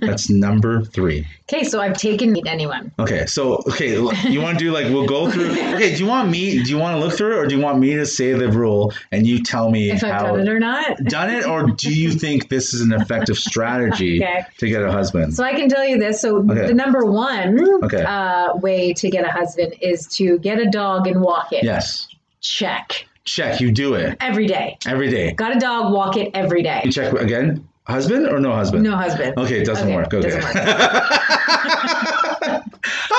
That's 0.00 0.30
number 0.46 0.82
three. 0.84 1.26
Okay, 1.52 1.64
so 1.64 1.80
I've 1.80 1.96
taken 1.96 2.32
meet 2.32 2.46
anyone. 2.46 2.92
Okay, 2.98 3.26
so 3.26 3.56
okay, 3.68 3.92
you 4.30 4.40
want 4.40 4.58
to 4.58 4.64
do 4.64 4.70
like 4.72 4.86
we'll 4.86 5.06
go 5.06 5.30
through. 5.30 5.50
Okay, 5.52 5.94
do 5.94 6.02
you 6.02 6.06
want 6.06 6.30
me? 6.30 6.62
Do 6.62 6.70
you 6.70 6.78
want 6.78 6.98
to 6.98 7.04
look 7.04 7.16
through 7.16 7.32
it, 7.36 7.38
or 7.38 7.46
do 7.46 7.56
you 7.56 7.60
want 7.62 7.78
me 7.78 7.94
to 7.94 8.06
say 8.06 8.32
the 8.32 8.50
rule 8.50 8.92
and 9.12 9.26
you 9.26 9.42
tell 9.42 9.70
me 9.70 9.90
If 9.90 10.04
I've 10.04 10.20
done 10.22 10.40
it 10.40 10.48
or 10.48 10.58
not. 10.58 10.96
done 11.04 11.30
it, 11.30 11.46
or 11.46 11.66
do 11.70 11.92
you 11.92 12.12
think 12.12 12.48
this 12.48 12.74
is 12.74 12.80
an 12.82 12.92
effective 12.92 13.38
strategy 13.38 14.22
Okay. 14.22 14.44
to 14.58 14.68
get 14.68 14.82
a 14.82 14.90
husband? 14.92 15.34
So 15.34 15.44
I 15.44 15.52
can 15.52 15.68
tell 15.68 15.86
you 15.86 15.98
this. 15.98 16.20
So 16.20 16.38
Okay. 16.38 16.66
the 16.66 16.74
number 16.74 17.04
one 17.04 17.58
Okay. 17.84 18.02
uh, 18.04 18.56
way 18.56 18.92
to 18.94 19.10
get 19.10 19.24
a 19.24 19.30
husband 19.30 19.74
is 19.80 20.06
to 20.16 20.38
get 20.38 20.58
a 20.58 20.70
dog 20.70 21.06
and 21.06 21.20
walk 21.20 21.52
it. 21.52 21.64
yes, 21.64 22.08
Check 22.40 23.07
check. 23.28 23.60
You 23.60 23.70
do 23.70 23.94
it 23.94 24.16
every 24.20 24.46
day. 24.46 24.78
every 24.86 25.10
day. 25.10 25.32
Got 25.32 25.56
a 25.56 25.60
dog, 25.60 25.92
walk 25.92 26.16
it 26.16 26.30
every 26.34 26.62
day. 26.62 26.82
You 26.84 26.92
check 26.92 27.12
again. 27.14 27.68
Husband 27.86 28.28
or 28.28 28.38
no 28.38 28.52
husband? 28.54 28.84
No 28.84 28.96
husband. 28.96 29.38
Okay, 29.38 29.60
it 29.60 29.64
doesn't 29.64 29.86
Okay, 29.88 29.96
work. 29.96 30.12
Okay. 30.12 30.28
doesn't 30.28 30.42
work. 30.42 30.54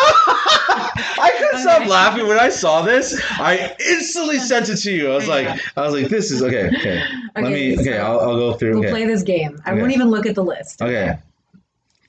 I 0.02 1.32
couldn't 1.38 1.60
stop 1.62 1.88
laughing 1.88 2.28
when 2.28 2.40
I 2.40 2.50
saw 2.50 2.82
this. 2.84 3.20
I 3.32 3.76
instantly 3.90 4.38
sent 4.52 4.70
it 4.70 4.78
to 4.78 4.92
you. 4.92 5.12
I 5.12 5.16
was 5.16 5.28
like, 5.28 5.48
I 5.76 5.82
was 5.82 5.94
like, 5.94 6.08
this 6.10 6.32
is 6.32 6.42
okay. 6.44 6.68
Okay, 6.68 7.02
let 7.36 7.46
Okay, 7.46 7.54
me. 7.54 7.80
Okay, 7.80 7.98
I'll, 7.98 8.20
I'll 8.20 8.38
go 8.38 8.54
through. 8.54 8.72
We'll 8.76 8.80
Okay. 8.82 8.92
play 8.92 9.06
this 9.06 9.24
game. 9.24 9.60
I 9.66 9.72
Okay. 9.72 9.82
won't 9.82 9.94
even 9.94 10.10
look 10.10 10.26
at 10.26 10.36
the 10.36 10.44
list. 10.44 10.82
Okay. 10.82 11.18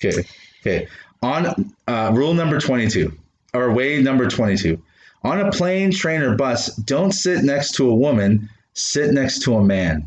Okay. 0.05 0.25
Okay. 0.61 0.89
On 1.23 1.73
uh, 1.89 2.11
rule 2.15 2.35
number 2.35 2.59
22, 2.61 3.13
or 3.55 3.73
way 3.73 4.01
number 4.03 4.29
22. 4.29 4.81
On 5.23 5.39
a 5.39 5.51
plane, 5.51 5.91
train, 5.91 6.23
or 6.23 6.35
bus, 6.35 6.75
don't 6.77 7.13
sit 7.13 7.45
next 7.45 7.73
to 7.73 7.91
a 7.91 7.95
woman, 7.95 8.49
sit 8.73 9.13
next 9.13 9.43
to 9.43 9.57
a 9.57 9.63
man. 9.63 10.07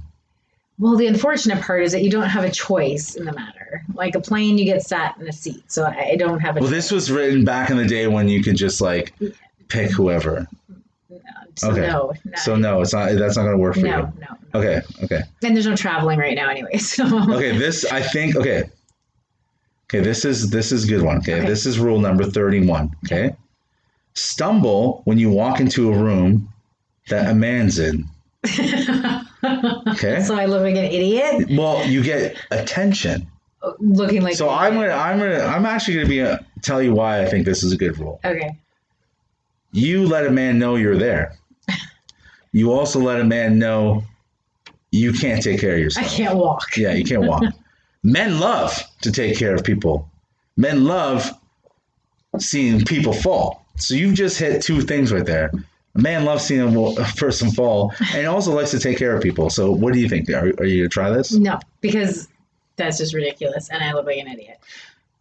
Well, 0.79 0.95
the 0.95 1.05
unfortunate 1.05 1.61
part 1.61 1.83
is 1.83 1.91
that 1.91 2.03
you 2.03 2.09
don't 2.09 2.27
have 2.29 2.43
a 2.43 2.49
choice 2.49 3.15
in 3.15 3.25
the 3.25 3.33
matter. 3.33 3.83
Like 3.93 4.15
a 4.15 4.19
plane, 4.19 4.57
you 4.57 4.65
get 4.65 4.81
sat 4.81 5.15
in 5.19 5.27
a 5.27 5.31
seat, 5.31 5.71
so 5.71 5.85
I 5.85 6.15
don't 6.15 6.39
have 6.39 6.57
a. 6.57 6.59
Well, 6.59 6.69
choice. 6.69 6.75
this 6.75 6.91
was 6.91 7.11
written 7.11 7.45
back 7.45 7.69
in 7.69 7.77
the 7.77 7.85
day 7.85 8.07
when 8.07 8.27
you 8.27 8.41
could 8.43 8.55
just 8.55 8.81
like 8.81 9.13
pick 9.67 9.91
whoever. 9.91 10.47
So 11.55 11.69
okay. 11.71 11.81
no, 11.81 12.13
no, 12.25 12.31
So 12.37 12.55
no, 12.55 12.81
it's 12.81 12.93
not. 12.93 13.11
That's 13.13 13.37
not 13.37 13.43
going 13.43 13.55
to 13.55 13.61
work 13.61 13.75
for 13.75 13.81
no, 13.81 13.97
you. 13.97 14.13
no, 14.19 14.37
no. 14.53 14.59
Okay. 14.59 14.81
Okay. 15.03 15.21
And 15.43 15.55
there's 15.55 15.67
no 15.67 15.75
traveling 15.75 16.17
right 16.17 16.35
now, 16.35 16.49
anyway. 16.49 16.77
So 16.77 17.05
Okay. 17.05 17.55
This 17.55 17.85
I 17.85 18.01
think. 18.01 18.35
Okay. 18.35 18.63
Okay. 19.85 19.99
This 19.99 20.25
is 20.25 20.49
this 20.49 20.71
is 20.71 20.85
a 20.85 20.87
good 20.87 21.03
one. 21.03 21.17
Okay. 21.17 21.35
Okay. 21.35 21.47
This 21.47 21.67
is 21.67 21.77
rule 21.77 21.99
number 21.99 22.23
thirty-one. 22.23 22.91
Okay. 23.05 23.35
Stumble 24.15 25.01
when 25.05 25.17
you 25.17 25.29
walk 25.29 25.59
into 25.59 25.91
a 25.91 25.97
room 25.97 26.49
that 27.09 27.29
a 27.31 27.35
man's 27.35 27.79
in. 27.79 28.05
Okay. 29.87 30.21
so 30.21 30.35
I 30.35 30.45
look 30.45 30.61
like 30.61 30.75
an 30.75 30.85
idiot, 30.85 31.49
Well, 31.51 31.85
you 31.85 32.01
get 32.01 32.37
attention. 32.51 33.27
looking 33.79 34.21
like. 34.21 34.35
So 34.35 34.49
I'm 34.49 34.73
gonna 34.75 34.91
I'm 34.93 35.19
gonna 35.19 35.39
I'm 35.43 35.65
actually 35.65 35.95
gonna 35.95 36.07
be 36.07 36.21
uh 36.21 36.37
tell 36.61 36.81
you 36.81 36.93
why 36.93 37.21
I 37.21 37.25
think 37.25 37.43
this 37.45 37.61
is 37.61 37.73
a 37.73 37.77
good 37.77 37.97
rule. 37.99 38.21
Okay. 38.23 38.57
You 39.73 40.07
let 40.07 40.25
a 40.25 40.31
man 40.31 40.59
know 40.59 40.75
you're 40.77 40.95
there. 40.97 41.35
You 42.53 42.71
also 42.71 42.99
let 42.99 43.19
a 43.19 43.23
man 43.25 43.59
know 43.59 44.03
you 44.91 45.11
can't 45.11 45.43
take 45.43 45.59
care 45.59 45.73
of 45.73 45.79
yourself. 45.79 46.05
I 46.05 46.09
can't 46.09 46.37
walk. 46.37 46.77
Yeah, 46.77 46.93
you 46.93 47.03
can't 47.03 47.23
walk. 47.23 47.43
Men 48.03 48.39
love 48.39 48.81
to 49.01 49.11
take 49.11 49.37
care 49.37 49.55
of 49.55 49.63
people. 49.65 50.09
Men 50.55 50.85
love 50.85 51.29
seeing 52.39 52.85
people 52.85 53.11
fall. 53.13 53.62
So 53.77 53.95
you've 53.95 54.13
just 54.15 54.37
hit 54.37 54.61
two 54.61 54.81
things 54.81 55.11
right 55.11 55.25
there. 55.25 55.51
A 55.95 56.01
man 56.01 56.25
loves 56.25 56.43
seeing 56.43 56.61
a 56.75 57.03
person 57.17 57.51
fall 57.51 57.93
and 58.13 58.25
also 58.27 58.51
likes 58.53 58.71
to 58.71 58.79
take 58.79 58.97
care 58.97 59.15
of 59.15 59.21
people. 59.21 59.49
So 59.49 59.71
what 59.71 59.93
do 59.93 59.99
you 59.99 60.09
think? 60.09 60.29
Are, 60.29 60.45
are 60.57 60.65
you 60.65 60.81
going 60.81 60.83
to 60.83 60.89
try 60.89 61.09
this? 61.11 61.33
No, 61.33 61.59
because 61.81 62.27
that's 62.75 62.97
just 62.97 63.13
ridiculous, 63.13 63.69
and 63.69 63.83
I 63.83 63.93
look 63.93 64.05
like 64.07 64.17
an 64.17 64.27
idiot. 64.27 64.59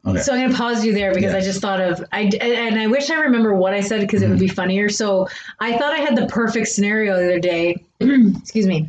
Okay. 0.07 0.19
So 0.21 0.33
I'm 0.35 0.47
gonna 0.47 0.59
pause 0.59 0.85
you 0.85 0.93
there 0.95 1.15
because 1.15 1.31
Yeah. 1.33 1.39
I 1.39 1.41
just 1.43 1.61
thought 1.61 1.81
of 1.81 2.03
I 2.11 2.23
and 2.41 2.77
I 2.81 2.89
wish 2.89 3.09
I 3.09 3.21
remember 3.21 3.55
what 3.55 3.73
I 3.73 3.81
said 3.81 4.01
because 4.01 4.23
it 4.23 4.29
would 4.29 4.39
Mm-hmm. 4.39 4.47
be 4.47 4.49
funnier. 4.49 4.89
So 4.89 5.29
I 5.61 5.77
thought 5.79 5.93
I 5.93 5.99
had 5.99 6.17
the 6.17 6.27
perfect 6.27 6.67
scenario 6.69 7.17
the 7.19 7.25
other 7.25 7.39
day. 7.39 7.85
Excuse 8.01 8.67
me. 8.67 8.89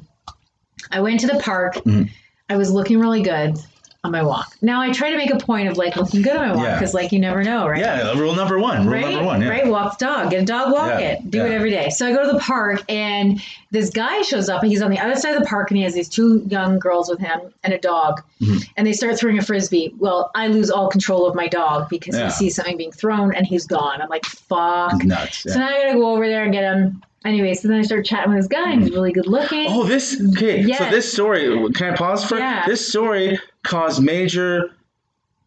I 0.89 1.01
went 1.01 1.19
to 1.19 1.27
the 1.27 1.37
park. 1.39 1.75
Mhm. 1.75 2.09
I 2.49 2.57
was 2.57 2.71
looking 2.71 2.99
really 2.99 3.21
good 3.21 3.59
on 4.05 4.11
my 4.11 4.21
walk. 4.21 4.57
Now 4.61 4.81
I 4.81 4.91
try 4.91 5.11
to 5.11 5.17
make 5.17 5.31
a 5.33 5.37
point 5.37 5.69
of 5.69 5.77
like 5.77 5.95
looking 5.95 6.21
good 6.21 6.35
on 6.35 6.49
my 6.49 6.55
walk 6.55 6.65
Yeah. 6.65 6.75
because 6.77 6.93
like 6.93 7.13
you 7.13 7.19
never 7.19 7.41
know, 7.41 7.67
right? 7.69 7.79
Yeah, 7.79 8.11
rule 8.19 8.35
number 8.35 8.59
one. 8.59 8.83
Rule 8.85 8.93
right? 8.95 9.05
number 9.13 9.23
one. 9.23 9.41
Yeah. 9.41 9.47
Right? 9.47 9.65
Walk 9.65 9.97
the 9.97 10.05
dog. 10.05 10.29
Get 10.29 10.41
a 10.43 10.45
dog, 10.45 10.73
walk 10.73 10.99
Yeah, 10.99 11.11
it. 11.11 11.31
Do 11.31 11.45
it 11.45 11.51
every 11.53 11.69
day. 11.71 11.89
So 11.89 12.05
I 12.07 12.11
go 12.11 12.25
to 12.25 12.33
the 12.33 12.39
park 12.39 12.83
and 12.89 13.41
this 13.71 13.89
guy 13.89 14.21
shows 14.23 14.49
up 14.49 14.61
and 14.61 14.69
he's 14.69 14.81
on 14.81 14.91
the 14.91 14.99
other 14.99 15.15
side 15.15 15.35
of 15.35 15.41
the 15.41 15.47
park 15.47 15.71
and 15.71 15.77
he 15.77 15.83
has 15.83 15.93
these 15.93 16.09
two 16.09 16.43
young 16.49 16.79
girls 16.79 17.09
with 17.09 17.19
him 17.19 17.39
and 17.63 17.73
a 17.73 17.77
dog. 17.77 18.21
Mm-hmm. 18.41 18.57
And 18.75 18.85
they 18.85 18.91
start 18.91 19.17
throwing 19.17 19.37
a 19.39 19.41
frisbee. 19.41 19.93
Well, 19.97 20.31
I 20.35 20.47
lose 20.47 20.69
all 20.69 20.89
control 20.89 21.25
of 21.25 21.33
my 21.33 21.47
dog 21.47 21.87
because 21.89 22.17
Yeah. 22.17 22.25
he 22.25 22.31
sees 22.31 22.55
something 22.57 22.75
being 22.75 22.91
thrown 22.91 23.33
and 23.33 23.47
he's 23.47 23.65
gone. 23.65 24.01
I'm 24.01 24.09
like, 24.09 24.25
fuck. 24.25 25.01
Nuts. 25.05 25.43
So 25.43 25.57
now 25.57 25.67
I 25.69 25.81
gotta 25.85 25.93
go 25.97 26.11
over 26.13 26.27
there 26.27 26.43
and 26.43 26.51
get 26.51 26.63
him. 26.65 27.01
Anyway, 27.23 27.53
so 27.53 27.69
then 27.69 27.77
I 27.77 27.83
start 27.83 28.05
chatting 28.05 28.33
with 28.33 28.39
this 28.41 28.49
guy 28.49 28.69
and 28.73 28.81
he's 28.81 28.91
really 28.91 29.13
good 29.13 29.27
looking. 29.27 29.67
Oh, 29.69 29.85
this 29.85 30.21
okay. 30.33 30.61
So 30.73 30.89
this 30.89 31.09
story. 31.09 31.71
Can 31.71 31.93
I 31.93 31.95
pause 31.95 32.25
for? 32.25 32.37
Yeah. 32.37 32.65
This 32.67 32.85
story 32.85 33.39
caused 33.63 34.01
major, 34.03 34.71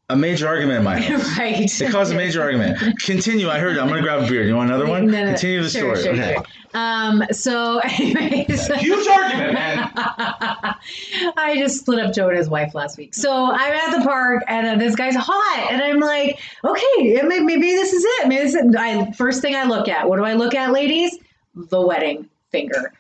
a 0.09 0.17
major 0.17 0.47
argument 0.47 0.79
in 0.79 0.85
my 0.85 1.01
house. 1.01 1.39
right. 1.39 1.81
It 1.81 1.91
caused 1.93 2.13
a 2.13 2.17
major 2.17 2.41
argument. 2.43 2.79
Continue. 3.01 3.49
I 3.51 3.59
heard. 3.59 3.79
I'm 3.79 3.89
gonna 3.89 4.03
grab 4.03 4.23
a 4.25 4.29
beer. 4.29 4.43
Do 4.43 4.49
you 4.49 4.57
want 4.57 4.71
another 4.71 4.87
one? 4.89 5.07
No, 5.07 5.25
no, 5.25 5.31
Continue 5.33 5.63
the 5.63 5.69
sure, 5.71 5.97
story. 5.97 6.17
sure, 6.17 6.25
okay. 6.25 6.35
sure. 6.35 6.45
Um, 6.75 7.23
so 7.33 7.79
anyways. 7.85 8.67
Huge 8.67 9.09
argument, 9.09 9.55
man. 9.55 9.91
I 11.37 11.55
just 11.59 11.79
split 11.81 11.99
up 12.05 12.13
Joe 12.13 12.29
and 12.29 12.37
his 12.37 12.49
wife 12.49 12.75
last 12.75 12.99
week. 12.99 13.15
So 13.15 13.33
I'm 13.51 13.73
at 13.73 13.99
the 13.99 14.05
park 14.05 14.45
and 14.47 14.67
uh, 14.67 14.77
this 14.77 14.95
guy's 14.95 15.17
hot. 15.17 15.69
And 15.71 15.83
I'm 15.83 16.01
like, 16.01 16.39
okay, 16.65 17.23
may- 17.23 17.41
maybe 17.41 17.73
this 17.73 17.93
is 17.93 18.05
it. 18.05 18.29
Maybe 18.29 18.43
this 18.43 18.55
is 18.55 18.63
it. 18.63 18.77
I, 18.77 19.11
first 19.13 19.41
thing 19.43 19.55
I 19.57 19.65
look 19.65 19.89
at, 19.89 20.09
what 20.09 20.17
do 20.17 20.25
I 20.25 20.35
look 20.35 20.55
at, 20.55 20.71
ladies? 20.73 21.17
The 21.55 21.81
wedding 21.81 22.29
finger. 22.51 22.93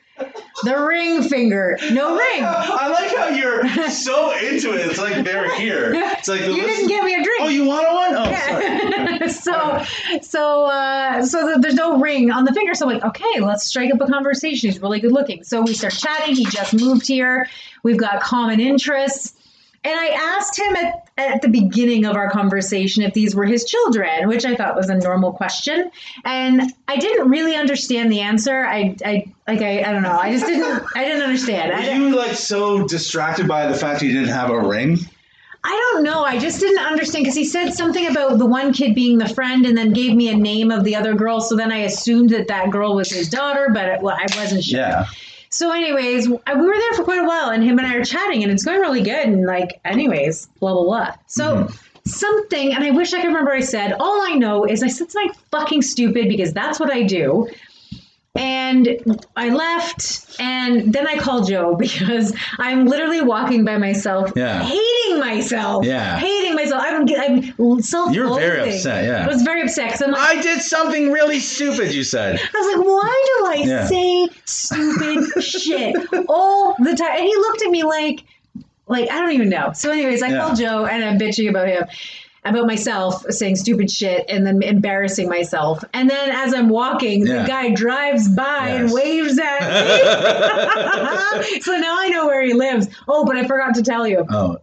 The 0.64 0.74
ring 0.78 1.22
finger. 1.22 1.78
No 1.92 2.16
ring. 2.16 2.42
I 2.42 2.88
like 2.88 3.14
how 3.14 3.28
you're 3.28 3.90
so 3.90 4.32
into 4.38 4.72
it. 4.72 4.86
It's 4.86 4.98
like 4.98 5.24
they're 5.24 5.54
here. 5.58 5.92
It's 5.94 6.28
like 6.28 6.40
the 6.40 6.52
You 6.52 6.62
didn't 6.62 6.88
give 6.88 7.04
me 7.04 7.14
a 7.14 7.22
drink. 7.22 7.40
Oh, 7.40 7.48
you 7.48 7.64
want 7.66 7.86
one? 7.92 8.14
Oh, 8.16 9.26
sorry. 9.28 9.28
so 9.28 9.84
so 10.22 10.64
uh 10.64 11.24
so 11.24 11.46
th- 11.46 11.58
there's 11.60 11.74
no 11.74 11.98
ring 11.98 12.30
on 12.30 12.44
the 12.44 12.52
finger 12.52 12.74
so 12.74 12.88
i'm 12.88 12.94
like 12.94 13.04
okay 13.04 13.40
let's 13.40 13.64
strike 13.64 13.92
up 13.92 14.00
a 14.00 14.06
conversation 14.06 14.70
he's 14.70 14.80
really 14.80 15.00
good 15.00 15.12
looking 15.12 15.42
so 15.42 15.62
we 15.62 15.74
start 15.74 15.92
chatting 15.92 16.34
he 16.34 16.44
just 16.46 16.74
moved 16.74 17.06
here 17.06 17.46
we've 17.82 17.96
got 17.98 18.20
common 18.20 18.60
interests 18.60 19.34
and 19.84 19.98
i 19.98 20.06
asked 20.08 20.58
him 20.58 20.76
at, 20.76 21.08
at 21.18 21.42
the 21.42 21.48
beginning 21.48 22.04
of 22.04 22.16
our 22.16 22.30
conversation 22.30 23.02
if 23.02 23.12
these 23.14 23.34
were 23.34 23.44
his 23.44 23.64
children 23.64 24.28
which 24.28 24.44
i 24.44 24.54
thought 24.54 24.76
was 24.76 24.88
a 24.88 24.94
normal 24.96 25.32
question 25.32 25.90
and 26.24 26.62
i 26.88 26.96
didn't 26.96 27.28
really 27.28 27.54
understand 27.56 28.10
the 28.10 28.20
answer 28.20 28.64
i 28.66 28.94
i 29.04 29.24
like 29.48 29.60
i, 29.62 29.80
I 29.82 29.92
don't 29.92 30.02
know 30.02 30.18
i 30.18 30.32
just 30.32 30.46
didn't 30.46 30.84
i 30.94 31.04
didn't 31.04 31.22
understand 31.22 31.72
I, 31.72 31.76
Were 31.76 31.82
didn't- 31.82 32.02
you 32.08 32.16
like 32.16 32.32
so 32.34 32.86
distracted 32.86 33.46
by 33.48 33.66
the 33.66 33.74
fact 33.74 34.02
you 34.02 34.12
didn't 34.12 34.28
have 34.34 34.50
a 34.50 34.60
ring? 34.60 34.98
I 35.68 35.90
don't 35.92 36.04
know. 36.04 36.22
I 36.22 36.38
just 36.38 36.60
didn't 36.60 36.78
understand 36.84 37.24
because 37.24 37.34
he 37.34 37.44
said 37.44 37.72
something 37.72 38.06
about 38.06 38.38
the 38.38 38.46
one 38.46 38.72
kid 38.72 38.94
being 38.94 39.18
the 39.18 39.28
friend 39.28 39.66
and 39.66 39.76
then 39.76 39.92
gave 39.92 40.14
me 40.14 40.28
a 40.28 40.36
name 40.36 40.70
of 40.70 40.84
the 40.84 40.94
other 40.94 41.12
girl. 41.16 41.40
So 41.40 41.56
then 41.56 41.72
I 41.72 41.78
assumed 41.78 42.30
that 42.30 42.46
that 42.46 42.70
girl 42.70 42.94
was 42.94 43.10
his 43.10 43.28
daughter, 43.28 43.70
but 43.74 43.86
it, 43.88 44.00
well, 44.00 44.16
I 44.16 44.26
wasn't 44.36 44.62
sure. 44.62 44.78
Yeah. 44.78 45.06
So, 45.50 45.72
anyways, 45.72 46.28
we 46.28 46.34
were 46.36 46.78
there 46.78 46.92
for 46.94 47.04
quite 47.04 47.20
a 47.20 47.24
while 47.24 47.50
and 47.50 47.62
him 47.62 47.78
and 47.78 47.86
I 47.86 47.94
are 47.94 48.04
chatting 48.04 48.42
and 48.42 48.52
it's 48.52 48.64
going 48.64 48.80
really 48.80 49.02
good. 49.02 49.26
And, 49.28 49.46
like, 49.46 49.80
anyways, 49.84 50.46
blah, 50.60 50.72
blah, 50.74 50.84
blah. 50.84 51.14
So, 51.26 51.56
mm-hmm. 51.56 51.74
something, 52.04 52.74
and 52.74 52.84
I 52.84 52.90
wish 52.90 53.14
I 53.14 53.20
could 53.20 53.28
remember 53.28 53.50
what 53.50 53.58
I 53.58 53.64
said. 53.64 53.94
All 53.98 54.22
I 54.26 54.34
know 54.34 54.64
is 54.64 54.82
I 54.82 54.88
said 54.88 55.10
something 55.10 55.32
fucking 55.50 55.82
stupid 55.82 56.28
because 56.28 56.52
that's 56.52 56.78
what 56.80 56.92
I 56.92 57.02
do. 57.02 57.48
And 58.38 58.88
I 59.36 59.48
left, 59.50 60.36
and 60.40 60.92
then 60.92 61.06
I 61.06 61.18
called 61.18 61.48
Joe 61.48 61.76
because 61.78 62.34
I'm 62.58 62.86
literally 62.86 63.20
walking 63.22 63.64
by 63.64 63.78
myself, 63.78 64.32
Yeah. 64.36 64.62
hating 64.62 65.20
myself, 65.20 65.84
Yeah. 65.84 66.18
hating 66.18 66.54
myself. 66.54 66.82
I'm, 66.86 67.06
I'm 67.08 67.80
self. 67.80 68.12
You're 68.14 68.34
very 68.34 68.60
upset, 68.74 69.04
yeah. 69.04 69.24
I 69.24 69.26
was 69.28 69.42
very 69.42 69.62
upset 69.62 69.86
because 69.92 70.02
I'm 70.02 70.10
like, 70.12 70.38
I 70.38 70.42
did 70.42 70.60
something 70.60 71.10
really 71.12 71.38
stupid. 71.40 71.92
You 71.94 72.02
said. 72.04 72.38
I 72.54 72.58
was 72.58 72.76
like, 72.76 72.86
why 72.86 73.24
do 73.26 73.46
I 73.46 73.54
Yeah. 73.66 73.86
say 73.86 74.28
stupid 74.44 75.24
shit 75.42 75.96
all 76.28 76.74
the 76.78 76.94
time? 76.94 77.10
And 77.16 77.24
he 77.24 77.36
looked 77.36 77.62
at 77.62 77.70
me 77.70 77.82
like, 77.84 78.24
like 78.88 79.10
I 79.10 79.18
don't 79.20 79.32
even 79.32 79.48
know. 79.48 79.72
So, 79.74 79.90
anyways, 79.90 80.22
I 80.22 80.28
Yeah. 80.28 80.40
called 80.40 80.58
Joe 80.58 80.84
and 80.86 81.04
I'm 81.04 81.18
bitching 81.18 81.48
about 81.50 81.68
him, 81.68 81.84
about 82.54 82.66
myself 82.66 83.24
saying 83.30 83.56
stupid 83.56 83.90
shit 83.90 84.26
and 84.28 84.46
then 84.46 84.62
embarrassing 84.62 85.28
myself. 85.28 85.82
And 85.92 86.08
then 86.08 86.30
as 86.30 86.54
I'm 86.54 86.68
walking, 86.68 87.26
Yeah. 87.26 87.42
the 87.42 87.48
guy 87.48 87.70
drives 87.74 88.28
by 88.28 88.68
and 88.68 88.92
waves 88.92 89.38
at 89.38 89.60
me. 89.60 89.66
so 91.62 91.76
now 91.76 91.96
I 91.98 92.08
know 92.10 92.26
where 92.26 92.42
he 92.44 92.54
lives. 92.54 92.88
Oh, 93.08 93.24
but 93.24 93.36
I 93.36 93.46
forgot 93.46 93.74
to 93.76 93.82
tell 93.82 94.06
you. 94.06 94.24
Oh, 94.28 94.58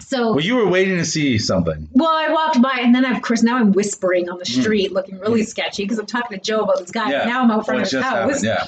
So. 0.00 0.32
well, 0.32 0.40
you 0.40 0.56
were 0.56 0.68
waiting 0.68 0.96
to 0.98 1.04
see 1.04 1.38
something. 1.38 1.88
Well, 1.92 2.10
I 2.10 2.28
walked 2.30 2.60
by, 2.60 2.80
and 2.82 2.94
then 2.94 3.04
of 3.04 3.22
course 3.22 3.42
now 3.42 3.56
I'm 3.56 3.72
whispering 3.72 4.28
on 4.28 4.38
the 4.38 4.44
Hmm. 4.44 4.60
street, 4.60 4.92
looking 4.92 5.18
really 5.18 5.44
sketchy 5.44 5.84
because 5.84 5.98
I'm 5.98 6.06
talking 6.06 6.38
to 6.38 6.44
Joe 6.44 6.60
about 6.60 6.78
this 6.80 6.90
guy. 6.90 7.10
Yeah. 7.10 7.24
Now 7.24 7.42
I'm 7.42 7.50
out 7.50 7.64
front 7.64 7.80
What 7.80 7.86
of 7.86 7.92
his 7.92 8.02
house. 8.02 8.42
happened? 8.42 8.44
Yeah. 8.44 8.66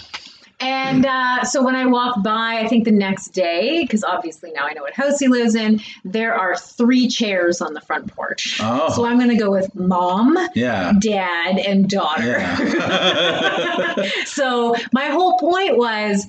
And 0.64 1.04
uh, 1.04 1.44
so 1.44 1.62
when 1.62 1.76
I 1.76 1.84
walked 1.84 2.22
by, 2.24 2.60
I 2.60 2.68
think 2.68 2.84
the 2.86 2.90
next 2.90 3.28
day, 3.28 3.82
because 3.82 4.02
obviously 4.02 4.50
now 4.52 4.64
I 4.64 4.72
know 4.72 4.80
what 4.82 4.94
house 4.94 5.18
he 5.18 5.28
lives 5.28 5.54
in, 5.54 5.80
there 6.04 6.34
are 6.34 6.56
three 6.56 7.06
chairs 7.08 7.60
on 7.60 7.74
the 7.74 7.82
front 7.82 8.14
porch. 8.14 8.58
Oh. 8.62 8.90
So 8.94 9.04
I'm 9.04 9.18
going 9.18 9.28
to 9.30 9.36
go 9.36 9.50
with 9.50 9.74
mom, 9.74 10.38
Yeah. 10.54 10.92
dad, 10.98 11.58
and 11.58 11.88
daughter. 11.88 12.38
Yeah. 12.38 13.94
so 14.24 14.74
my 14.92 15.06
whole 15.08 15.38
point 15.38 15.76
was 15.76 16.26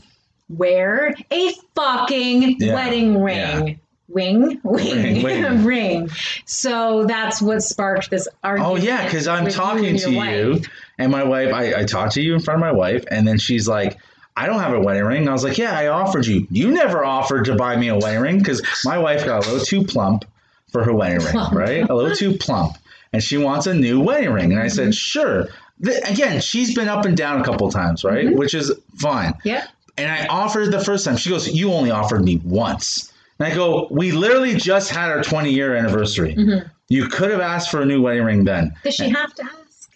wear 0.50 1.16
a 1.32 1.54
fucking 1.74 2.58
Yeah. 2.60 2.74
wedding 2.76 3.22
ring. 3.22 3.68
Yeah. 3.68 3.74
Wing, 4.08 4.62
wing, 4.64 5.24
Ring, 5.24 5.64
ring. 5.66 6.10
So 6.46 7.06
that's 7.06 7.42
what 7.42 7.64
sparked 7.64 8.12
this 8.12 8.28
argument. 8.44 8.72
Oh 8.72 8.76
yeah, 8.76 9.04
because 9.04 9.28
I'm 9.28 9.46
with 9.46 9.54
you 9.56 9.60
talking 9.60 9.98
to 9.98 10.12
your 10.12 10.26
you, 10.26 10.62
and 11.00 11.12
my 11.12 11.24
wife. 11.24 11.52
I, 11.52 11.82
I 11.82 11.84
talked 11.86 12.14
to 12.14 12.22
you 12.22 12.36
in 12.36 12.40
front 12.40 12.60
of 12.60 12.62
my 12.62 12.72
wife, 12.72 13.04
and 13.10 13.28
then 13.28 13.40
she's 13.40 13.68
like, 13.68 13.98
"I 14.38 14.46
don't 14.48 14.60
have 14.60 14.74
a 14.74 14.80
wedding 14.80 15.04
ring." 15.06 15.28
I 15.30 15.32
was 15.32 15.44
like, 15.44 15.58
"Yeah, 15.58 15.78
I 15.78 15.88
offered 15.88 16.26
you. 16.26 16.48
You 16.52 16.72
never 16.72 17.04
offered 17.06 17.46
to 17.46 17.56
buy 17.56 17.76
me 17.76 17.88
a 17.90 17.98
wedding 17.98 18.22
ring 18.22 18.40
because 18.40 18.62
my 18.84 18.98
wife 18.98 19.26
got 19.26 19.46
a 19.46 19.50
little 19.50 19.66
too 19.66 19.84
plump 19.84 20.26
for 20.72 20.84
her 20.84 20.94
wedding 20.94 21.20
ring, 21.26 21.36
right? 21.52 21.90
A 21.90 21.94
little 21.96 22.16
too 22.16 22.34
plump, 22.38 22.78
and 23.14 23.24
she 23.24 23.38
wants 23.38 23.68
a 23.68 23.74
new 23.74 24.00
wedding 24.02 24.32
ring." 24.32 24.52
And 24.52 24.62
I 24.62 24.66
Mm-hmm. 24.66 24.76
said, 24.76 24.96
"Sure." 24.96 25.48
Th- 25.84 26.02
again, 26.10 26.40
she's 26.42 26.74
been 26.74 26.88
up 26.88 27.06
and 27.06 27.18
down 27.18 27.42
a 27.42 27.44
couple 27.44 27.70
times, 27.70 28.04
right? 28.06 28.26
Mm-hmm. 28.28 28.38
Which 28.38 28.54
is 28.54 28.72
fine. 28.98 29.34
Yeah. 29.44 29.66
And 29.98 30.10
I 30.10 30.26
offered 30.28 30.72
the 30.72 30.80
first 30.80 31.06
time. 31.06 31.18
She 31.18 31.30
goes, 31.30 31.48
"You 31.50 31.72
only 31.74 31.92
offered 31.92 32.24
me 32.24 32.38
once." 32.44 33.12
And 33.40 33.48
I 33.52 33.56
go, 33.56 33.88
"We 33.92 34.12
literally 34.12 34.56
just 34.56 34.90
had 34.92 35.10
our 35.12 35.22
20 35.24 35.52
year 35.52 35.76
anniversary. 35.76 36.36
Mm-hmm. 36.36 36.68
You 36.88 37.08
could 37.08 37.32
have 37.32 37.42
asked 37.42 37.72
for 37.72 37.82
a 37.82 37.86
new 37.86 38.02
wedding 38.02 38.24
ring 38.24 38.44
then." 38.46 38.74
Does 38.84 38.96
she 38.96 39.10
have 39.10 39.34
to 39.36 39.44
ask? 39.44 39.90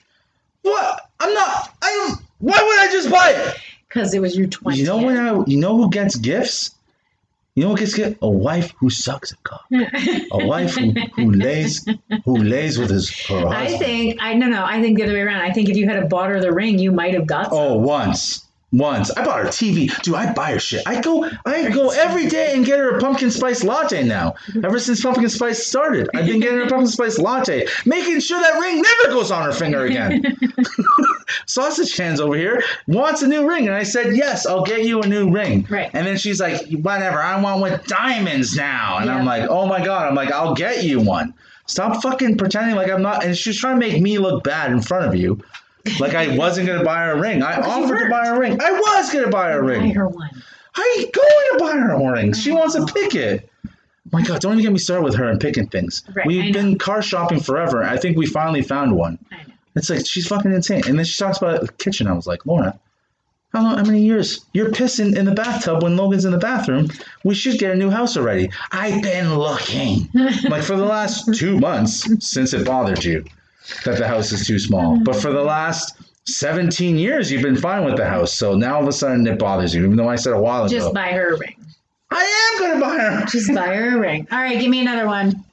What? 0.61 1.09
I'm 1.19 1.33
not. 1.33 1.73
I 1.81 1.87
don't. 1.87 2.21
Why 2.39 2.57
would 2.61 2.79
I 2.79 2.91
just 2.91 3.09
buy 3.11 3.29
it? 3.35 3.57
Because 3.89 4.13
it 4.13 4.21
was 4.21 4.37
your 4.37 4.47
20. 4.47 4.77
You 4.77 4.85
know 4.85 4.97
when 4.97 5.17
I. 5.17 5.43
You 5.45 5.57
know 5.57 5.75
who 5.75 5.89
gets 5.89 6.15
gifts? 6.15 6.71
You 7.55 7.63
know 7.63 7.71
who 7.71 7.77
gets 7.77 7.95
good? 7.95 8.17
A 8.21 8.29
wife 8.29 8.73
who 8.79 8.89
sucks 8.89 9.33
at 9.33 9.43
cock. 9.43 9.65
A 10.31 10.45
wife 10.45 10.75
who, 10.75 10.91
who 11.15 11.31
lays 11.45 11.85
who 12.23 12.37
lays 12.37 12.77
with 12.77 12.91
his 12.91 13.09
her 13.27 13.47
I 13.47 13.77
think 13.77 14.17
I 14.21 14.35
no 14.35 14.47
no. 14.47 14.63
I 14.63 14.81
think 14.81 14.97
the 14.97 15.03
other 15.03 15.13
way 15.13 15.21
around. 15.21 15.41
I 15.41 15.51
think 15.51 15.69
if 15.69 15.75
you 15.75 15.89
had 15.89 16.07
bought 16.07 16.29
her 16.29 16.39
the 16.39 16.53
ring, 16.53 16.79
you 16.79 16.91
might 16.91 17.15
have 17.15 17.25
got. 17.25 17.47
Oh, 17.47 17.49
some. 17.49 17.57
Oh, 17.57 17.77
once. 17.77 18.45
Once. 18.71 19.09
I 19.11 19.25
bought 19.25 19.39
her 19.39 19.45
TV. 19.45 19.95
Dude, 20.03 20.15
I 20.15 20.31
buy 20.33 20.51
her 20.51 20.59
shit. 20.59 20.83
I 20.85 21.01
go 21.01 21.29
I 21.45 21.69
go 21.69 21.89
every 21.89 22.27
day 22.27 22.53
and 22.53 22.65
get 22.65 22.77
her 22.79 22.97
a 22.97 22.99
pumpkin 22.99 23.31
spice 23.31 23.63
latte 23.63 24.03
now. 24.03 24.35
Ever 24.63 24.79
since 24.79 25.01
pumpkin 25.01 25.29
spice 25.29 25.65
started. 25.65 26.09
I've 26.13 26.27
been 26.27 26.39
getting 26.39 26.57
her 26.57 26.65
a 26.65 26.69
pumpkin 26.69 26.87
spice 26.87 27.17
latte, 27.17 27.67
making 27.85 28.19
sure 28.19 28.39
that 28.39 28.59
ring 28.59 28.81
never 28.81 29.13
goes 29.15 29.31
on 29.31 29.43
her 29.43 29.53
finger 29.53 29.85
again. 29.85 30.23
Sausage 31.45 31.95
hands 31.95 32.19
over 32.19 32.35
here 32.35 32.63
wants 32.87 33.21
a 33.21 33.27
new 33.27 33.47
ring. 33.47 33.67
And 33.67 33.75
I 33.75 33.83
said, 33.83 34.15
Yes, 34.15 34.45
I'll 34.45 34.63
get 34.63 34.83
you 34.83 35.01
a 35.01 35.07
new 35.07 35.31
ring. 35.31 35.65
Right. 35.69 35.89
And 35.93 36.05
then 36.05 36.17
she's 36.17 36.39
like, 36.39 36.69
Whatever, 36.71 37.21
I 37.21 37.39
want 37.41 37.61
one 37.61 37.71
with 37.71 37.85
diamonds 37.87 38.55
now. 38.55 38.97
And 38.99 39.09
I'm 39.09 39.25
like, 39.25 39.49
Oh 39.49 39.65
my 39.65 39.83
god. 39.83 40.07
I'm 40.07 40.15
like, 40.15 40.31
I'll 40.31 40.53
get 40.53 40.83
you 40.83 40.99
one. 40.99 41.33
Stop 41.65 42.01
fucking 42.01 42.37
pretending 42.37 42.75
like 42.75 42.89
I'm 42.89 43.03
not 43.03 43.23
and 43.23 43.37
she's 43.37 43.59
trying 43.59 43.79
to 43.79 43.87
make 43.87 44.01
me 44.01 44.17
look 44.17 44.43
bad 44.43 44.71
in 44.71 44.81
front 44.81 45.05
of 45.05 45.15
you. 45.15 45.39
Like 45.99 46.13
I 46.15 46.35
wasn't 46.35 46.67
gonna 46.67 46.83
buy 46.83 47.05
her 47.05 47.11
a 47.13 47.19
ring. 47.21 47.41
I 47.43 47.59
offered 47.61 47.99
to 48.03 48.09
buy 48.09 48.27
her 48.27 48.35
a 48.35 48.39
ring. 48.39 48.59
I 48.61 48.71
was 48.71 49.11
gonna 49.13 49.29
buy 49.29 49.51
her 49.51 49.59
a 49.59 49.63
Buy 49.63 49.69
ring. 49.69 49.93
her 49.95 50.07
one. 50.07 50.29
I 50.75 50.95
ain't 50.99 51.13
going 51.13 51.27
to 51.51 51.57
buy 51.59 51.71
her 51.77 51.91
a 51.91 52.11
ring. 52.13 52.31
She 52.33 52.51
wants 52.51 52.75
to 52.75 52.85
pick 52.85 53.15
it. 53.15 53.49
My 54.11 54.21
God, 54.21 54.39
don't 54.39 54.53
even 54.53 54.63
get 54.63 54.71
me 54.71 54.79
started 54.79 55.03
with 55.03 55.15
her 55.15 55.25
and 55.29 55.39
picking 55.39 55.67
things. 55.67 56.03
Right, 56.13 56.25
We've 56.25 56.53
been 56.53 56.77
car 56.77 57.01
shopping 57.01 57.39
forever. 57.41 57.83
I 57.83 57.97
think 57.97 58.17
we 58.17 58.25
finally 58.27 58.61
found 58.61 58.95
one. 58.95 59.17
I 59.31 59.35
know. 59.37 59.53
It's 59.75 59.89
like 59.89 60.05
she's 60.05 60.27
fucking 60.27 60.51
insane. 60.51 60.83
And 60.87 60.97
then 60.97 61.05
she 61.05 61.17
talks 61.17 61.37
about 61.39 61.61
the 61.61 61.71
kitchen. 61.73 62.07
I 62.07 62.13
was 62.13 62.27
like, 62.27 62.45
Laura, 62.45 62.79
how 63.51 63.63
long, 63.63 63.77
how 63.77 63.83
many 63.83 64.03
years? 64.03 64.45
You're 64.53 64.69
pissing 64.69 65.15
in 65.17 65.25
the 65.25 65.33
bathtub 65.33 65.83
when 65.83 65.97
Logan's 65.97 66.23
in 66.25 66.31
the 66.31 66.37
bathroom. 66.37 66.87
We 67.23 67.35
should 67.35 67.59
get 67.59 67.71
a 67.71 67.75
new 67.75 67.89
house 67.89 68.15
already. 68.15 68.49
I've 68.71 69.01
been 69.01 69.35
looking. 69.37 70.07
like 70.49 70.63
for 70.63 70.77
the 70.77 70.85
last 70.85 71.33
two 71.35 71.59
months 71.59 72.07
since 72.25 72.53
it 72.53 72.65
bothered 72.65 73.03
you 73.03 73.25
that 73.85 73.97
the 73.97 74.07
house 74.07 74.31
is 74.31 74.45
too 74.45 74.59
small. 74.59 74.99
But 75.03 75.15
for 75.15 75.31
the 75.31 75.43
last 75.43 75.95
17 76.25 76.97
years, 76.97 77.31
you've 77.31 77.41
been 77.41 77.55
fine 77.55 77.85
with 77.85 77.97
the 77.97 78.05
house. 78.05 78.33
So 78.33 78.55
now 78.55 78.75
all 78.75 78.83
of 78.83 78.87
a 78.87 78.93
sudden 78.93 79.25
it 79.27 79.39
bothers 79.39 79.73
you, 79.73 79.83
even 79.83 79.95
though 79.95 80.09
I 80.09 80.15
said 80.15 80.33
a 80.33 80.39
while 80.39 80.65
ago. 80.65 80.69
Just 80.69 80.93
buy 80.93 81.11
her 81.11 81.35
a 81.35 81.37
ring. 81.37 81.55
I 82.11 82.51
am 82.53 82.59
going 82.59 82.79
to 82.79 82.85
buy 82.85 82.97
her. 82.97 83.25
Just 83.27 83.53
buy 83.53 83.67
her 83.75 83.97
a 83.97 83.99
ring. 83.99 84.27
All 84.31 84.39
right, 84.39 84.59
give 84.59 84.69
me 84.69 84.81
another 84.81 85.05
one. 85.05 85.43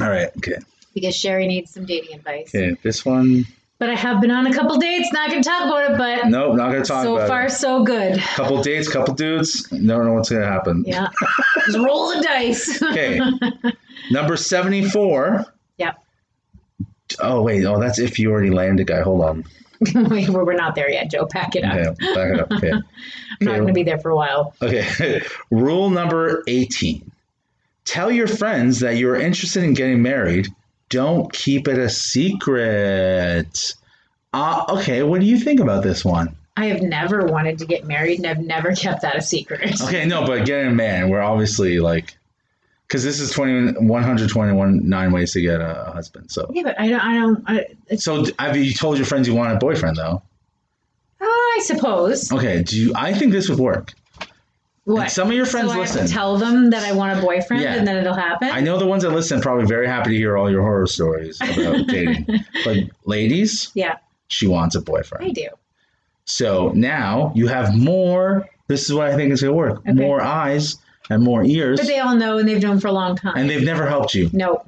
All 0.00 0.08
right, 0.08 0.28
okay. 0.38 0.56
Because 0.94 1.14
Sherry 1.14 1.46
needs 1.46 1.72
some 1.72 1.84
dating 1.84 2.16
advice. 2.16 2.54
Okay, 2.54 2.76
this 2.82 3.04
one. 3.04 3.44
But 3.78 3.90
I 3.90 3.94
have 3.94 4.22
been 4.22 4.30
on 4.30 4.46
a 4.46 4.54
couple 4.54 4.78
dates. 4.78 5.12
Not 5.12 5.28
going 5.28 5.42
to 5.42 5.48
talk 5.48 5.66
about 5.66 5.90
it, 5.90 5.98
but. 5.98 6.28
Nope, 6.28 6.56
not 6.56 6.70
going 6.70 6.82
to 6.82 6.88
talk 6.88 7.04
so 7.04 7.16
about 7.16 7.28
far, 7.28 7.44
it. 7.44 7.50
So 7.50 7.68
far, 7.68 7.80
so 7.80 7.84
good. 7.84 8.18
Couple 8.20 8.62
dates, 8.62 8.90
couple 8.90 9.12
dudes. 9.12 9.70
Never 9.70 10.04
know 10.04 10.14
what's 10.14 10.30
going 10.30 10.40
to 10.40 10.48
happen. 10.48 10.84
Yeah. 10.86 11.08
Just 11.66 11.78
roll 11.78 12.08
the 12.14 12.22
dice. 12.22 12.82
okay. 12.82 13.20
Number 14.10 14.38
74 14.38 15.44
Oh 17.20 17.42
wait, 17.42 17.64
oh 17.64 17.78
that's 17.80 17.98
if 17.98 18.18
you 18.18 18.30
already 18.30 18.50
landed 18.50 18.82
a 18.82 18.92
guy. 18.92 19.02
Hold 19.02 19.22
on. 19.22 19.44
Wait, 19.94 20.28
we're 20.30 20.54
not 20.54 20.74
there 20.74 20.90
yet, 20.90 21.10
Joe. 21.10 21.26
Pack 21.26 21.54
it 21.54 21.62
up. 21.62 21.74
Okay, 21.76 22.14
back 22.14 22.32
it 22.34 22.40
up. 22.40 22.50
Okay. 22.52 22.70
I'm 22.72 22.82
not 23.42 23.50
Okay. 23.52 23.60
gonna 23.60 23.72
be 23.74 23.82
there 23.82 23.98
for 23.98 24.10
a 24.10 24.16
while. 24.16 24.54
Okay. 24.62 25.20
Rule 25.50 25.90
number 25.90 26.42
18. 26.48 27.10
Tell 27.84 28.10
your 28.10 28.26
friends 28.26 28.80
that 28.80 28.96
you're 28.96 29.16
interested 29.16 29.62
in 29.64 29.74
getting 29.74 30.00
married. 30.00 30.48
Don't 30.88 31.30
keep 31.30 31.68
it 31.68 31.78
a 31.78 31.90
secret. 31.90 33.74
Uh, 34.32 34.64
okay, 34.78 35.02
what 35.02 35.20
do 35.20 35.26
you 35.26 35.38
think 35.38 35.60
about 35.60 35.82
this 35.82 36.04
one? 36.04 36.34
I 36.56 36.66
have 36.66 36.80
never 36.80 37.26
wanted 37.26 37.58
to 37.58 37.66
get 37.66 37.84
married, 37.84 38.18
and 38.18 38.26
I've 38.26 38.38
never 38.40 38.74
kept 38.74 39.02
that 39.02 39.14
a 39.16 39.20
secret. 39.22 39.80
Okay, 39.82 40.06
no, 40.06 40.26
but 40.26 40.46
getting 40.46 40.72
a 40.72 40.74
man, 40.74 41.10
we're 41.10 41.20
obviously 41.20 41.80
like, 41.80 42.16
because 42.86 43.02
this 43.04 43.18
is 43.20 43.30
20, 43.32 43.80
121 43.86 44.88
nine 44.88 45.12
ways 45.12 45.32
to 45.32 45.40
get 45.40 45.60
a 45.60 45.90
husband. 45.94 46.30
So, 46.30 46.50
Yeah, 46.52 46.62
but 46.64 46.78
I 46.80 46.88
don't. 46.88 47.00
I 47.00 47.14
don't. 47.14 47.44
I, 47.90 47.96
so 47.96 48.24
have 48.38 48.56
you 48.56 48.72
told 48.72 48.96
your 48.96 49.06
friends 49.06 49.26
you 49.28 49.34
want 49.34 49.52
a 49.54 49.58
boyfriend 49.58 49.96
though? 49.96 50.22
I 51.20 51.60
suppose. 51.64 52.30
Okay, 52.32 52.62
do 52.62 52.76
you? 52.80 52.92
I 52.94 53.12
think 53.14 53.32
this 53.32 53.48
would 53.48 53.58
work. 53.58 53.94
What? 54.84 55.10
some 55.10 55.26
of 55.28 55.34
your 55.34 55.46
friends 55.46 55.72
so 55.72 55.78
listen. 55.80 56.06
tell 56.06 56.38
them 56.38 56.70
that 56.70 56.84
I 56.84 56.92
want 56.92 57.18
a 57.18 57.20
boyfriend, 57.20 57.62
Yeah. 57.64 57.74
and 57.74 57.88
then 57.88 57.96
it'll 57.96 58.14
happen. 58.14 58.50
I 58.52 58.60
know 58.60 58.78
the 58.78 58.86
ones 58.86 59.02
that 59.02 59.10
listen 59.10 59.38
are 59.38 59.42
probably 59.42 59.66
very 59.66 59.88
happy 59.88 60.10
to 60.10 60.16
hear 60.16 60.36
all 60.36 60.48
your 60.48 60.62
horror 60.62 60.86
stories 60.86 61.40
about 61.40 61.86
dating. 61.88 62.24
But 62.64 62.76
ladies, 63.04 63.72
Yeah, 63.74 63.96
she 64.28 64.46
wants 64.46 64.76
a 64.76 64.80
boyfriend. 64.80 65.24
I 65.24 65.30
do. 65.30 65.48
So 66.24 66.70
now 66.74 67.32
you 67.34 67.48
have 67.48 67.74
more. 67.76 68.48
This 68.68 68.84
is 68.84 68.94
what 68.94 69.08
I 69.08 69.16
think 69.16 69.32
is 69.32 69.40
going 69.42 69.52
to 69.52 69.56
work. 69.56 69.80
Okay. 69.80 69.92
More 69.92 70.20
eyes 70.20 70.76
and 71.10 71.22
more 71.22 71.44
ears, 71.44 71.78
But 71.80 71.86
they 71.86 71.98
all 71.98 72.16
know, 72.16 72.38
and 72.38 72.48
they've 72.48 72.62
known 72.62 72.80
for 72.80 72.88
a 72.88 72.92
long 72.92 73.16
time. 73.16 73.36
and 73.36 73.48
they've 73.48 73.62
never 73.64 73.86
helped 73.86 74.14
you. 74.14 74.30
no, 74.34 74.64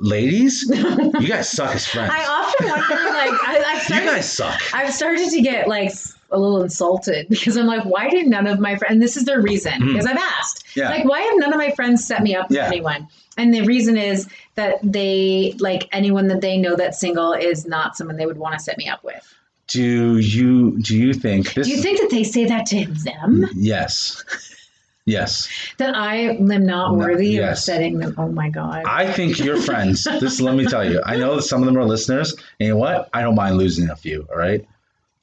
Ladies, 0.00 0.64
you 0.68 1.26
guys 1.26 1.48
suck 1.50 1.74
as 1.74 1.86
friends. 1.86 2.12
I 2.14 2.24
often 2.24 2.68
wonder, 2.68 2.94
like, 2.94 3.32
I, 3.42 3.64
I've 3.66 3.88
you 4.04 4.08
guys 4.08 4.30
suck. 4.30 4.60
I've 4.72 4.92
started 4.94 5.28
to 5.30 5.40
get 5.40 5.66
like 5.66 5.90
a 6.30 6.38
little 6.38 6.62
insulted 6.62 7.26
because 7.30 7.56
I'm 7.56 7.66
like, 7.66 7.84
why 7.84 8.08
did 8.08 8.28
none 8.28 8.46
of 8.46 8.60
my 8.60 8.76
friends? 8.76 8.92
And 8.92 9.02
this 9.02 9.16
is 9.16 9.24
their 9.24 9.40
reason 9.40 9.72
because 9.86 10.06
I've 10.06 10.16
asked, 10.18 10.66
Mm-hmm. 10.68 10.80
Yeah. 10.80 10.90
like, 10.90 11.04
why 11.04 11.20
have 11.22 11.32
none 11.38 11.52
of 11.52 11.58
my 11.58 11.70
friends 11.70 12.06
set 12.06 12.22
me 12.22 12.36
up 12.36 12.48
with 12.50 12.58
Yeah. 12.58 12.66
anyone? 12.66 13.08
And 13.38 13.52
the 13.52 13.62
reason 13.62 13.96
is 13.96 14.28
that 14.54 14.74
they 14.84 15.54
like 15.58 15.88
anyone 15.90 16.28
that 16.28 16.42
they 16.42 16.58
know 16.58 16.76
that's 16.76 17.00
single 17.00 17.32
is 17.32 17.66
not 17.66 17.96
someone 17.96 18.16
they 18.16 18.26
would 18.26 18.38
want 18.38 18.56
to 18.56 18.60
set 18.60 18.78
me 18.78 18.88
up 18.88 19.02
with. 19.02 19.34
Do 19.66 20.18
you 20.18 20.78
do 20.80 20.96
you 20.96 21.12
think 21.12 21.54
this? 21.54 21.66
Do 21.66 21.72
you 21.74 21.82
think 21.82 22.00
that 22.00 22.10
they 22.10 22.22
say 22.22 22.44
that 22.44 22.66
to 22.66 22.84
them? 22.86 23.46
Yes, 23.54 24.22
yes. 25.08 25.48
That 25.78 25.96
I 25.96 26.16
am 26.16 26.46
not 26.46 26.92
No, 26.92 26.94
worthy 26.94 27.38
of 27.38 27.58
setting 27.58 27.98
them? 27.98 28.14
Oh 28.18 28.28
my 28.28 28.48
god! 28.50 28.84
I 28.86 29.12
think 29.12 29.38
your 29.38 29.60
friends. 29.60 30.06
This 30.20 30.40
let 30.40 30.54
me 30.54 30.66
tell 30.66 30.88
you. 30.88 31.00
I 31.04 31.16
know 31.16 31.36
that 31.36 31.42
some 31.42 31.62
of 31.62 31.66
them 31.66 31.76
are 31.78 31.84
listeners, 31.84 32.32
and 32.60 32.66
you 32.66 32.68
know 32.70 32.76
what? 32.78 33.08
I 33.12 33.22
don't 33.22 33.34
mind 33.34 33.56
losing 33.56 33.88
a 33.90 33.96
few. 33.96 34.26
All 34.30 34.36
right. 34.38 34.66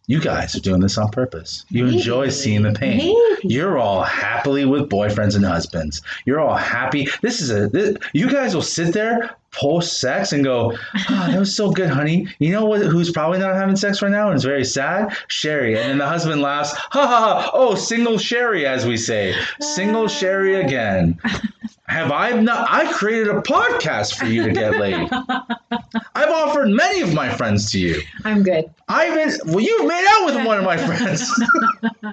You 0.07 0.21
guys 0.21 0.55
are 0.55 0.59
doing 0.59 0.81
this 0.81 0.97
on 0.99 1.09
purpose. 1.09 1.65
You 1.69 1.85
Maybe. 1.85 1.97
enjoy 1.97 2.29
seeing 2.29 2.61
the 2.61 2.73
pain. 2.73 2.97
Maybe. 2.97 3.34
You're 3.49 3.77
all 3.77 4.03
happily 4.03 4.65
with 4.65 4.89
boyfriends 4.89 5.35
and 5.35 5.45
husbands. 5.45 6.01
You're 6.25 6.39
all 6.39 6.55
happy. 6.55 7.07
This 7.21 7.41
is 7.41 7.51
a. 7.51 7.67
This, 7.67 7.97
you 8.13 8.29
guys 8.29 8.53
will 8.53 8.61
sit 8.61 8.93
there 8.93 9.35
post 9.55 9.99
sex 9.99 10.33
and 10.33 10.43
go, 10.43 10.77
"Oh, 11.09 11.27
that 11.27 11.39
was 11.39 11.55
so 11.55 11.71
good, 11.71 11.89
honey." 11.89 12.27
You 12.39 12.51
know 12.51 12.65
what? 12.65 12.81
Who's 12.81 13.11
probably 13.11 13.39
not 13.39 13.55
having 13.55 13.75
sex 13.75 14.01
right 14.01 14.11
now 14.11 14.27
and 14.27 14.35
is 14.35 14.43
very 14.43 14.65
sad? 14.65 15.15
Sherry. 15.27 15.77
And 15.77 15.89
then 15.89 15.97
the 15.97 16.07
husband 16.07 16.41
laughs, 16.41 16.73
"Ha 16.73 17.07
ha 17.07 17.41
ha! 17.41 17.51
Oh, 17.53 17.75
single 17.75 18.17
Sherry, 18.17 18.65
as 18.65 18.85
we 18.85 18.97
say, 18.97 19.35
single 19.59 20.07
Sherry 20.07 20.55
again." 20.55 21.19
Have 21.95 22.11
I 22.11 22.31
not? 22.31 22.67
I 22.69 22.91
created 22.91 23.29
a 23.29 23.41
podcast 23.41 24.15
for 24.15 24.25
you 24.25 24.43
to 24.43 24.51
get 24.51 24.77
laid. 24.77 25.07
I've 26.13 26.29
offered 26.29 26.67
many 26.67 26.99
of 26.99 27.13
my 27.13 27.29
friends 27.29 27.71
to 27.71 27.79
you. 27.79 28.01
I'm 28.25 28.43
good. 28.43 28.65
I've 28.89 29.13
been. 29.13 29.31
Well, 29.53 29.61
you've 29.63 29.87
made 29.87 30.05
out 30.09 30.25
with 30.25 30.45
one 30.45 30.57
of 30.57 30.65
my 30.65 30.75
friends. 30.75 31.31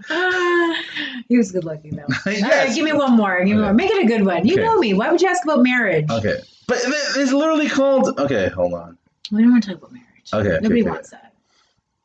he 1.29 1.37
was 1.37 1.51
good 1.51 1.65
looking 1.65 1.97
though. 1.97 2.07
Yes. 2.31 2.43
right, 2.69 2.73
give 2.75 2.85
me 2.85 2.93
one 2.93 3.17
more. 3.17 3.39
Give 3.45 3.49
me 3.49 3.53
Okay. 3.55 3.63
more. 3.63 3.75
Make 3.75 3.91
it 3.91 4.05
a 4.05 4.07
good 4.07 4.25
one. 4.25 4.47
You 4.47 4.55
Okay. 4.55 4.63
know 4.63 4.79
me. 4.79 4.95
Why 4.95 5.11
would 5.11 5.21
you 5.21 5.29
ask 5.29 5.43
about 5.43 5.65
marriage? 5.65 6.07
Okay, 6.09 6.39
but 6.69 6.79
it's 6.85 7.33
literally 7.33 7.69
called. 7.69 8.21
Okay, 8.21 8.51
hold 8.51 8.75
on. 8.75 8.97
We 9.33 9.43
don't 9.43 9.51
want 9.51 9.65
to 9.65 9.71
talk 9.71 9.79
about 9.79 9.93
marriage. 9.93 10.07
Okay, 10.33 10.49
okay, 10.49 10.59
Nobody 10.63 10.83
okay. 10.83 10.91
wants 10.91 11.11
that. 11.11 11.35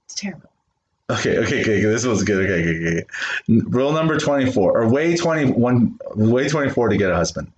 It's 0.06 0.16
terrible. 0.16 0.50
Okay, 1.12 1.38
okay, 1.38 1.62
okay. 1.62 1.62
okay. 1.62 1.80
This 1.82 2.06
was 2.08 2.24
good. 2.24 2.50
Okay, 2.50 2.70
okay, 2.70 2.98
okay. 3.02 3.64
Rule 3.70 3.92
number 3.92 4.18
twenty-four, 4.18 4.76
or 4.82 4.90
way 4.90 5.16
twenty-one, 5.16 6.00
way 6.16 6.50
twenty-four 6.50 6.90
to 6.90 6.98
get 6.98 7.12
a 7.12 7.16
husband. 7.16 7.52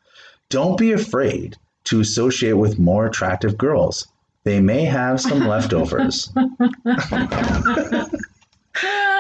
Don't 0.50 0.78
be 0.78 0.91
afraid 0.91 1.58
to 1.86 2.00
associate 2.00 2.54
with 2.54 2.80
more 2.80 3.06
attractive 3.06 3.58
girls. 3.58 4.08
They 4.43 4.60
may 4.60 4.86
have 4.86 5.22
some 5.22 5.39
leftovers. 5.47 6.32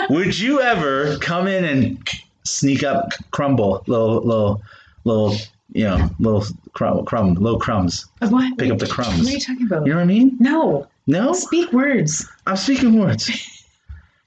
Would 0.09 0.39
you 0.39 0.61
ever 0.61 1.17
come 1.19 1.47
in 1.47 1.65
and 1.65 2.09
sneak 2.43 2.83
up, 2.83 3.11
crumble, 3.31 3.83
little, 3.87 4.21
little, 4.21 4.63
little, 5.03 5.35
you 5.71 5.83
know, 5.83 6.09
little 6.19 6.45
crumb, 6.73 7.05
crumb 7.05 7.35
little 7.35 7.59
crumbs? 7.59 8.07
What? 8.19 8.57
Pick 8.57 8.71
up 8.71 8.79
the 8.79 8.87
crumbs. 8.87 9.19
What 9.19 9.27
are 9.27 9.31
you 9.31 9.39
talking 9.39 9.65
about? 9.67 9.85
You 9.85 9.91
know 9.91 9.97
what 9.97 10.03
I 10.03 10.05
mean? 10.05 10.35
no. 10.39 10.87
No. 11.05 11.33
Speak 11.33 11.73
words. 11.73 12.27
I'm 12.45 12.55
speaking 12.55 12.99
words. 12.99 13.31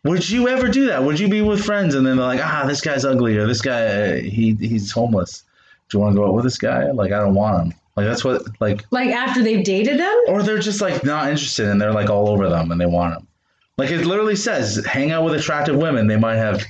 Would 0.05 0.28
you 0.28 0.48
ever 0.48 0.68
do 0.68 0.86
that? 0.86 1.05
Would 1.05 1.20
you 1.20 1.28
be 1.28 1.42
with 1.42 1.64
friends 1.64 1.94
and 1.94 2.05
then 2.05 2.16
they're 2.16 2.26
like, 2.26 2.40
ah, 2.42 2.64
this 2.66 2.80
guy's 2.80 3.05
ugly 3.05 3.36
or 3.36 3.46
this 3.46 3.62
guy, 3.62 4.20
he 4.20 4.55
he's 4.55 4.90
homeless. 4.90 5.44
Do 5.93 5.99
you 5.99 6.03
want 6.03 6.14
to 6.14 6.20
go 6.20 6.26
out 6.26 6.34
with 6.34 6.45
this 6.45 6.57
guy? 6.59 6.90
Like, 6.90 7.12
I 7.12 7.18
don't 7.20 7.34
want 7.34 7.66
him. 7.66 7.74
Like, 7.97 8.07
that's 8.07 8.24
what, 8.24 8.43
like, 8.61 8.84
Like 8.90 9.11
after 9.11 9.43
they've 9.43 9.62
dated 9.62 10.01
them? 10.01 10.22
or 10.28 10.43
they're 10.43 10.59
just 10.59 10.80
like 10.80 11.05
not 11.05 11.28
interested 11.28 11.68
and 11.68 11.78
they're 11.80 11.93
like 11.93 12.09
all 12.09 12.28
over 12.30 12.49
them 12.49 12.72
and 12.72 12.80
they 12.80 12.86
want 12.86 13.14
them. 13.14 13.28
Like, 13.76 13.90
it 13.90 14.07
literally 14.07 14.36
says, 14.36 14.82
hang 14.86 15.11
out 15.12 15.24
with 15.24 15.34
attractive 15.34 15.76
women. 15.76 16.07
They 16.07 16.16
might 16.16 16.36
have, 16.36 16.64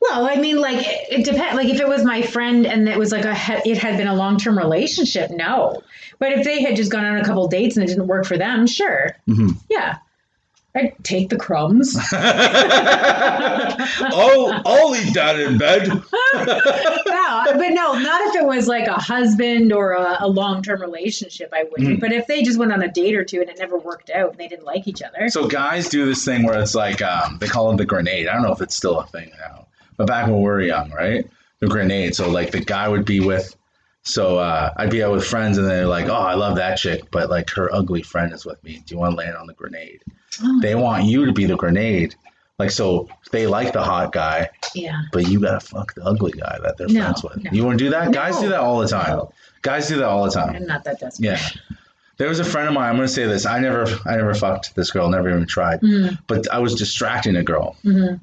Well, 0.00 0.26
I 0.26 0.36
mean, 0.36 0.56
like 0.58 0.78
it, 0.78 1.20
it 1.20 1.24
depends. 1.26 1.54
Like 1.56 1.68
if 1.68 1.78
it 1.80 1.86
was 1.86 2.02
my 2.04 2.22
friend 2.22 2.66
and 2.66 2.88
it 2.88 2.98
was 2.98 3.12
like 3.12 3.24
a 3.26 3.36
it 3.68 3.76
had 3.78 3.98
been 3.98 4.08
a 4.08 4.14
long 4.14 4.38
term 4.38 4.56
relationship, 4.56 5.30
no. 5.30 5.82
But 6.18 6.32
if 6.32 6.44
they 6.44 6.62
had 6.62 6.74
just 6.76 6.90
gone 6.90 7.04
on 7.04 7.18
a 7.18 7.24
couple 7.24 7.46
dates 7.48 7.76
and 7.76 7.84
it 7.84 7.88
didn't 7.88 8.06
work 8.06 8.24
for 8.24 8.38
them, 8.38 8.66
sure, 8.66 9.16
Mhm. 9.28 9.56
yeah. 9.68 9.98
I'd 10.74 10.94
take 11.04 11.28
the 11.28 11.36
crumbs. 11.36 11.94
I'll, 12.12 12.22
I'll 14.64 14.96
eat 14.96 15.12
that 15.14 15.38
in 15.38 15.58
bed. 15.58 15.88
no, 15.88 16.02
but 16.34 17.68
no, 17.72 17.92
not 17.92 18.22
if 18.28 18.36
it 18.36 18.46
was 18.46 18.68
like 18.68 18.86
a 18.86 18.94
husband 18.94 19.70
or 19.72 19.92
a, 19.92 20.16
a 20.20 20.28
long 20.28 20.62
term 20.62 20.80
relationship. 20.80 21.50
I 21.52 21.64
wouldn't. 21.64 21.98
Mm. 21.98 22.00
But 22.00 22.12
if 22.12 22.26
they 22.26 22.42
just 22.42 22.58
went 22.58 22.72
on 22.72 22.82
a 22.82 22.90
date 22.90 23.14
or 23.14 23.24
two 23.24 23.42
and 23.42 23.50
it 23.50 23.58
never 23.58 23.78
worked 23.78 24.08
out 24.10 24.30
and 24.30 24.38
they 24.38 24.48
didn't 24.48 24.64
like 24.64 24.88
each 24.88 25.02
other, 25.02 25.28
So 25.28 25.46
guys 25.46 25.90
do 25.90 26.06
this 26.06 26.24
thing 26.24 26.44
where 26.44 26.58
it's 26.58 26.74
like 26.74 27.02
um, 27.02 27.36
they 27.38 27.48
call 27.48 27.70
it 27.70 27.76
the 27.76 27.84
grenade. 27.84 28.28
I 28.28 28.32
don't 28.32 28.42
know 28.42 28.52
if 28.52 28.62
it's 28.62 28.74
still 28.74 28.98
a 28.98 29.06
thing 29.06 29.30
now, 29.38 29.66
but 29.98 30.06
back 30.06 30.26
when 30.26 30.36
we 30.36 30.42
were 30.42 30.62
young, 30.62 30.90
right? 30.92 31.28
The 31.60 31.66
grenade. 31.66 32.14
So 32.14 32.30
like 32.30 32.50
the 32.50 32.60
guy 32.60 32.88
would 32.88 33.04
be 33.04 33.20
with. 33.20 33.54
So 34.04 34.38
uh, 34.38 34.72
I'd 34.76 34.90
be 34.90 35.02
out 35.02 35.12
with 35.12 35.24
friends, 35.24 35.58
and 35.58 35.68
they're 35.68 35.86
like, 35.86 36.06
"Oh, 36.08 36.14
I 36.14 36.34
love 36.34 36.56
that 36.56 36.76
chick, 36.76 37.04
but 37.10 37.30
like 37.30 37.50
her 37.50 37.72
ugly 37.72 38.02
friend 38.02 38.32
is 38.32 38.44
with 38.44 38.62
me. 38.64 38.82
Do 38.84 38.94
you 38.94 38.98
want 38.98 39.12
to 39.12 39.16
land 39.16 39.36
on 39.36 39.46
the 39.46 39.54
grenade?" 39.54 40.02
Oh. 40.42 40.60
They 40.60 40.74
want 40.74 41.04
you 41.04 41.24
to 41.26 41.32
be 41.32 41.44
the 41.46 41.56
grenade. 41.56 42.14
Like 42.58 42.70
so, 42.70 43.08
they 43.32 43.46
like 43.46 43.72
the 43.72 43.82
hot 43.82 44.12
guy, 44.12 44.50
yeah. 44.74 45.02
but 45.12 45.26
you 45.28 45.40
gotta 45.40 45.60
fuck 45.60 45.94
the 45.94 46.04
ugly 46.04 46.32
guy 46.32 46.58
that 46.62 46.76
they're 46.76 46.86
No, 46.88 47.02
friends 47.02 47.22
with. 47.24 47.44
no. 47.44 47.50
You 47.52 47.64
want 47.64 47.78
to 47.78 47.84
do 47.84 47.90
that? 47.90 48.12
Guys 48.12 48.38
do 48.40 48.48
that 48.50 48.60
all 48.60 48.78
the 48.78 48.88
time. 48.88 49.16
No. 49.16 49.32
Guys 49.62 49.88
do 49.88 49.96
that 49.96 50.04
all 50.06 50.24
the 50.24 50.30
time. 50.30 50.56
I'm 50.56 50.66
not 50.66 50.84
that 50.84 51.00
desperate. 51.00 51.24
Yeah. 51.26 51.40
There 52.18 52.28
was 52.28 52.40
a 52.40 52.44
friend 52.44 52.68
of 52.68 52.74
mine. 52.74 52.90
I'm 52.90 52.96
going 52.96 53.08
to 53.08 53.12
say 53.12 53.26
this. 53.26 53.46
I 53.46 53.58
never, 53.58 53.86
I 54.04 54.16
never 54.16 54.34
fucked 54.34 54.76
this 54.76 54.90
girl. 54.90 55.08
Never 55.08 55.28
even 55.30 55.46
tried. 55.46 55.80
Mhm. 55.80 56.18
But 56.26 56.46
I 56.52 56.58
was 56.58 56.74
distracting 56.74 57.34
a 57.36 57.42
girl. 57.42 57.76
Mhm. 57.84 58.20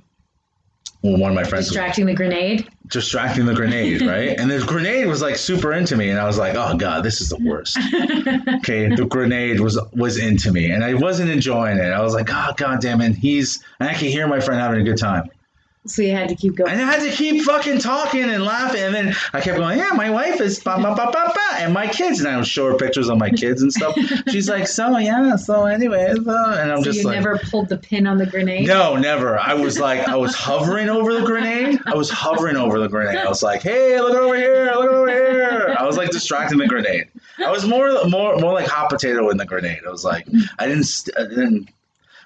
Well, 1.01 1.17
one 1.17 1.31
of 1.31 1.35
my 1.35 1.43
friends 1.43 1.65
Distracting 1.67 2.05
the 2.05 2.13
grenade. 2.13 2.67
Distracting 2.89 3.45
the 3.45 3.53
grenade, 3.53 4.01
right? 4.01 4.37
and 4.37 4.49
the 4.49 4.59
grenade 4.65 5.07
was 5.07 5.21
like 5.21 5.35
super 5.35 5.73
into 5.73 5.95
me, 5.95 6.09
and 6.09 6.19
I 6.19 6.25
was 6.25 6.37
like, 6.37 6.55
oh 6.55 6.75
god, 6.77 7.03
this 7.03 7.21
is 7.21 7.29
the 7.29 7.37
worst. 7.37 7.77
okay, 8.57 8.93
the 8.93 9.05
grenade 9.05 9.59
was 9.59 9.79
was 9.93 10.17
into 10.17 10.51
me, 10.51 10.71
and 10.71 10.83
I 10.83 10.95
wasn't 10.95 11.29
enjoying 11.29 11.77
it. 11.77 11.91
I 11.91 12.01
was 12.01 12.13
like, 12.13 12.29
oh 12.31 12.53
god 12.57 12.81
damn 12.81 13.01
it, 13.01 13.15
he's. 13.15 13.63
And 13.79 13.89
I 13.89 13.93
could 13.93 14.09
hear 14.09 14.27
my 14.27 14.39
friend 14.39 14.59
having 14.59 14.81
a 14.81 14.83
good 14.83 14.97
time. 14.97 15.29
So 15.85 16.01
you 16.01 16.11
had 16.11 16.27
to 16.27 16.35
keep 16.35 16.55
going. 16.57 16.71
And 16.71 16.81
I 16.81 16.91
had 16.91 17.09
to 17.09 17.15
keep 17.15 17.41
fucking 17.43 17.79
talking 17.79 18.23
and 18.23 18.43
laughing. 18.43 18.81
And 18.81 18.93
then 18.93 19.15
I 19.31 19.39
kept 19.39 19.57
going, 19.57 19.79
yeah, 19.79 19.91
my 19.95 20.09
wife 20.09 20.41
is 20.41 20.59
ba 20.59 20.75
ba 20.75 20.93
ba 20.93 21.09
ba 21.11 21.31
ba, 21.33 21.57
and 21.57 21.73
my 21.73 21.87
kids. 21.87 22.19
And 22.19 22.27
I 22.27 22.35
would 22.35 22.45
show 22.45 22.65
her 22.67 22.75
pictures 22.75 23.09
of 23.09 23.17
my 23.17 23.29
kids 23.29 23.61
and 23.61 23.71
stuff. 23.71 23.95
She's 24.27 24.49
like, 24.49 24.67
so 24.67 24.97
yeah, 24.97 25.37
so 25.37 25.65
anyways, 25.65 26.27
uh, 26.27 26.57
and 26.59 26.71
I'm 26.71 26.79
so 26.79 26.83
just 26.83 26.99
you 26.99 27.05
like, 27.05 27.15
never 27.15 27.37
pulled 27.37 27.69
the 27.69 27.77
pin 27.77 28.07
on 28.07 28.17
the 28.17 28.25
grenade. 28.25 28.67
no, 28.67 28.97
never. 28.97 29.39
I 29.39 29.53
was 29.53 29.79
like, 29.79 30.07
I 30.07 30.17
was 30.17 30.35
hovering 30.35 30.89
over 30.89 31.13
the 31.13 31.25
grenade. 31.25 31.79
I 31.85 31.95
was 31.95 32.09
hovering 32.09 32.57
over 32.57 32.77
the 32.79 32.89
grenade. 32.89 33.17
I 33.17 33.29
was 33.29 33.41
like, 33.41 33.61
hey, 33.61 33.99
look 34.01 34.15
over 34.15 34.35
here, 34.35 34.71
look 34.75 34.91
over 34.91 35.09
here. 35.09 35.75
I 35.79 35.85
was 35.85 35.95
like 35.95 36.11
distracting 36.11 36.57
the 36.59 36.67
grenade. 36.67 37.07
I 37.43 37.51
was 37.51 37.65
more, 37.65 38.03
more, 38.05 38.37
more 38.37 38.53
like 38.53 38.67
hot 38.67 38.89
potato 38.89 39.29
in 39.29 39.37
the 39.37 39.45
grenade. 39.45 39.79
I 39.87 39.89
was 39.89 40.03
like, 40.03 40.27
I 40.59 40.67
didn't, 40.67 41.09
I 41.17 41.21
didn't. 41.23 41.69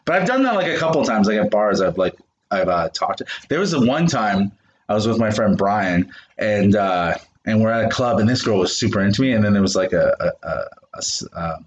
But 0.06 0.16
I've 0.16 0.28
done 0.28 0.42
that 0.44 0.56
like 0.56 0.68
a 0.68 0.78
couple 0.78 1.06
times, 1.06 1.28
like 1.28 1.38
at 1.38 1.52
bars. 1.52 1.80
I've 1.80 2.00
like, 2.00 2.16
I've 2.54 2.70
uh, 2.70 2.90
talked. 2.90 3.20
To, 3.20 3.26
there 3.50 3.60
was 3.60 3.74
a 3.74 3.86
one 3.86 4.08
time 4.08 4.52
I 4.88 4.94
was 4.94 5.08
with 5.08 5.20
my 5.20 5.32
friend 5.32 5.58
Brian, 5.58 6.12
and 6.38 6.76
uh, 6.76 7.16
and 7.46 7.62
we're 7.62 7.72
at 7.72 7.86
a 7.86 7.90
club, 7.90 8.20
and 8.20 8.30
this 8.30 8.42
girl 8.42 8.60
was 8.60 8.76
super 8.76 9.02
into 9.02 9.22
me, 9.22 9.34
and 9.34 9.44
then 9.44 9.54
there 9.54 9.62
was 9.62 9.76
like 9.76 9.94
a, 9.94 10.16
a, 10.20 10.48
a, 10.48 10.66
a 10.94 11.38
uh, 11.38 11.58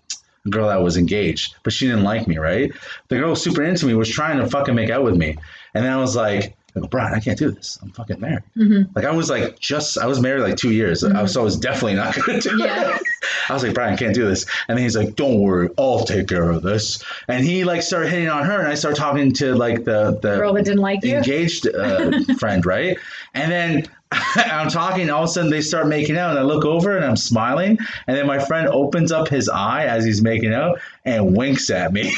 girl 0.50 0.68
that 0.68 0.82
was 0.82 0.96
engaged, 0.96 1.56
but 1.62 1.72
she 1.72 1.86
didn't 1.86 2.04
like 2.04 2.26
me, 2.26 2.38
right? 2.38 2.72
The 3.08 3.18
girl 3.18 3.30
was 3.30 3.42
super 3.42 3.62
into 3.62 3.86
me, 3.86 3.94
was 3.94 4.10
trying 4.10 4.38
to 4.38 4.48
fucking 4.48 4.74
make 4.74 4.90
out 4.90 5.04
with 5.04 5.16
me. 5.16 5.36
And 5.74 5.84
then 5.84 5.92
I 5.92 5.96
was 5.96 6.16
like, 6.16 6.56
I 6.76 6.80
go, 6.80 6.86
Brian, 6.88 7.14
I 7.14 7.20
can't 7.20 7.38
do 7.38 7.50
this. 7.50 7.78
I'm 7.82 7.90
fucking 7.92 8.20
married. 8.20 8.42
Mhm. 8.56 8.94
Like 8.94 9.06
I 9.06 9.10
was 9.12 9.30
like 9.30 9.58
just 9.58 9.96
I 9.98 10.06
was 10.06 10.20
married 10.20 10.42
like 10.42 10.56
two 10.56 10.72
years. 10.72 11.02
I 11.02 11.22
was, 11.22 11.32
so 11.32 11.40
I 11.40 11.44
was 11.44 11.56
definitely 11.56 11.94
not 11.94 12.14
gonna 12.26 12.40
do 12.40 12.56
Yeah. 12.58 12.94
it. 12.96 13.02
I 13.48 13.54
was 13.54 13.62
like, 13.62 13.72
Brian, 13.74 13.94
I 13.94 13.96
can't 13.96 14.14
do 14.14 14.26
this. 14.28 14.44
And 14.68 14.76
then 14.76 14.84
he's 14.84 14.96
like, 14.96 15.16
Don't 15.16 15.40
worry, 15.40 15.70
I'll 15.78 16.04
take 16.04 16.28
care 16.28 16.50
of 16.50 16.62
this. 16.62 17.02
And 17.28 17.44
he 17.44 17.64
like 17.64 17.82
started 17.82 18.10
hitting 18.10 18.28
on 18.28 18.44
her 18.44 18.58
and 18.58 18.68
I 18.68 18.74
started 18.74 18.98
talking 18.98 19.32
to 19.34 19.54
like 19.54 19.84
the 19.84 20.18
the 20.20 20.36
Girl 20.36 20.52
that 20.52 20.64
didn't 20.64 20.80
like 20.80 21.02
you. 21.02 21.16
engaged 21.16 21.66
uh, 21.74 22.10
friend, 22.38 22.66
right? 22.66 22.98
And 23.34 23.50
then 23.50 23.86
I'm 24.12 24.68
talking, 24.68 25.10
all 25.10 25.24
of 25.24 25.28
a 25.30 25.32
sudden 25.32 25.50
they 25.50 25.60
start 25.60 25.88
making 25.88 26.16
out, 26.16 26.30
and 26.30 26.38
I 26.38 26.42
look 26.42 26.64
over 26.64 26.94
and 26.96 27.04
I'm 27.04 27.16
smiling, 27.16 27.76
and 28.06 28.16
then 28.16 28.24
my 28.26 28.38
friend 28.38 28.68
opens 28.68 29.10
up 29.10 29.26
his 29.28 29.48
eye 29.48 29.84
as 29.86 30.04
he's 30.04 30.22
making 30.22 30.54
out 30.54 30.78
and 31.04 31.36
winks 31.36 31.70
at 31.70 31.92
me. 31.92 32.12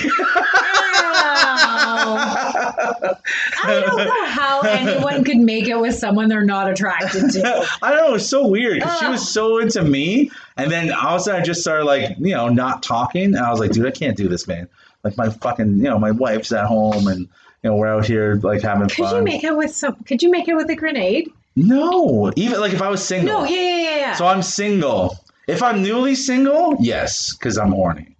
I 3.65 3.83
don't 3.85 3.97
know 3.97 4.25
how 4.27 4.61
anyone 4.61 5.25
could 5.25 5.39
make 5.39 5.69
it 5.69 5.79
with 5.79 5.95
someone 5.95 6.29
they're 6.29 6.45
not 6.45 6.71
attracted 6.71 7.31
to. 7.33 7.69
I 7.83 7.91
don't 7.91 7.99
know, 7.99 8.09
it 8.09 8.13
was 8.13 8.29
so 8.29 8.47
weird 8.47 8.83
she 8.83 9.07
uh. 9.07 9.11
was 9.11 9.29
so 9.29 9.59
into 9.59 9.83
me, 9.83 10.31
and 10.57 10.71
then 10.71 10.93
all 10.93 11.17
of 11.17 11.21
a 11.21 11.25
sudden 11.25 11.41
I 11.43 11.45
just 11.45 11.61
started 11.61 11.85
like, 11.85 12.17
you 12.19 12.35
know, 12.35 12.49
not 12.49 12.83
talking, 12.83 13.35
and 13.35 13.39
I 13.39 13.51
was 13.51 13.61
like, 13.61 13.73
dude, 13.73 13.87
I 13.87 13.91
can't 13.91 14.17
do 14.17 14.29
this, 14.29 14.47
man. 14.47 14.69
Like 15.05 15.17
my 15.17 15.31
fucking, 15.31 15.79
you 15.79 15.85
know, 15.85 15.99
my 15.99 16.11
wife's 16.11 16.53
at 16.53 16.67
home, 16.67 17.07
and 17.09 17.21
you 17.63 17.71
know, 17.71 17.77
we're 17.77 17.89
out 17.89 18.07
here 18.07 18.37
like 18.43 18.63
having 18.63 18.89
Could 18.89 19.07
fun. 19.07 19.17
you 19.17 19.23
make 19.23 19.45
it 19.45 19.57
with 19.57 19.75
some? 19.75 19.97
Could 20.05 20.23
you 20.23 20.31
make 20.31 20.49
it 20.49 20.55
with 20.55 20.71
a 20.71 20.77
grenade? 20.77 21.33
no, 21.57 22.33
even 22.37 22.61
like 22.61 22.73
if 22.73 22.83
I 22.83 22.89
was 22.89 23.05
single. 23.05 23.41
No, 23.41 23.45
yeah, 23.45 23.61
yeah, 23.61 23.77
yeah. 23.77 23.97
yeah. 23.97 24.15
So 24.15 24.27
I'm 24.27 24.43
single. 24.43 25.19
If 25.49 25.63
I'm 25.63 25.83
newly 25.83 26.15
single, 26.15 26.77
yes, 26.79 27.35
because 27.35 27.59
I'm 27.59 27.73
horny. 27.73 28.15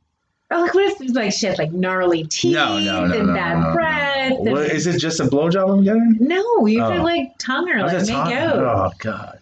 Or 0.51 0.59
like, 0.61 0.73
what 0.75 0.85
if 0.93 1.01
it's 1.01 1.13
like 1.13 1.33
shit, 1.33 1.59
like 1.59 1.73
gnarly 1.73 2.25
teeth 2.25 2.55
No, 2.55 2.79
no, 2.81 3.07
no, 3.07 3.19
and 3.19 3.29
bad 3.35 3.73
breath? 3.75 4.33
and- 4.39 4.51
What, 4.53 4.67
is 4.71 4.87
it 4.87 4.99
just 4.99 5.21
a 5.21 5.25
blowjob 5.25 5.71
I'm 5.79 5.85
getting? 5.85 6.17
no, 6.21 6.67
you 6.67 6.83
Oh. 6.83 6.91
could 6.93 7.03
like 7.03 7.33
tongue 7.39 7.67
her, 7.69 7.81
like 7.83 8.01
make 8.07 8.11
out. 8.11 8.57
Oh 8.57 8.91
god. 8.99 9.39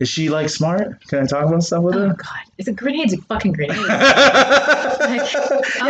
Is 0.00 0.08
she 0.08 0.28
like 0.30 0.48
smart? 0.48 1.04
Can 1.08 1.24
I 1.24 1.26
talk 1.26 1.44
about 1.46 1.62
stuff 1.64 1.82
with 1.82 1.96
Oh 1.96 2.00
her? 2.00 2.06
Oh 2.06 2.14
god, 2.14 2.38
it's 2.56 2.68
a 2.68 2.72
grenade's 2.72 3.12
a 3.14 3.18
fucking 3.22 3.52
grenade. 3.52 3.76
yeah, 3.88 4.96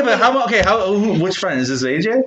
but 0.03 0.19
how? 0.19 0.45
Okay, 0.47 0.63
how? 0.63 0.93
who- 0.95 1.23
Which 1.23 1.37
friend 1.39 1.61
is 1.61 1.69
this? 1.69 1.83
AJ? 1.85 2.23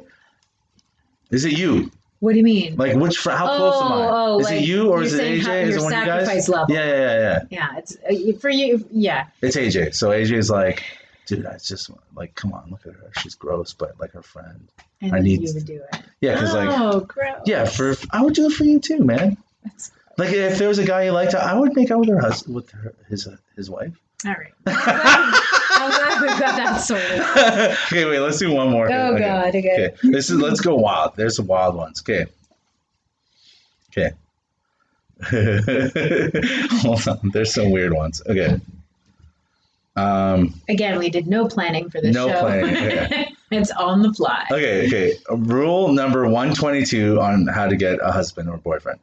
Is 1.31 1.43
it 1.45 1.57
you? 1.57 1.91
what 2.19 2.33
do 2.33 2.37
you 2.37 2.43
mean? 2.43 2.75
Like 2.75 2.95
which? 2.95 3.17
Fr- 3.17 3.31
how 3.31 3.47
close 3.57 3.81
am 3.81 3.91
I? 3.93 4.05
Oh, 4.05 4.09
oh, 4.35 4.39
is 4.39 4.45
like, 4.45 4.61
it 4.61 4.67
you 4.67 4.91
or 4.91 5.01
is 5.01 5.15
it 5.15 5.23
AJ? 5.23 5.41
how- 5.43 5.53
is 5.53 5.75
it 5.75 5.81
one 5.81 5.91
of 5.93 5.99
you 6.01 6.05
guys? 6.05 6.47
level. 6.49 6.65
Yeah, 6.69 6.85
yeah, 6.85 6.95
yeah, 6.95 7.19
yeah. 7.19 7.39
yeah, 7.49 7.77
it's 7.79 7.97
uh, 8.07 8.13
for 8.39 8.49
you. 8.51 8.85
Yeah, 8.91 9.25
It's 9.41 9.55
AJ. 9.57 9.95
So 9.95 10.11
AJ 10.11 10.33
is 10.33 10.51
like, 10.51 10.83
dude, 11.35 11.45
I 11.45 11.57
just 11.57 11.89
like, 12.15 12.35
come 12.35 12.53
on, 12.53 12.69
look 12.69 12.85
at 12.85 12.93
her. 12.93 13.11
She's 13.21 13.35
gross, 13.35 13.73
but 13.73 13.99
like 13.99 14.11
her 14.11 14.21
friend. 14.21 14.67
and 15.01 15.13
I 15.15 15.19
need- 15.19 15.41
you 15.41 15.53
would 15.53 15.65
do 15.65 15.81
it. 15.93 16.01
Yeah, 16.19 16.33
because 16.35 16.53
like, 16.53 16.69
oh, 16.69 16.99
gross. 17.01 17.41
yeah, 17.45 17.65
for 17.65 17.95
I 18.11 18.21
would 18.21 18.33
do 18.33 18.47
it 18.47 18.53
for 18.53 18.63
you 18.65 18.79
too, 18.79 19.03
man. 19.03 19.37
That's, 19.63 19.91
Like 20.17 20.31
if 20.33 20.57
there 20.57 20.67
was 20.67 20.77
a 20.79 20.85
guy 20.85 21.03
you 21.05 21.11
liked, 21.11 21.33
I 21.35 21.57
would 21.57 21.75
make 21.75 21.89
out 21.89 21.99
with 21.99 22.09
her 22.09 22.19
husband, 22.19 22.55
with 22.55 22.69
her, 22.71 22.93
his 23.09 23.27
uh, 23.27 23.37
his 23.55 23.69
wife. 23.69 23.93
all 24.25 24.33
right. 24.33 24.51
I'm 24.67 25.89
glad 25.89 26.21
we 26.21 26.27
got 26.27 26.55
that 26.57 26.75
sorted. 26.77 27.21
okay, 27.87 28.05
wait. 28.05 28.19
Let's 28.19 28.37
do 28.37 28.51
one 28.53 28.69
more. 28.69 28.91
Oh 28.91 29.13
okay. 29.13 29.19
god. 29.23 29.47
Okay. 29.55 29.73
Okay, 29.73 29.95
this 30.03 30.29
is 30.29 30.37
let's 30.37 30.59
go 30.61 30.75
wild. 30.75 31.15
There's 31.15 31.35
some 31.37 31.47
wild 31.47 31.75
ones. 31.75 32.01
Okay. 32.01 32.25
Okay. 33.89 34.11
Hold 36.81 37.07
on. 37.07 37.29
There's 37.31 37.53
some 37.53 37.71
weird 37.71 37.93
ones. 37.93 38.21
Okay. 38.27 38.59
Um. 39.95 40.53
Again, 40.69 40.97
we 40.99 41.09
did 41.09 41.27
no 41.27 41.47
planning 41.47 41.89
for 41.89 41.99
this 41.99 42.15
show. 42.15 42.27
No 42.27 42.33
show. 42.33 42.39
planning, 42.39 42.75
okay. 42.75 43.35
it's 43.51 43.71
on 43.71 44.01
the 44.01 44.13
fly. 44.13 44.45
Okay. 44.51 44.87
Okay. 44.87 45.13
Rule 45.29 45.91
number 45.91 46.27
one 46.27 46.53
twenty 46.53 46.85
two 46.85 47.19
on 47.19 47.47
how 47.47 47.67
to 47.67 47.75
get 47.75 47.99
a 48.01 48.11
husband 48.11 48.49
or 48.49 48.57
boyfriend: 48.57 48.99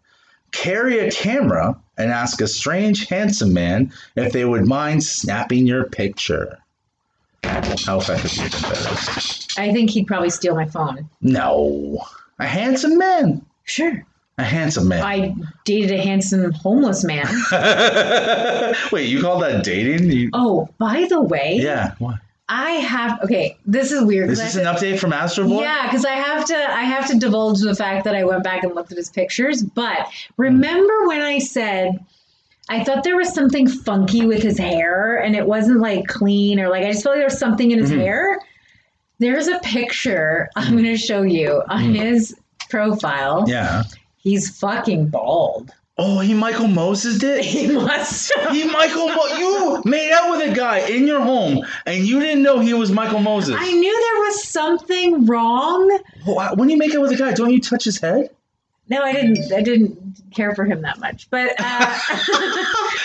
carry 0.50 1.00
a 1.00 1.10
camera 1.10 1.78
and 1.98 2.10
ask 2.10 2.40
a 2.40 2.46
strange, 2.46 3.06
handsome 3.06 3.52
man 3.52 3.92
if 4.16 4.32
they 4.32 4.44
would 4.44 4.66
mind 4.66 5.04
snapping 5.04 5.66
your 5.66 5.84
picture. 5.84 6.58
How 7.44 7.98
effective 7.98 8.30
do 8.32 8.42
you 8.42 8.48
think 8.48 8.74
that 8.74 9.16
is? 9.16 9.48
I 9.56 9.72
think 9.72 9.90
he'd 9.90 10.06
probably 10.06 10.30
steal 10.30 10.54
my 10.54 10.66
phone. 10.66 11.08
No. 11.20 12.04
A 12.38 12.46
handsome 12.46 12.98
man. 12.98 13.44
Sure. 13.64 14.04
A 14.38 14.44
handsome 14.44 14.86
man. 14.88 15.02
I 15.02 15.34
dated 15.64 15.90
a 15.90 16.00
handsome 16.00 16.52
homeless 16.52 17.02
man. 17.04 17.26
Wait, 18.92 19.08
you 19.08 19.20
call 19.20 19.40
that 19.40 19.62
dating? 19.64 20.10
You, 20.10 20.30
Oh, 20.32 20.68
by 20.78 21.06
the 21.08 21.20
way, 21.20 21.58
yeah. 21.60 21.94
What? 21.98 22.16
I 22.48 22.70
have. 22.72 23.20
Okay, 23.24 23.58
this 23.66 23.92
is 23.92 24.02
weird. 24.04 24.30
Is 24.30 24.38
this 24.38 24.56
I- 24.56 24.60
an 24.60 24.66
update 24.66 24.98
from 24.98 25.12
Astro 25.12 25.46
Boy? 25.46 25.60
Yeah, 25.60 25.86
because 25.86 26.04
I 26.06 26.12
have 26.12 26.46
to 26.46 26.56
I 26.56 26.82
have 26.84 27.06
to 27.08 27.18
divulge 27.18 27.60
the 27.60 27.74
fact 27.74 28.04
that 28.04 28.14
I 28.14 28.24
went 28.24 28.42
back 28.42 28.62
and 28.64 28.74
looked 28.74 28.90
at 28.90 28.96
his 28.96 29.10
pictures. 29.10 29.62
But 29.62 30.08
remember 30.38 31.06
when 31.08 31.20
I 31.20 31.40
said 31.40 31.98
I 32.70 32.84
thought 32.84 33.02
there 33.04 33.16
was 33.16 33.34
something 33.34 33.66
funky 33.68 34.24
with 34.24 34.42
his 34.42 34.56
hair 34.58 35.16
and 35.16 35.34
it 35.36 35.46
wasn't 35.46 35.80
like 35.80 36.06
clean 36.06 36.58
or 36.60 36.68
like 36.68 36.84
I 36.84 36.92
just 36.92 37.02
felt 37.02 37.16
like 37.16 37.20
there 37.20 37.26
was 37.26 37.38
something 37.38 37.70
in 37.70 37.80
his 37.80 37.90
Mhm. 37.90 37.98
hair. 37.98 38.38
There's 39.18 39.48
a 39.48 39.58
picture 39.58 40.48
I'm 40.56 40.76
gonna 40.76 40.96
show 40.96 41.22
you 41.22 41.62
on 41.68 41.92
his 41.94 42.34
profile. 42.70 43.44
Yeah. 43.46 43.82
He's 44.18 44.56
fucking 44.58 45.08
bald. 45.08 45.70
Oh, 46.00 46.20
he 46.20 46.32
Michael 46.32 46.68
Moses 46.68 47.18
did? 47.18 47.44
He 47.44 47.66
must 47.66 48.32
He 48.52 48.64
Michael 48.64 49.08
Mo- 49.08 49.36
you 49.38 49.82
made 49.84 50.12
out 50.12 50.30
with 50.30 50.50
a 50.50 50.54
guy 50.54 50.78
in 50.80 51.06
your 51.08 51.20
home 51.20 51.66
and 51.86 52.06
you 52.06 52.20
didn't 52.20 52.42
know 52.42 52.60
he 52.60 52.72
was 52.72 52.92
Michael 52.92 53.18
Moses. 53.20 53.56
I 53.58 53.72
knew 53.72 53.92
there 53.92 54.22
was 54.28 54.48
something 54.48 55.26
wrong. 55.26 55.98
Wh- 56.24 56.56
when 56.56 56.68
you 56.70 56.76
make 56.76 56.94
out 56.94 57.00
with 57.02 57.10
a 57.12 57.16
guy, 57.16 57.32
don't 57.32 57.50
you 57.50 57.60
touch 57.60 57.84
his 57.84 58.00
head? 58.00 58.30
No, 58.88 59.02
I 59.02 59.12
didn't. 59.12 59.52
I 59.52 59.60
didn't 59.60 59.98
care 60.34 60.54
for 60.54 60.64
him 60.64 60.82
that 60.82 60.98
much. 60.98 61.28
But 61.30 61.54
uh, 61.58 61.98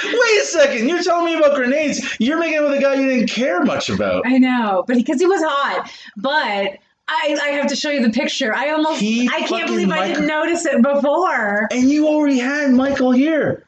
Wait 0.03 0.41
a 0.41 0.45
second. 0.45 0.87
You're 0.87 1.03
telling 1.03 1.25
me 1.25 1.35
about 1.37 1.55
grenades. 1.55 2.15
You're 2.19 2.39
making 2.39 2.59
out 2.59 2.69
with 2.69 2.77
a 2.77 2.81
guy 2.81 2.93
you 2.95 3.09
didn't 3.09 3.29
care 3.29 3.63
much 3.63 3.89
about. 3.89 4.23
I 4.25 4.37
know, 4.37 4.85
but 4.87 4.95
because 4.95 5.19
he 5.19 5.25
was 5.25 5.41
hot. 5.43 5.91
But 6.15 6.77
I, 7.07 7.37
I 7.41 7.47
have 7.49 7.67
to 7.67 7.75
show 7.75 7.89
you 7.89 8.01
the 8.01 8.11
picture. 8.11 8.53
I 8.55 8.69
almost 8.71 8.99
He 9.01 9.27
I 9.27 9.41
can't 9.41 9.67
believe 9.67 9.89
I 9.91 10.07
didn't 10.07 10.27
notice 10.27 10.65
it 10.65 10.81
before. 10.81 11.67
And 11.71 11.89
you 11.89 12.07
already 12.07 12.39
had 12.39 12.71
Michael 12.71 13.11
here. 13.11 13.65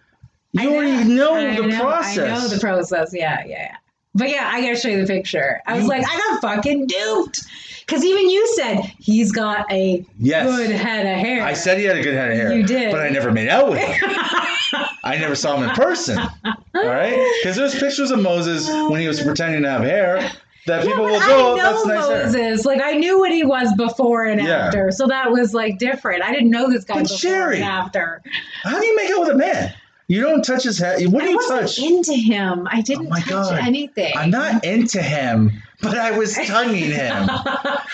You 0.53 0.69
I 0.71 0.73
already 0.73 1.03
know 1.13 1.35
I 1.35 1.55
the 1.55 1.67
know, 1.67 1.79
process. 1.81 2.17
I 2.17 2.33
know 2.43 2.47
the 2.47 2.59
process. 2.61 3.11
Yeah, 3.13 3.43
yeah, 3.45 3.47
yeah. 3.47 3.75
But 4.13 4.29
yeah, 4.29 4.49
I 4.51 4.61
gotta 4.61 4.77
show 4.77 4.87
you 4.87 5.01
the 5.01 5.07
picture. 5.13 5.61
I 5.67 5.73
was 5.73 5.83
You- 5.83 5.89
like, 5.89 6.05
I 6.09 6.17
got 6.17 6.41
fucking 6.41 6.87
duped. 6.87 7.43
Because 7.85 8.03
even 8.03 8.29
you 8.29 8.47
said 8.55 8.79
he's 8.97 9.31
got 9.31 9.69
a 9.71 10.03
Yes. 10.17 10.47
good 10.47 10.71
head 10.71 11.05
of 11.05 11.19
hair. 11.23 11.43
I 11.43 11.53
said 11.53 11.77
he 11.77 11.83
had 11.83 11.97
a 11.97 12.01
good 12.01 12.15
head 12.15 12.31
of 12.31 12.37
hair. 12.37 12.53
You 12.53 12.63
did. 12.65 12.91
But 12.91 13.01
I 13.01 13.09
never 13.09 13.31
made 13.31 13.49
out 13.49 13.69
with 13.69 13.79
him. 13.79 14.09
I 15.03 15.17
never 15.19 15.35
saw 15.35 15.57
him 15.57 15.69
in 15.69 15.75
person. 15.75 16.17
All 16.17 16.57
right? 16.73 17.15
Because 17.43 17.57
there's 17.57 17.77
pictures 17.77 18.09
of 18.09 18.19
Moses 18.21 18.67
when 18.89 19.01
he 19.01 19.07
was 19.07 19.21
pretending 19.21 19.61
to 19.63 19.69
have 19.69 19.81
hair 19.83 20.31
that 20.65 20.83
Yeah, 20.83 20.89
people 20.91 21.05
will 21.05 21.15
I 21.21 21.27
go, 21.27 21.51
oh, 21.51 21.55
know 21.55 21.85
that's. 21.85 22.07
Moses. 22.33 22.65
Like 22.65 22.81
I 22.81 22.93
knew 22.93 23.19
what 23.19 23.31
he 23.31 23.43
was 23.43 23.73
before 23.75 24.25
and 24.25 24.41
Yeah. 24.41 24.65
after, 24.67 24.91
so 24.91 25.07
that 25.07 25.31
was 25.31 25.53
like 25.53 25.77
different. 25.77 26.23
I 26.23 26.31
didn't 26.31 26.49
know 26.49 26.69
this 26.69 26.83
guy 26.83 26.95
But 26.95 27.03
before 27.03 27.17
Sherry, 27.17 27.55
and 27.57 27.65
after. 27.65 28.21
How 28.63 28.79
do 28.79 28.85
you 28.85 28.95
make 28.95 29.11
out 29.11 29.19
with 29.21 29.29
a 29.29 29.35
man? 29.35 29.73
You 30.07 30.21
don't 30.21 30.43
touch 30.43 30.63
his 30.63 30.77
head. 30.77 31.01
What 31.11 31.21
do 31.21 31.27
I 31.27 31.29
you 31.31 31.35
wasn't 31.37 31.61
touch? 31.61 31.79
into 31.79 32.13
him. 32.13 32.67
I 32.71 32.81
didn't 32.81 33.07
Oh 33.07 33.09
my 33.09 33.19
touch 33.21 33.29
God. 33.29 33.59
anything. 33.59 34.13
I'm 34.15 34.29
not 34.29 34.63
into 34.63 35.01
him, 35.01 35.51
but 35.81 35.97
I 35.97 36.11
was 36.15 36.35
tonguing 36.45 36.91
him. 36.91 37.27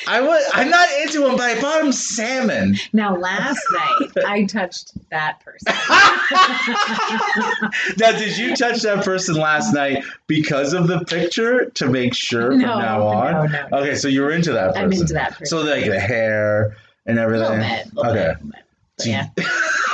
I 0.07 0.19
was. 0.21 0.43
I'm 0.53 0.69
not 0.69 0.89
into 1.03 1.25
him, 1.25 1.37
but 1.37 1.57
I 1.57 1.61
bought 1.61 1.85
him 1.85 1.91
salmon. 1.93 2.75
now 2.91 3.15
last 3.15 3.61
night 3.71 4.25
I 4.25 4.43
touched 4.43 4.91
that 5.09 5.39
person. 5.39 5.73
Now, 7.97 8.11
did 8.17 8.37
you 8.37 8.55
touch 8.55 8.81
that 8.81 9.03
person 9.03 9.35
last 9.35 9.73
night 9.73 10.03
because 10.27 10.73
of 10.73 10.87
the 10.87 11.03
picture 11.05 11.65
to 11.75 11.87
make 11.87 12.13
sure 12.13 12.51
from 12.51 12.59
now 12.59 13.05
on? 13.07 13.33
no, 13.33 13.43
no, 13.45 13.67
no. 13.71 13.77
Okay, 13.79 13.95
so 13.95 14.07
you 14.07 14.21
were 14.21 14.31
into 14.31 14.53
that 14.53 14.67
person. 14.73 14.83
I'm 14.83 14.93
into 14.93 15.13
that 15.13 15.31
person. 15.31 15.45
So 15.45 15.61
like 15.61 15.85
the 15.85 15.99
hair 15.99 16.75
and 17.05 17.19
A 17.19 17.21
everything. 17.21 17.59
little 17.59 17.91
bit. 17.93 18.05
Okay. 18.09 18.33
bit, 18.41 18.63
but 18.97 19.05
yeah. 19.05 19.27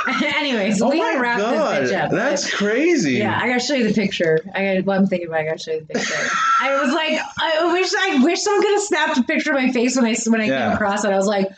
Anyways, 0.36 0.80
Oh 0.82 0.90
we 0.90 0.98
gotta 0.98 1.20
wrap 1.20 1.38
god, 1.38 1.82
this 1.82 1.92
bitch 1.92 2.00
up. 2.04 2.10
that's 2.10 2.54
crazy. 2.54 3.12
Yeah, 3.14 3.38
I 3.40 3.48
gotta 3.48 3.60
show 3.60 3.74
you 3.74 3.88
the 3.88 3.94
picture. 3.94 4.38
I 4.54 4.76
got. 4.76 4.84
Well, 4.84 4.98
I'm 4.98 5.06
thinking 5.06 5.28
about. 5.28 5.40
I 5.40 5.44
gotta 5.44 5.58
show 5.58 5.72
you 5.72 5.80
the 5.80 5.86
picture. 5.94 6.14
I 6.60 6.80
was 6.82 6.92
like, 6.92 7.20
I 7.40 7.72
wish, 7.72 7.90
I 7.98 8.22
wish 8.24 8.40
someone 8.40 8.62
could 8.62 8.72
have 8.72 8.82
snapped 8.82 9.18
a 9.18 9.22
picture 9.24 9.52
of 9.52 9.56
my 9.62 9.70
face 9.72 9.96
when 9.96 10.04
I 10.04 10.14
when 10.26 10.40
I 10.40 10.44
Yeah. 10.46 10.66
came 10.68 10.74
across 10.74 11.04
it. 11.04 11.12
I 11.12 11.16
was 11.16 11.26
like, 11.26 11.48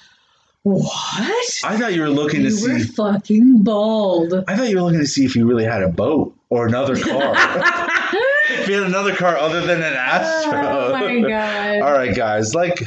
what? 0.62 1.60
I 1.64 1.76
thought 1.78 1.94
you 1.94 2.02
were 2.02 2.10
looking 2.10 2.42
to 2.42 2.50
see 2.50 2.66
You 2.66 2.72
were 2.74 2.78
see. 2.80 2.92
fucking 2.92 3.62
bald. 3.62 4.34
I 4.46 4.56
thought 4.56 4.68
you 4.68 4.76
were 4.76 4.82
looking 4.82 5.00
to 5.00 5.06
see 5.06 5.24
if 5.24 5.34
you 5.36 5.46
really 5.46 5.64
had 5.64 5.82
a 5.82 5.88
boat 5.88 6.34
or 6.50 6.66
another 6.66 6.96
car. 7.00 7.34
if 7.36 8.68
you 8.68 8.74
had 8.74 8.82
another 8.84 9.14
car 9.14 9.36
other 9.38 9.60
than 9.62 9.78
an 9.78 9.94
Astro. 9.94 10.58
oh 10.60 10.92
my 10.92 11.20
god. 11.28 11.80
All 11.82 11.92
right, 11.92 12.14
guys. 12.14 12.54
Like, 12.54 12.82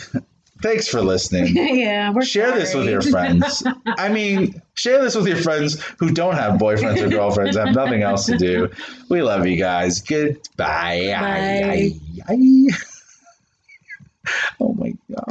thanks 0.63 0.87
for 0.87 1.01
listening. 1.01 1.55
yeah, 1.55 2.17
Share 2.21 2.53
this 2.53 2.73
with 2.73 2.87
your 2.87 3.01
friends. 3.01 3.61
I 3.85 4.09
mean, 4.09 4.59
share 4.73 5.03
this 5.03 5.15
with 5.15 5.27
your 5.27 5.37
friends 5.37 5.79
who 5.99 6.11
don't 6.11 6.35
have 6.35 6.59
boyfriends 6.59 7.05
or 7.05 7.09
girlfriends, 7.09 7.57
have 7.57 7.75
nothing 7.75 8.01
else 8.01 8.25
to 8.25 8.37
do. 8.37 8.69
We 9.09 9.21
love 9.21 9.45
you 9.45 9.57
guys. 9.57 9.99
Goodbye. 10.01 11.13
Bye. 11.19 11.91
Oh 14.61 14.73
my 14.75 14.82